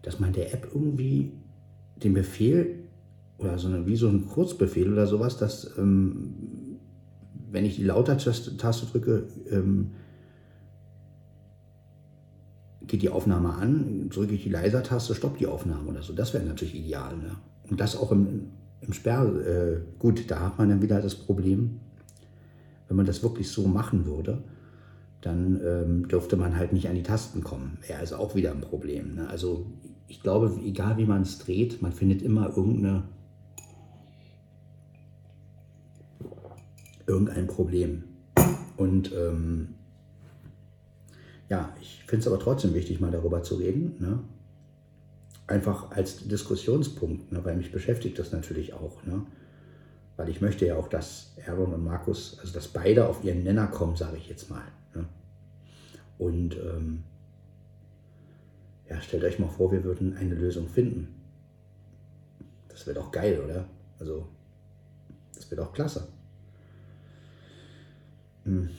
dass 0.08 0.20
man 0.20 0.32
der 0.32 0.54
App 0.54 0.70
irgendwie 0.72 1.32
den 2.02 2.14
Befehl 2.14 2.76
oder 3.36 3.58
so 3.58 3.68
eine, 3.68 3.86
wie 3.86 3.94
so 3.94 4.08
ein 4.08 4.24
Kurzbefehl 4.24 4.90
oder 4.90 5.06
sowas, 5.06 5.36
dass 5.36 5.76
ähm, 5.76 6.78
wenn 7.50 7.66
ich 7.66 7.76
die 7.76 7.84
Lauter-Taste 7.84 8.86
drücke, 8.86 9.28
ähm, 9.50 9.90
geht 12.86 13.02
die 13.02 13.10
Aufnahme 13.10 13.52
an, 13.52 14.08
drücke 14.08 14.32
ich 14.32 14.44
die 14.44 14.48
Leiser-Taste, 14.48 15.14
stoppt 15.14 15.40
die 15.40 15.46
Aufnahme 15.46 15.90
oder 15.90 16.02
so. 16.02 16.14
Das 16.14 16.32
wäre 16.32 16.42
natürlich 16.42 16.74
ideal. 16.74 17.14
Ne? 17.18 17.36
Und 17.68 17.78
das 17.78 17.94
auch 17.94 18.10
im, 18.10 18.48
im 18.80 18.94
Sperr, 18.94 19.26
äh, 19.26 19.80
gut, 19.98 20.30
da 20.30 20.40
hat 20.40 20.56
man 20.56 20.70
dann 20.70 20.80
wieder 20.80 21.02
das 21.02 21.16
Problem, 21.16 21.80
wenn 22.88 22.96
man 22.96 23.04
das 23.04 23.22
wirklich 23.22 23.50
so 23.50 23.68
machen 23.68 24.06
würde, 24.06 24.42
dann 25.20 25.60
ähm, 25.62 26.08
dürfte 26.08 26.38
man 26.38 26.56
halt 26.56 26.72
nicht 26.72 26.88
an 26.88 26.94
die 26.94 27.02
Tasten 27.02 27.44
kommen. 27.44 27.76
Wäre 27.86 27.98
also 27.98 28.16
auch 28.16 28.34
wieder 28.34 28.52
ein 28.52 28.62
Problem. 28.62 29.16
Ne? 29.16 29.28
Also 29.28 29.66
ich 30.08 30.22
glaube, 30.22 30.58
egal 30.64 30.96
wie 30.96 31.04
man 31.04 31.22
es 31.22 31.38
dreht, 31.38 31.82
man 31.82 31.92
findet 31.92 32.22
immer 32.22 32.56
irgendeine, 32.56 33.04
irgendein 37.06 37.46
Problem. 37.46 38.04
Und 38.76 39.12
ähm, 39.12 39.74
ja, 41.48 41.74
ich 41.80 42.04
finde 42.06 42.20
es 42.20 42.26
aber 42.26 42.38
trotzdem 42.38 42.74
wichtig, 42.74 43.00
mal 43.00 43.10
darüber 43.10 43.42
zu 43.42 43.56
reden. 43.56 43.96
Ne? 43.98 44.20
Einfach 45.46 45.90
als 45.90 46.26
Diskussionspunkt, 46.26 47.30
ne? 47.30 47.44
weil 47.44 47.56
mich 47.56 47.70
beschäftigt 47.70 48.18
das 48.18 48.32
natürlich 48.32 48.72
auch. 48.72 49.04
Ne? 49.04 49.26
Weil 50.16 50.30
ich 50.30 50.40
möchte 50.40 50.66
ja 50.66 50.76
auch, 50.76 50.88
dass 50.88 51.34
Aaron 51.46 51.74
und 51.74 51.84
Markus, 51.84 52.38
also 52.40 52.54
dass 52.54 52.68
beide 52.68 53.08
auf 53.08 53.24
ihren 53.24 53.44
Nenner 53.44 53.66
kommen, 53.66 53.96
sage 53.96 54.16
ich 54.16 54.28
jetzt 54.28 54.48
mal. 54.48 54.64
Ne? 54.94 55.06
Und 56.18 56.56
ähm, 56.56 57.04
ja, 58.88 59.00
stellt 59.00 59.24
euch 59.24 59.38
mal 59.38 59.48
vor, 59.48 59.70
wir 59.70 59.84
würden 59.84 60.16
eine 60.16 60.34
Lösung 60.34 60.68
finden. 60.68 61.14
Das 62.68 62.86
wäre 62.86 62.98
doch 62.98 63.10
geil, 63.10 63.40
oder? 63.40 63.66
Also, 63.98 64.28
das 65.34 65.50
wäre 65.50 65.62
doch 65.62 65.72
klasse. 65.72 66.08
Hm. 68.44 68.70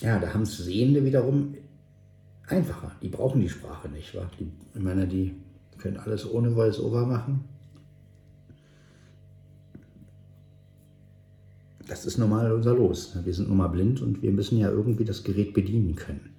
Ja, 0.00 0.18
da 0.18 0.34
haben 0.34 0.42
es 0.42 0.58
Sehende 0.58 1.04
wiederum 1.04 1.54
einfacher. 2.46 2.92
Die 3.00 3.08
brauchen 3.08 3.40
die 3.40 3.48
Sprache 3.48 3.88
nicht. 3.88 4.14
Wa? 4.14 4.30
Die, 4.38 4.52
ich 4.74 4.82
meine, 4.82 5.06
die 5.06 5.34
können 5.78 5.96
alles 5.96 6.30
ohne 6.30 6.50
Voice-Over 6.50 7.06
machen. 7.06 7.44
Das 11.88 12.04
ist 12.04 12.18
normal 12.18 12.52
unser 12.52 12.74
Los. 12.74 13.16
Wir 13.24 13.32
sind 13.32 13.48
nun 13.48 13.58
mal 13.58 13.68
blind 13.68 14.02
und 14.02 14.22
wir 14.22 14.32
müssen 14.32 14.58
ja 14.58 14.70
irgendwie 14.70 15.04
das 15.04 15.22
Gerät 15.22 15.54
bedienen 15.54 15.94
können. 15.94 16.30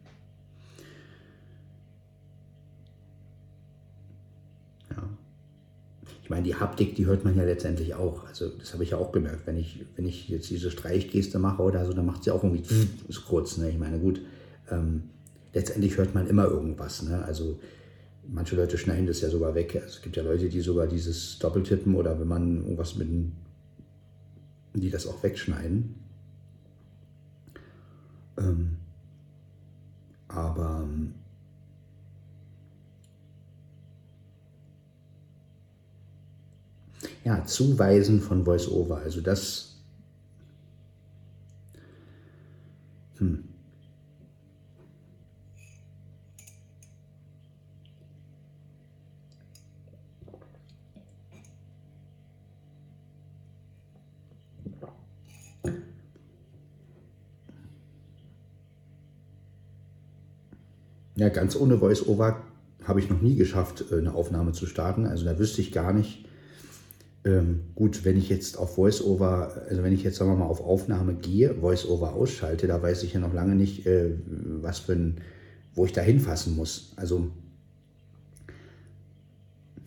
Ja. 4.91 5.03
Ich 6.21 6.29
meine, 6.29 6.43
die 6.43 6.55
Haptik, 6.55 6.95
die 6.95 7.05
hört 7.05 7.23
man 7.23 7.37
ja 7.37 7.43
letztendlich 7.43 7.95
auch. 7.95 8.25
Also 8.25 8.49
das 8.49 8.73
habe 8.73 8.83
ich 8.83 8.89
ja 8.89 8.97
auch 8.97 9.13
gemerkt. 9.13 9.47
Wenn 9.47 9.57
ich, 9.57 9.85
wenn 9.95 10.05
ich 10.05 10.27
jetzt 10.27 10.49
diese 10.49 10.69
Streichgeste 10.69 11.39
mache 11.39 11.61
oder 11.61 11.85
so, 11.85 11.93
dann 11.93 12.05
macht 12.05 12.25
sie 12.25 12.31
auch 12.31 12.43
irgendwie 12.43 12.65
so 13.07 13.21
kurz. 13.21 13.57
Ne? 13.57 13.69
Ich 13.69 13.77
meine, 13.77 13.99
gut, 13.99 14.19
ähm, 14.69 15.03
letztendlich 15.53 15.97
hört 15.97 16.13
man 16.13 16.27
immer 16.27 16.45
irgendwas. 16.45 17.03
Ne? 17.03 17.23
Also 17.23 17.57
manche 18.27 18.57
Leute 18.57 18.77
schneiden 18.77 19.07
das 19.07 19.21
ja 19.21 19.29
sogar 19.29 19.55
weg. 19.55 19.75
Also 19.75 19.87
es 19.87 20.01
gibt 20.01 20.17
ja 20.17 20.23
Leute, 20.23 20.49
die 20.49 20.59
sogar 20.59 20.87
dieses 20.87 21.39
Doppeltippen 21.39 21.95
oder 21.95 22.19
wenn 22.19 22.27
man 22.27 22.57
irgendwas 22.63 22.97
mit 22.97 23.07
einem 23.07 23.31
die 24.81 24.89
das 24.89 25.07
auch 25.07 25.23
wegschneiden. 25.23 25.95
Ähm, 28.37 28.77
aber 30.27 30.83
ähm, 30.83 31.13
ja, 37.23 37.43
Zuweisen 37.45 38.21
von 38.21 38.45
VoiceOver, 38.45 38.97
also 38.97 39.21
das 39.21 39.77
hm. 43.17 43.46
Ja, 61.17 61.29
ganz 61.29 61.55
ohne 61.55 61.79
Voice-Over 61.79 62.43
habe 62.83 62.99
ich 62.99 63.09
noch 63.09 63.21
nie 63.21 63.35
geschafft, 63.35 63.85
äh, 63.91 63.97
eine 63.97 64.13
Aufnahme 64.13 64.53
zu 64.53 64.67
starten. 64.67 65.07
Also 65.07 65.25
da 65.25 65.37
wüsste 65.39 65.61
ich 65.61 65.71
gar 65.71 65.91
nicht, 65.91 66.25
ähm, 67.25 67.61
gut, 67.73 68.05
wenn 68.05 68.17
ich 68.17 68.29
jetzt 68.29 68.57
auf 68.57 68.75
Voice-Over, 68.75 69.63
also 69.67 69.83
wenn 69.83 69.93
ich 69.93 70.03
jetzt 70.03 70.17
sagen 70.17 70.31
wir 70.31 70.37
mal 70.37 70.45
auf 70.45 70.61
Aufnahme 70.61 71.15
gehe, 71.15 71.55
Voice-Over 71.55 72.13
ausschalte, 72.13 72.67
da 72.67 72.81
weiß 72.81 73.01
ich 73.01 73.13
ja 73.13 73.19
noch 73.19 73.33
lange 73.33 73.55
nicht, 73.55 73.87
äh, 73.87 74.11
was 74.61 74.79
für 74.79 74.93
ein, 74.93 75.17
wo 75.73 75.85
ich 75.85 75.91
da 75.91 76.01
hinfassen 76.01 76.55
muss. 76.55 76.93
Also, 76.97 77.31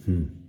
hm 0.05 0.40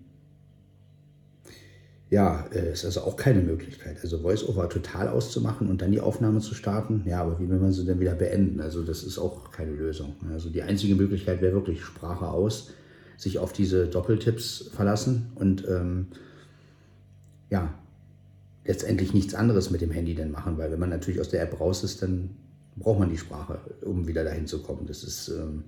ja, 2.12 2.46
äh, 2.52 2.74
ist 2.74 2.84
also 2.84 3.02
auch 3.02 3.16
keine 3.16 3.42
Möglichkeit. 3.42 3.98
Also 4.04 4.20
Voice-Over 4.20 4.68
total 4.68 5.08
auszumachen 5.08 5.70
und 5.70 5.82
dann 5.82 5.94
die 5.94 6.02
Aufnahme 6.02 6.42
zu 6.42 6.54
starten, 6.54 7.04
ja, 7.06 7.22
aber 7.22 7.40
wie 7.40 7.50
will 7.50 7.58
man 7.58 7.72
sie 7.72 7.86
dann 7.86 8.02
wieder 8.02 8.14
beenden? 8.14 8.60
Also 8.60 8.84
das 8.84 9.04
ist 9.04 9.18
auch 9.18 9.50
keine 9.52 9.72
Lösung. 9.72 10.18
Also 10.30 10.50
die 10.50 10.62
einzige 10.62 10.96
Möglichkeit 10.96 11.42
wäre 11.42 11.54
wirklich 11.54 11.84
Sprache 11.84 12.28
aus, 12.28 12.72
sich 13.16 13.40
auf 13.40 13.54
diese 13.54 13.88
Doppeltipps 13.88 14.72
verlassen 14.76 15.32
und 15.36 15.66
ähm, 15.70 16.08
ja, 17.50 17.74
letztendlich 18.66 19.14
nichts 19.14 19.34
anderes 19.34 19.72
mit 19.72 19.80
dem 19.80 19.92
Handy 19.92 20.14
dann 20.14 20.32
machen, 20.32 20.58
weil 20.58 20.70
wenn 20.70 20.80
man 20.80 20.90
natürlich 20.90 21.22
aus 21.22 21.30
der 21.30 21.42
App 21.42 21.62
raus 21.62 21.82
ist, 21.82 22.02
dann 22.02 22.32
braucht 22.76 23.00
man 23.00 23.10
die 23.10 23.18
Sprache, 23.18 23.60
um 23.84 24.06
wieder 24.06 24.26
dahin 24.26 24.48
zu 24.48 24.62
kommen. 24.62 24.86
Das 24.86 25.06
ist 25.06 25.30
ähm, 25.30 25.64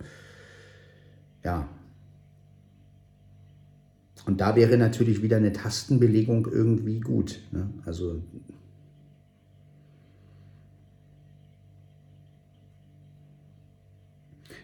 ja 1.42 1.70
und 4.26 4.40
da 4.40 4.56
wäre 4.56 4.78
natürlich 4.78 5.22
wieder 5.22 5.38
eine 5.38 5.52
Tastenbelegung 5.52 6.48
irgendwie 6.52 7.00
gut. 7.00 7.40
Ne? 7.52 7.70
Also 7.86 8.22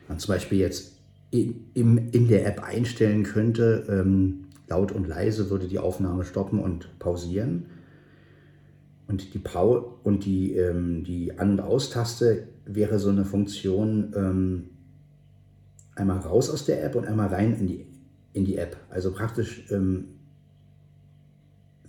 man 0.07 0.20
zum 0.20 0.34
Beispiel 0.34 0.60
jetzt 0.60 0.93
in, 1.32 1.68
in, 1.74 2.10
in 2.10 2.28
der 2.28 2.47
App 2.47 2.64
einstellen 2.64 3.24
könnte, 3.24 3.86
ähm, 3.89 4.45
laut 4.68 4.91
und 4.91 5.07
leise 5.07 5.49
würde 5.49 5.68
die 5.68 5.80
Aufnahme 5.80 6.26
stoppen 6.26 6.60
und 6.60 6.97
pausieren. 6.99 7.66
Und 9.07 9.34
die, 9.34 9.39
Pau 9.39 9.99
und 10.03 10.26
die, 10.26 10.53
ähm, 10.53 11.03
die 11.03 11.38
An- 11.38 11.51
und 11.51 11.60
Aus-Taste 11.62 12.47
wäre 12.66 12.99
so 12.99 13.10
eine 13.10 13.26
Funktion, 13.26 14.14
ähm, 14.16 14.70
einmal 15.95 16.20
raus 16.20 16.49
aus 16.49 16.66
der 16.66 16.84
App 16.84 16.95
und 16.95 17.07
einmal 17.07 17.28
rein 17.28 17.60
in 17.60 17.68
die 17.68 17.89
in 18.40 18.46
die 18.46 18.58
App. 18.58 18.78
Also 18.90 19.12
praktisch, 19.12 19.66
ähm, 19.70 20.06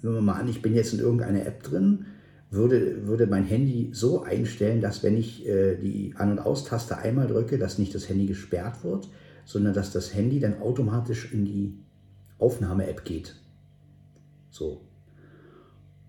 nehmen 0.02 0.16
wir 0.16 0.20
mal 0.20 0.34
an, 0.34 0.48
ich 0.48 0.60
bin 0.60 0.74
jetzt 0.74 0.92
in 0.92 1.00
irgendeiner 1.00 1.46
App 1.46 1.62
drin, 1.62 2.06
würde, 2.50 3.06
würde 3.06 3.26
mein 3.28 3.44
Handy 3.44 3.90
so 3.92 4.22
einstellen, 4.22 4.80
dass 4.80 5.02
wenn 5.02 5.16
ich 5.16 5.46
äh, 5.46 5.76
die 5.76 6.14
An- 6.16 6.32
und 6.32 6.38
Aus-Taste 6.40 6.98
einmal 6.98 7.28
drücke, 7.28 7.58
dass 7.58 7.78
nicht 7.78 7.94
das 7.94 8.08
Handy 8.08 8.26
gesperrt 8.26 8.82
wird, 8.82 9.08
sondern 9.44 9.72
dass 9.72 9.92
das 9.92 10.12
Handy 10.14 10.40
dann 10.40 10.60
automatisch 10.60 11.32
in 11.32 11.44
die 11.44 11.78
Aufnahme-App 12.38 13.04
geht. 13.04 13.36
So. 14.50 14.80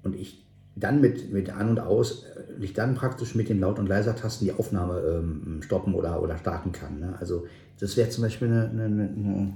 Und 0.01 0.15
ich 0.15 0.43
dann 0.75 1.01
mit, 1.01 1.31
mit 1.31 1.51
An- 1.51 1.69
und 1.69 1.79
Aus, 1.79 2.23
äh, 2.23 2.63
ich 2.63 2.73
dann 2.73 2.95
praktisch 2.95 3.35
mit 3.35 3.49
den 3.49 3.59
Laut- 3.59 3.77
und 3.77 3.87
Leiser-Tasten 3.87 4.45
die 4.45 4.53
Aufnahme 4.53 4.99
ähm, 5.01 5.61
stoppen 5.61 5.93
oder, 5.93 6.23
oder 6.23 6.37
starten 6.39 6.71
kann. 6.71 6.99
Ne? 6.99 7.15
Also 7.19 7.45
das 7.79 7.97
wäre 7.97 8.09
zum 8.09 8.23
Beispiel 8.23 8.47
eine, 8.47 8.69
eine, 8.69 8.85
eine 8.85 9.53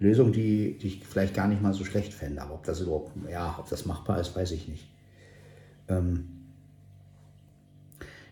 Lösung, 0.00 0.32
die, 0.32 0.78
die 0.78 0.88
ich 0.88 1.04
vielleicht 1.06 1.34
gar 1.34 1.46
nicht 1.46 1.62
mal 1.62 1.74
so 1.74 1.84
schlecht 1.84 2.12
fände. 2.12 2.42
Aber 2.42 2.54
ob 2.54 2.64
das 2.64 2.80
überhaupt, 2.80 3.12
ja, 3.30 3.56
ob 3.58 3.68
das 3.68 3.86
machbar 3.86 4.20
ist, 4.20 4.34
weiß 4.34 4.50
ich 4.52 4.66
nicht. 4.66 4.88
Ähm 5.88 6.40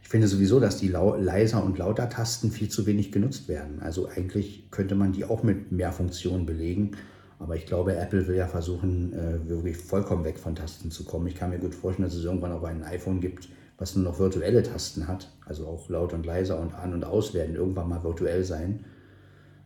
ich 0.03 0.11
finde 0.11 0.27
sowieso, 0.27 0.59
dass 0.59 0.79
die 0.79 0.89
leiser 0.89 1.62
und 1.62 1.77
lauter 1.77 2.09
Tasten 2.09 2.51
viel 2.51 2.71
zu 2.71 2.87
wenig 2.87 3.12
genutzt 3.12 3.47
werden. 3.47 3.83
Also 3.83 4.09
eigentlich 4.09 4.71
könnte 4.71 4.95
man 4.95 5.12
die 5.12 5.27
auch 5.27 5.43
mit 5.43 5.71
mehr 5.71 5.93
Funktionen 5.93 6.47
belegen. 6.47 6.93
Aber 7.39 7.57
ich 7.57 7.66
glaube, 7.66 7.95
Apple 7.95 8.27
will 8.27 8.37
ja 8.37 8.49
versuchen, 8.49 9.12
äh, 9.12 9.47
wirklich 9.51 9.77
vollkommen 9.77 10.25
weg 10.25 10.39
von 10.39 10.55
Tasten 10.55 10.91
zu 10.91 11.05
kommen. 11.05 11.27
Ich 11.27 11.35
kann 11.35 11.51
mir 11.51 11.59
gut 11.59 11.75
vorstellen, 11.75 12.09
dass 12.09 12.16
es 12.16 12.25
irgendwann 12.25 12.53
auch 12.53 12.64
ein 12.64 12.83
iPhone 12.85 13.21
gibt, 13.21 13.51
was 13.77 13.95
nur 13.95 14.05
noch 14.07 14.19
virtuelle 14.19 14.62
Tasten 14.62 15.07
hat. 15.07 15.31
Also 15.45 15.66
auch 15.66 15.91
laut 15.91 16.14
und 16.14 16.25
leiser 16.25 16.59
und 16.59 16.73
an 16.75 16.95
und 16.95 17.05
aus 17.05 17.35
werden 17.35 17.55
irgendwann 17.55 17.91
mal 17.91 18.03
virtuell 18.03 18.45
sein. 18.45 18.87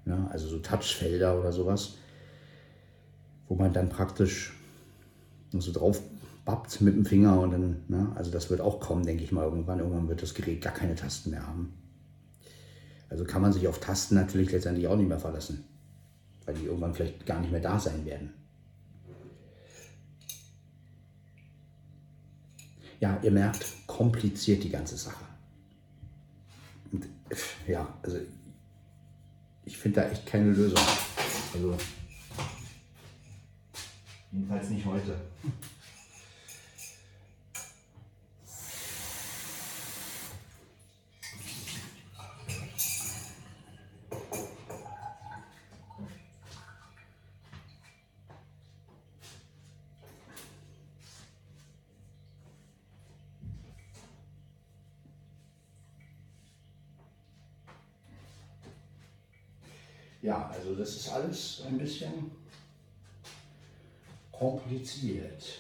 Ja, 0.05 0.29
also 0.33 0.49
so 0.49 0.59
Touchfelder 0.59 1.39
oder 1.39 1.53
sowas, 1.53 1.97
wo 3.49 3.55
man 3.55 3.73
dann 3.73 3.89
praktisch 3.89 4.55
so 5.53 5.73
drauf 5.73 6.01
babbt 6.45 6.81
mit 6.81 6.95
dem 6.95 7.05
Finger 7.05 7.39
und 7.41 7.53
dann, 7.53 7.85
ne, 7.89 8.13
also 8.17 8.31
das 8.31 8.51
wird 8.51 8.61
auch 8.61 8.81
kommen, 8.81 9.05
denke 9.05 9.23
ich 9.23 9.33
mal, 9.33 9.45
irgendwann. 9.45 9.79
Irgendwann 9.79 10.09
wird 10.09 10.23
das 10.23 10.35
Gerät 10.35 10.61
gar 10.61 10.73
keine 10.73 10.95
Tasten 10.95 11.31
mehr 11.31 11.47
haben. 11.47 11.73
Also 13.09 13.25
kann 13.25 13.43
man 13.43 13.53
sich 13.53 13.69
auf 13.69 13.79
Tasten 13.79 14.15
natürlich 14.15 14.51
letztendlich 14.51 14.89
auch 14.89 14.97
nicht 14.97 15.09
mehr 15.09 15.21
verlassen, 15.21 15.65
weil 16.47 16.55
die 16.55 16.65
irgendwann 16.65 16.95
vielleicht 16.95 17.27
gar 17.27 17.41
nicht 17.41 17.53
mehr 17.53 17.61
da 17.61 17.79
sein 17.79 18.05
werden. 18.07 18.33
Ja, 23.01 23.19
ihr 23.23 23.33
merkt, 23.33 23.67
kompliziert 23.87 24.63
die 24.63 24.71
ganze 24.71 24.97
Sache. 24.97 25.25
Und, 26.93 27.07
ja, 27.67 27.87
also 28.03 28.17
ich 29.73 29.79
finde 29.79 30.03
da 30.03 30.09
echt 30.11 30.27
keine 30.27 30.53
Lösung. 30.53 30.79
Also 31.55 31.77
Jedenfalls 34.31 34.69
nicht 34.69 34.85
heute. 34.85 35.17
Also 60.63 60.77
das 60.77 60.95
ist 60.95 61.09
alles 61.09 61.63
ein 61.67 61.77
bisschen 61.77 62.31
kompliziert. 64.31 65.59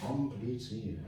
Kompliziert. 0.00 0.98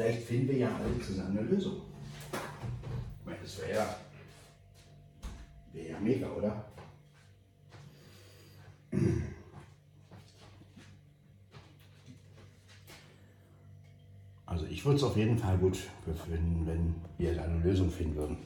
Vielleicht 0.00 0.22
finden 0.22 0.48
wir 0.48 0.56
ja 0.56 0.74
alle 0.76 0.98
zusammen 0.98 1.36
eine 1.36 1.46
Lösung. 1.46 1.82
Ich 2.32 3.26
meine, 3.26 3.38
das 3.42 3.58
wäre 3.58 3.70
ja, 3.70 3.96
wär 5.74 5.90
ja 5.90 6.00
mega, 6.00 6.30
oder? 6.30 6.64
Also 14.46 14.64
ich 14.66 14.82
würde 14.84 14.96
es 14.96 15.02
auf 15.02 15.16
jeden 15.16 15.36
Fall 15.38 15.58
gut 15.58 15.76
finden, 16.26 16.66
wenn 16.66 16.94
wir 17.18 17.42
eine 17.42 17.58
Lösung 17.58 17.90
finden 17.90 18.16
würden. 18.16 18.38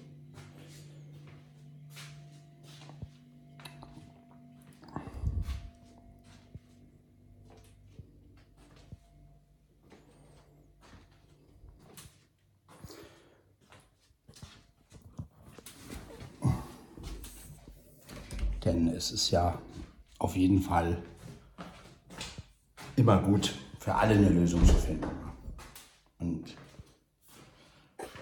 Denn 18.65 18.89
es 18.89 19.04
ist 19.15 19.31
ja 19.31 19.59
auf 20.19 20.37
jeden 20.37 20.61
Fall 20.61 20.99
immer 22.97 23.23
gut, 23.23 23.55
für 23.79 23.95
alle 23.95 24.15
eine 24.15 24.29
Lösung 24.29 24.65
zu 24.67 24.75
finden. 24.75 25.07
Und, 26.19 26.57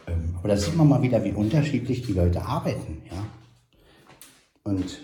ähm, 0.06 0.34
aber 0.38 0.48
da 0.48 0.56
sieht 0.56 0.76
man 0.76 0.88
mal 0.88 1.02
wieder, 1.02 1.22
wie 1.24 1.32
unterschiedlich 1.32 2.02
die 2.02 2.12
Leute 2.12 2.42
arbeiten. 2.42 3.02
Ja? 3.10 3.24
Und 4.64 5.00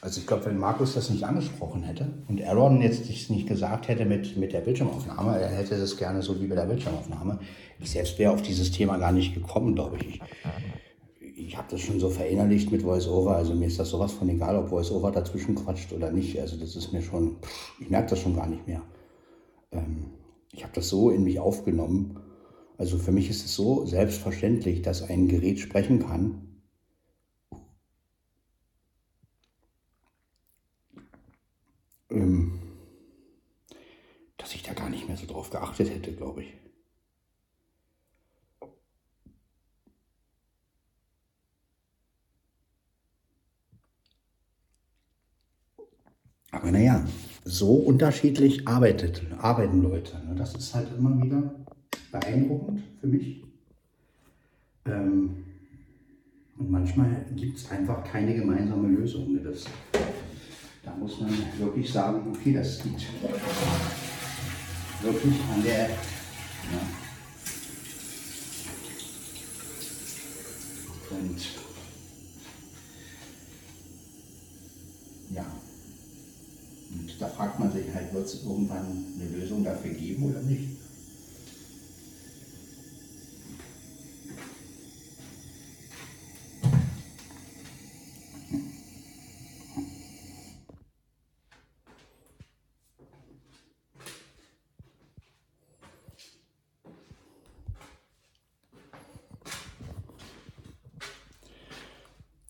also 0.00 0.20
ich 0.20 0.26
glaube, 0.26 0.46
wenn 0.46 0.58
Markus 0.58 0.94
das 0.94 1.10
nicht 1.10 1.24
angesprochen 1.24 1.82
hätte 1.82 2.06
und 2.28 2.40
Aaron 2.42 2.80
jetzt 2.80 3.08
nicht 3.08 3.48
gesagt 3.48 3.88
hätte 3.88 4.04
mit, 4.04 4.36
mit 4.36 4.52
der 4.52 4.60
Bildschirmaufnahme, 4.60 5.40
er 5.40 5.48
hätte 5.48 5.78
das 5.78 5.96
gerne 5.96 6.22
so 6.22 6.40
wie 6.40 6.46
bei 6.46 6.54
der 6.54 6.66
Bildschirmaufnahme. 6.66 7.40
Ich 7.80 7.90
selbst 7.90 8.18
wäre 8.18 8.32
auf 8.32 8.42
dieses 8.42 8.70
Thema 8.70 8.98
gar 8.98 9.10
nicht 9.10 9.34
gekommen, 9.34 9.74
glaube 9.74 9.98
ich. 9.98 10.20
Ich, 11.56 11.58
habe 11.58 11.70
das 11.70 11.80
schon 11.80 11.98
so 11.98 12.10
verinnerlicht 12.10 12.70
mit 12.70 12.84
VoiceOver. 12.84 13.34
Also 13.34 13.54
mir 13.54 13.68
ist 13.68 13.78
das 13.78 13.88
sowas 13.88 14.12
von 14.12 14.28
egal, 14.28 14.56
ob 14.56 14.70
VoiceOver 14.70 15.10
dazwischen 15.10 15.54
quatscht 15.54 15.90
oder 15.90 16.12
nicht. 16.12 16.38
Also 16.38 16.58
das 16.58 16.76
ist 16.76 16.92
mir 16.92 17.00
schon, 17.00 17.38
ich 17.80 17.88
merke 17.88 18.10
das 18.10 18.18
schon 18.18 18.36
gar 18.36 18.46
nicht 18.46 18.66
mehr. 18.66 18.82
Ähm, 19.72 20.10
ich 20.52 20.64
habe 20.64 20.74
das 20.74 20.90
so 20.90 21.08
in 21.08 21.24
mich 21.24 21.40
aufgenommen. 21.40 22.20
Also 22.76 22.98
für 22.98 23.10
mich 23.10 23.30
ist 23.30 23.46
es 23.46 23.54
so 23.54 23.86
selbstverständlich, 23.86 24.82
dass 24.82 25.02
ein 25.08 25.28
Gerät 25.28 25.58
sprechen 25.58 26.00
kann. 26.00 26.60
Ähm, 32.10 32.58
dass 34.36 34.54
ich 34.54 34.62
da 34.62 34.74
gar 34.74 34.90
nicht 34.90 35.08
mehr 35.08 35.16
so 35.16 35.24
drauf 35.24 35.48
geachtet 35.48 35.88
hätte, 35.88 36.12
glaube 36.12 36.42
ich. 36.42 36.65
Aber 46.56 46.72
naja, 46.72 47.04
so 47.44 47.74
unterschiedlich 47.74 48.66
arbeitet, 48.66 49.22
arbeiten 49.38 49.82
Leute. 49.82 50.16
Ne? 50.26 50.34
Das 50.36 50.54
ist 50.54 50.74
halt 50.74 50.88
immer 50.96 51.22
wieder 51.22 51.54
beeindruckend 52.10 52.82
für 53.00 53.06
mich. 53.06 53.44
Ähm, 54.86 55.44
und 56.58 56.70
manchmal 56.70 57.26
gibt 57.36 57.58
es 57.58 57.70
einfach 57.70 58.02
keine 58.04 58.34
gemeinsame 58.34 58.88
Lösung. 58.88 59.34
Ne? 59.34 59.40
Das, 59.40 59.64
da 60.82 60.94
muss 60.96 61.20
man 61.20 61.30
wirklich 61.58 61.92
sagen, 61.92 62.30
okay, 62.30 62.54
das 62.54 62.82
liegt 62.84 63.04
wirklich 65.02 65.34
an 65.52 65.62
der... 65.62 65.90
Ja. 65.90 66.80
Und 71.10 71.38
ja, 75.30 75.44
und 76.92 77.05
da 77.18 77.28
fragt 77.28 77.58
man 77.58 77.72
sich 77.72 77.84
halt, 77.94 78.12
wird 78.12 78.26
es 78.26 78.44
irgendwann 78.44 79.04
eine 79.14 79.28
Lösung 79.38 79.64
dafür 79.64 79.92
geben 79.92 80.30
oder 80.30 80.42
nicht? 80.42 80.76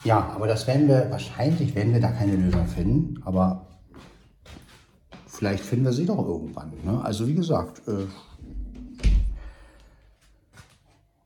Ja, 0.05 0.31
aber 0.37 0.47
das 0.47 0.69
werden 0.69 0.87
wir, 0.87 1.11
wahrscheinlich 1.11 1.75
werden 1.75 1.93
wir 1.93 2.01
da 2.01 2.12
keine 2.12 2.37
Lösung 2.37 2.64
finden, 2.69 3.21
aber 3.25 3.67
vielleicht 5.47 5.65
finden 5.65 5.85
wir 5.85 5.93
sie 5.93 6.07
doch 6.07 6.27
irgendwann. 6.27 6.73
Ne? 6.85 7.01
Also 7.05 7.29
wie 7.29 7.35
gesagt, 7.35 7.87
äh, 7.87 8.07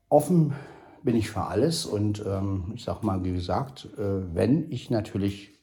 offen 0.09 0.53
bin 1.01 1.15
ich 1.15 1.31
für 1.31 1.41
alles 1.41 1.87
und 1.87 2.23
ähm, 2.23 2.71
ich 2.75 2.83
sag 2.83 3.01
mal, 3.01 3.23
wie 3.23 3.33
gesagt, 3.33 3.87
äh, 3.97 4.35
wenn 4.35 4.71
ich 4.71 4.91
natürlich, 4.91 5.53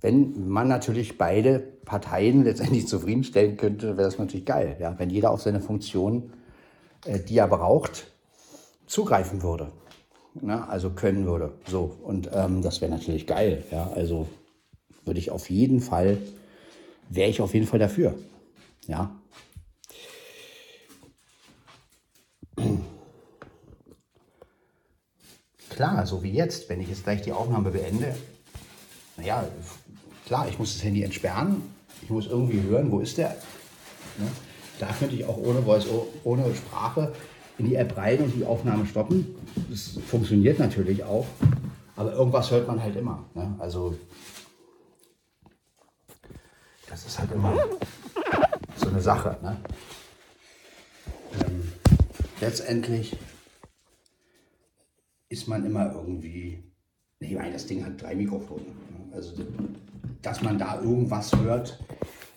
wenn 0.00 0.48
man 0.48 0.66
natürlich 0.66 1.16
beide 1.16 1.60
Parteien 1.60 2.42
letztendlich 2.42 2.88
zufriedenstellen 2.88 3.56
könnte, 3.56 3.96
wäre 3.96 4.08
das 4.08 4.18
natürlich 4.18 4.46
geil. 4.46 4.76
Ja? 4.80 4.98
Wenn 4.98 5.08
jeder 5.08 5.30
auf 5.30 5.42
seine 5.42 5.60
Funktion, 5.60 6.32
äh, 7.04 7.20
die 7.20 7.38
er 7.38 7.46
braucht, 7.46 8.08
zugreifen 8.86 9.44
würde. 9.44 9.70
Ne? 10.34 10.68
Also 10.68 10.90
können 10.90 11.24
würde. 11.24 11.52
So. 11.68 11.98
Und 12.02 12.30
ähm, 12.34 12.62
das 12.62 12.80
wäre 12.80 12.90
natürlich 12.90 13.28
geil. 13.28 13.62
Ja? 13.70 13.92
Also 13.94 14.26
würde 15.04 15.20
ich 15.20 15.30
auf 15.30 15.48
jeden 15.48 15.80
Fall 15.80 16.18
wäre 17.14 17.30
ich 17.30 17.40
auf 17.40 17.54
jeden 17.54 17.66
Fall 17.66 17.78
dafür. 17.78 18.14
Ja. 18.86 19.14
Klar, 25.70 26.06
so 26.06 26.22
wie 26.22 26.32
jetzt, 26.32 26.68
wenn 26.68 26.80
ich 26.80 26.88
jetzt 26.88 27.04
gleich 27.04 27.22
die 27.22 27.32
Aufnahme 27.32 27.70
beende, 27.70 28.14
naja, 29.16 29.44
klar, 30.26 30.48
ich 30.48 30.58
muss 30.58 30.74
das 30.74 30.84
Handy 30.84 31.02
entsperren, 31.02 31.62
ich 32.02 32.10
muss 32.10 32.26
irgendwie 32.26 32.60
hören, 32.62 32.90
wo 32.90 33.00
ist 33.00 33.18
der. 33.18 33.30
Ne? 34.18 34.28
Da 34.78 34.88
könnte 34.98 35.14
ich 35.14 35.24
auch 35.24 35.38
ohne 35.38 35.62
Voice, 35.62 35.86
ohne 36.24 36.54
Sprache 36.54 37.12
in 37.58 37.66
die 37.66 37.74
App 37.76 37.96
rein 37.96 38.18
und 38.18 38.34
die 38.34 38.44
Aufnahme 38.44 38.86
stoppen. 38.86 39.34
Das 39.70 39.98
funktioniert 40.06 40.58
natürlich 40.58 41.04
auch, 41.04 41.26
aber 41.96 42.12
irgendwas 42.12 42.50
hört 42.50 42.66
man 42.66 42.82
halt 42.82 42.96
immer. 42.96 43.24
Ne? 43.34 43.54
Also 43.58 43.96
das 46.92 47.06
ist 47.06 47.18
halt 47.18 47.32
immer 47.32 47.54
so 48.76 48.88
eine 48.88 49.00
Sache. 49.00 49.38
Ne? 49.42 49.56
Ähm, 51.40 51.72
letztendlich 52.38 53.16
ist 55.30 55.48
man 55.48 55.64
immer 55.64 55.90
irgendwie. 55.94 56.62
Ich 57.18 57.34
meine, 57.34 57.52
das 57.52 57.66
Ding 57.66 57.82
hat 57.84 58.00
drei 58.00 58.14
Mikrofone. 58.14 58.60
Ne? 58.60 59.14
Also, 59.14 59.32
dass 60.20 60.42
man 60.42 60.58
da 60.58 60.80
irgendwas 60.82 61.34
hört, 61.34 61.82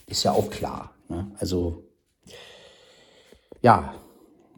ist 0.08 0.24
ja 0.24 0.32
auch 0.32 0.49
klar. 0.49 0.93
Ne? 1.10 1.30
Also, 1.38 1.84
ja, 3.62 3.93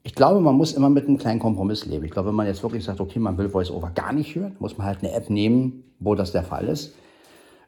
ich 0.03 0.13
glaube, 0.13 0.41
man 0.41 0.55
muss 0.55 0.73
immer 0.73 0.91
mit 0.91 1.07
einem 1.07 1.17
kleinen 1.17 1.39
Kompromiss 1.39 1.85
leben. 1.85 2.05
Ich 2.05 2.11
glaube, 2.11 2.29
wenn 2.29 2.35
man 2.35 2.45
jetzt 2.45 2.61
wirklich 2.61 2.83
sagt, 2.83 2.99
okay, 2.99 3.17
man 3.17 3.37
will 3.39 3.51
VoiceOver 3.51 3.89
gar 3.95 4.13
nicht 4.13 4.35
hören, 4.35 4.55
muss 4.59 4.77
man 4.77 4.85
halt 4.85 4.99
eine 4.99 5.11
App 5.13 5.31
nehmen, 5.31 5.95
wo 5.99 6.13
das 6.13 6.33
der 6.33 6.43
Fall 6.43 6.67
ist. 6.67 6.93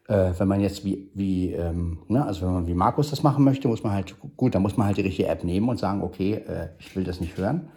Äh, 0.10 0.34
wenn 0.40 0.48
man 0.48 0.60
jetzt 0.60 0.84
wie, 0.84 1.08
wie 1.14 1.54
ähm, 1.54 2.00
ne, 2.08 2.26
also 2.26 2.42
wenn 2.42 2.54
man 2.54 2.68
wie 2.68 2.74
Markus 2.74 3.12
das 3.12 3.22
machen 3.22 3.44
möchte, 3.44 3.68
muss 3.68 3.84
man 3.84 3.94
halt, 3.94 4.16
gut, 4.38 4.56
dann 4.56 4.64
muss 4.64 4.76
man 4.76 4.88
halt 4.88 4.98
die 4.98 5.02
richtige 5.02 5.30
App 5.30 5.44
nehmen 5.44 5.70
und 5.70 5.78
sagen, 5.78 6.02
okay, 6.02 6.34
äh, 6.34 6.70
ich 6.80 6.96
will 6.96 7.04
das 7.04 7.22
nicht 7.22 7.38
hören. 7.38 7.70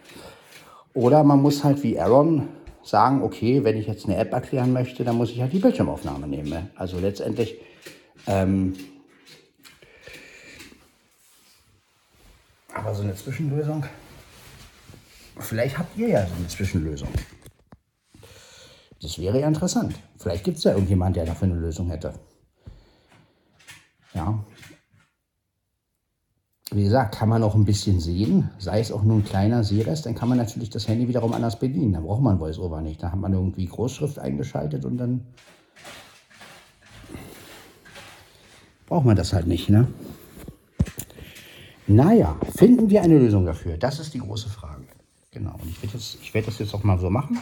Oder 0.95 1.23
man 1.23 1.43
muss 1.43 1.63
halt 1.63 1.83
wie 1.83 1.99
Aaron 1.99 2.47
sagen, 2.81 3.21
okay, 3.21 3.63
wenn 3.63 3.77
ich 3.77 3.85
jetzt 3.85 4.05
eine 4.05 4.17
App 4.17 4.33
erklären 4.33 4.73
möchte, 4.73 5.03
dann 5.03 5.15
muss 5.15 5.29
ich 5.29 5.41
halt 5.41 5.53
die 5.53 5.59
Bildschirmaufnahme 5.59 6.27
nehmen. 6.27 6.49
Ne? 6.49 6.71
Also 6.75 6.99
letztendlich, 6.99 7.55
ähm, 8.25 8.73
aber 12.73 12.95
so 12.95 13.03
eine 13.03 13.13
Zwischenlösung, 13.13 13.85
vielleicht 15.37 15.77
habt 15.77 15.95
ihr 15.95 16.07
ja 16.09 16.25
so 16.25 16.33
eine 16.35 16.47
Zwischenlösung. 16.47 17.09
Das 19.03 19.19
wäre 19.19 19.41
ja 19.41 19.49
interessant. 19.49 19.93
Vielleicht 20.17 20.45
gibt 20.45 20.57
es 20.57 20.63
ja 20.63 20.71
irgendjemand, 20.71 21.17
der 21.17 21.25
dafür 21.25 21.49
eine 21.49 21.59
Lösung 21.59 21.89
hätte. 21.89 22.13
Ja. 24.13 24.41
Wie 26.71 26.85
gesagt, 26.85 27.13
kann 27.13 27.27
man 27.27 27.43
auch 27.43 27.53
ein 27.53 27.65
bisschen 27.65 27.99
sehen, 27.99 28.49
sei 28.57 28.79
es 28.79 28.93
auch 28.93 29.03
nur 29.03 29.17
ein 29.17 29.25
kleiner 29.25 29.65
Sehrest, 29.65 30.05
dann 30.05 30.15
kann 30.15 30.29
man 30.29 30.37
natürlich 30.37 30.69
das 30.69 30.87
Handy 30.87 31.07
wiederum 31.07 31.33
anders 31.33 31.59
bedienen. 31.59 31.93
Da 31.93 31.99
braucht 31.99 32.21
man 32.21 32.39
VoiceOver 32.39 32.81
nicht. 32.81 33.03
Da 33.03 33.11
hat 33.11 33.19
man 33.19 33.33
irgendwie 33.33 33.65
Großschrift 33.65 34.17
eingeschaltet 34.17 34.85
und 34.85 34.97
dann 34.97 35.21
braucht 38.87 39.05
man 39.05 39.17
das 39.17 39.33
halt 39.33 39.47
nicht. 39.47 39.69
Ne? 39.69 39.87
Naja, 41.87 42.37
finden 42.55 42.89
wir 42.89 43.01
eine 43.01 43.19
Lösung 43.19 43.45
dafür? 43.45 43.77
Das 43.77 43.99
ist 43.99 44.13
die 44.13 44.19
große 44.19 44.47
Frage. 44.47 44.85
Genau, 45.31 45.55
und 45.61 45.67
ich 45.67 45.81
werde 45.81 45.93
das, 45.93 46.17
werd 46.31 46.47
das 46.47 46.59
jetzt 46.59 46.73
auch 46.73 46.83
mal 46.83 46.99
so 46.99 47.09
machen. 47.09 47.39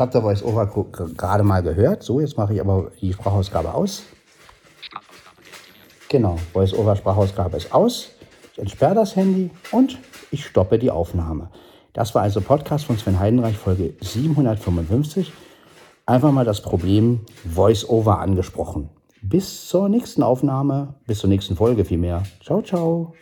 Jetzt 0.00 0.14
habt 0.14 0.14
ihr 0.14 0.22
VoiceOver 0.22 0.66
gerade 1.14 1.44
mal 1.44 1.62
gehört. 1.62 2.02
So, 2.02 2.20
jetzt 2.20 2.38
mache 2.38 2.54
ich 2.54 2.60
aber 2.62 2.90
die 3.02 3.12
Sprachausgabe 3.12 3.74
aus. 3.74 4.04
Genau, 6.08 6.38
VoiceOver 6.54 6.96
Sprachausgabe 6.96 7.58
ist 7.58 7.74
aus. 7.74 8.08
Ich 8.54 8.58
entsperre 8.58 8.94
das 8.94 9.14
Handy 9.14 9.50
und 9.72 9.98
ich 10.30 10.46
stoppe 10.46 10.78
die 10.78 10.90
Aufnahme. 10.90 11.50
Das 11.92 12.14
war 12.14 12.22
also 12.22 12.40
Podcast 12.40 12.86
von 12.86 12.96
Sven 12.96 13.20
Heidenreich, 13.20 13.58
Folge 13.58 13.92
755. 14.00 15.34
Einfach 16.06 16.32
mal 16.32 16.46
das 16.46 16.62
Problem 16.62 17.20
VoiceOver 17.44 18.20
angesprochen. 18.20 18.88
Bis 19.20 19.68
zur 19.68 19.90
nächsten 19.90 20.22
Aufnahme, 20.22 20.94
bis 21.06 21.18
zur 21.18 21.28
nächsten 21.28 21.56
Folge 21.56 21.84
vielmehr. 21.84 22.22
Ciao, 22.42 22.62
ciao. 22.62 23.12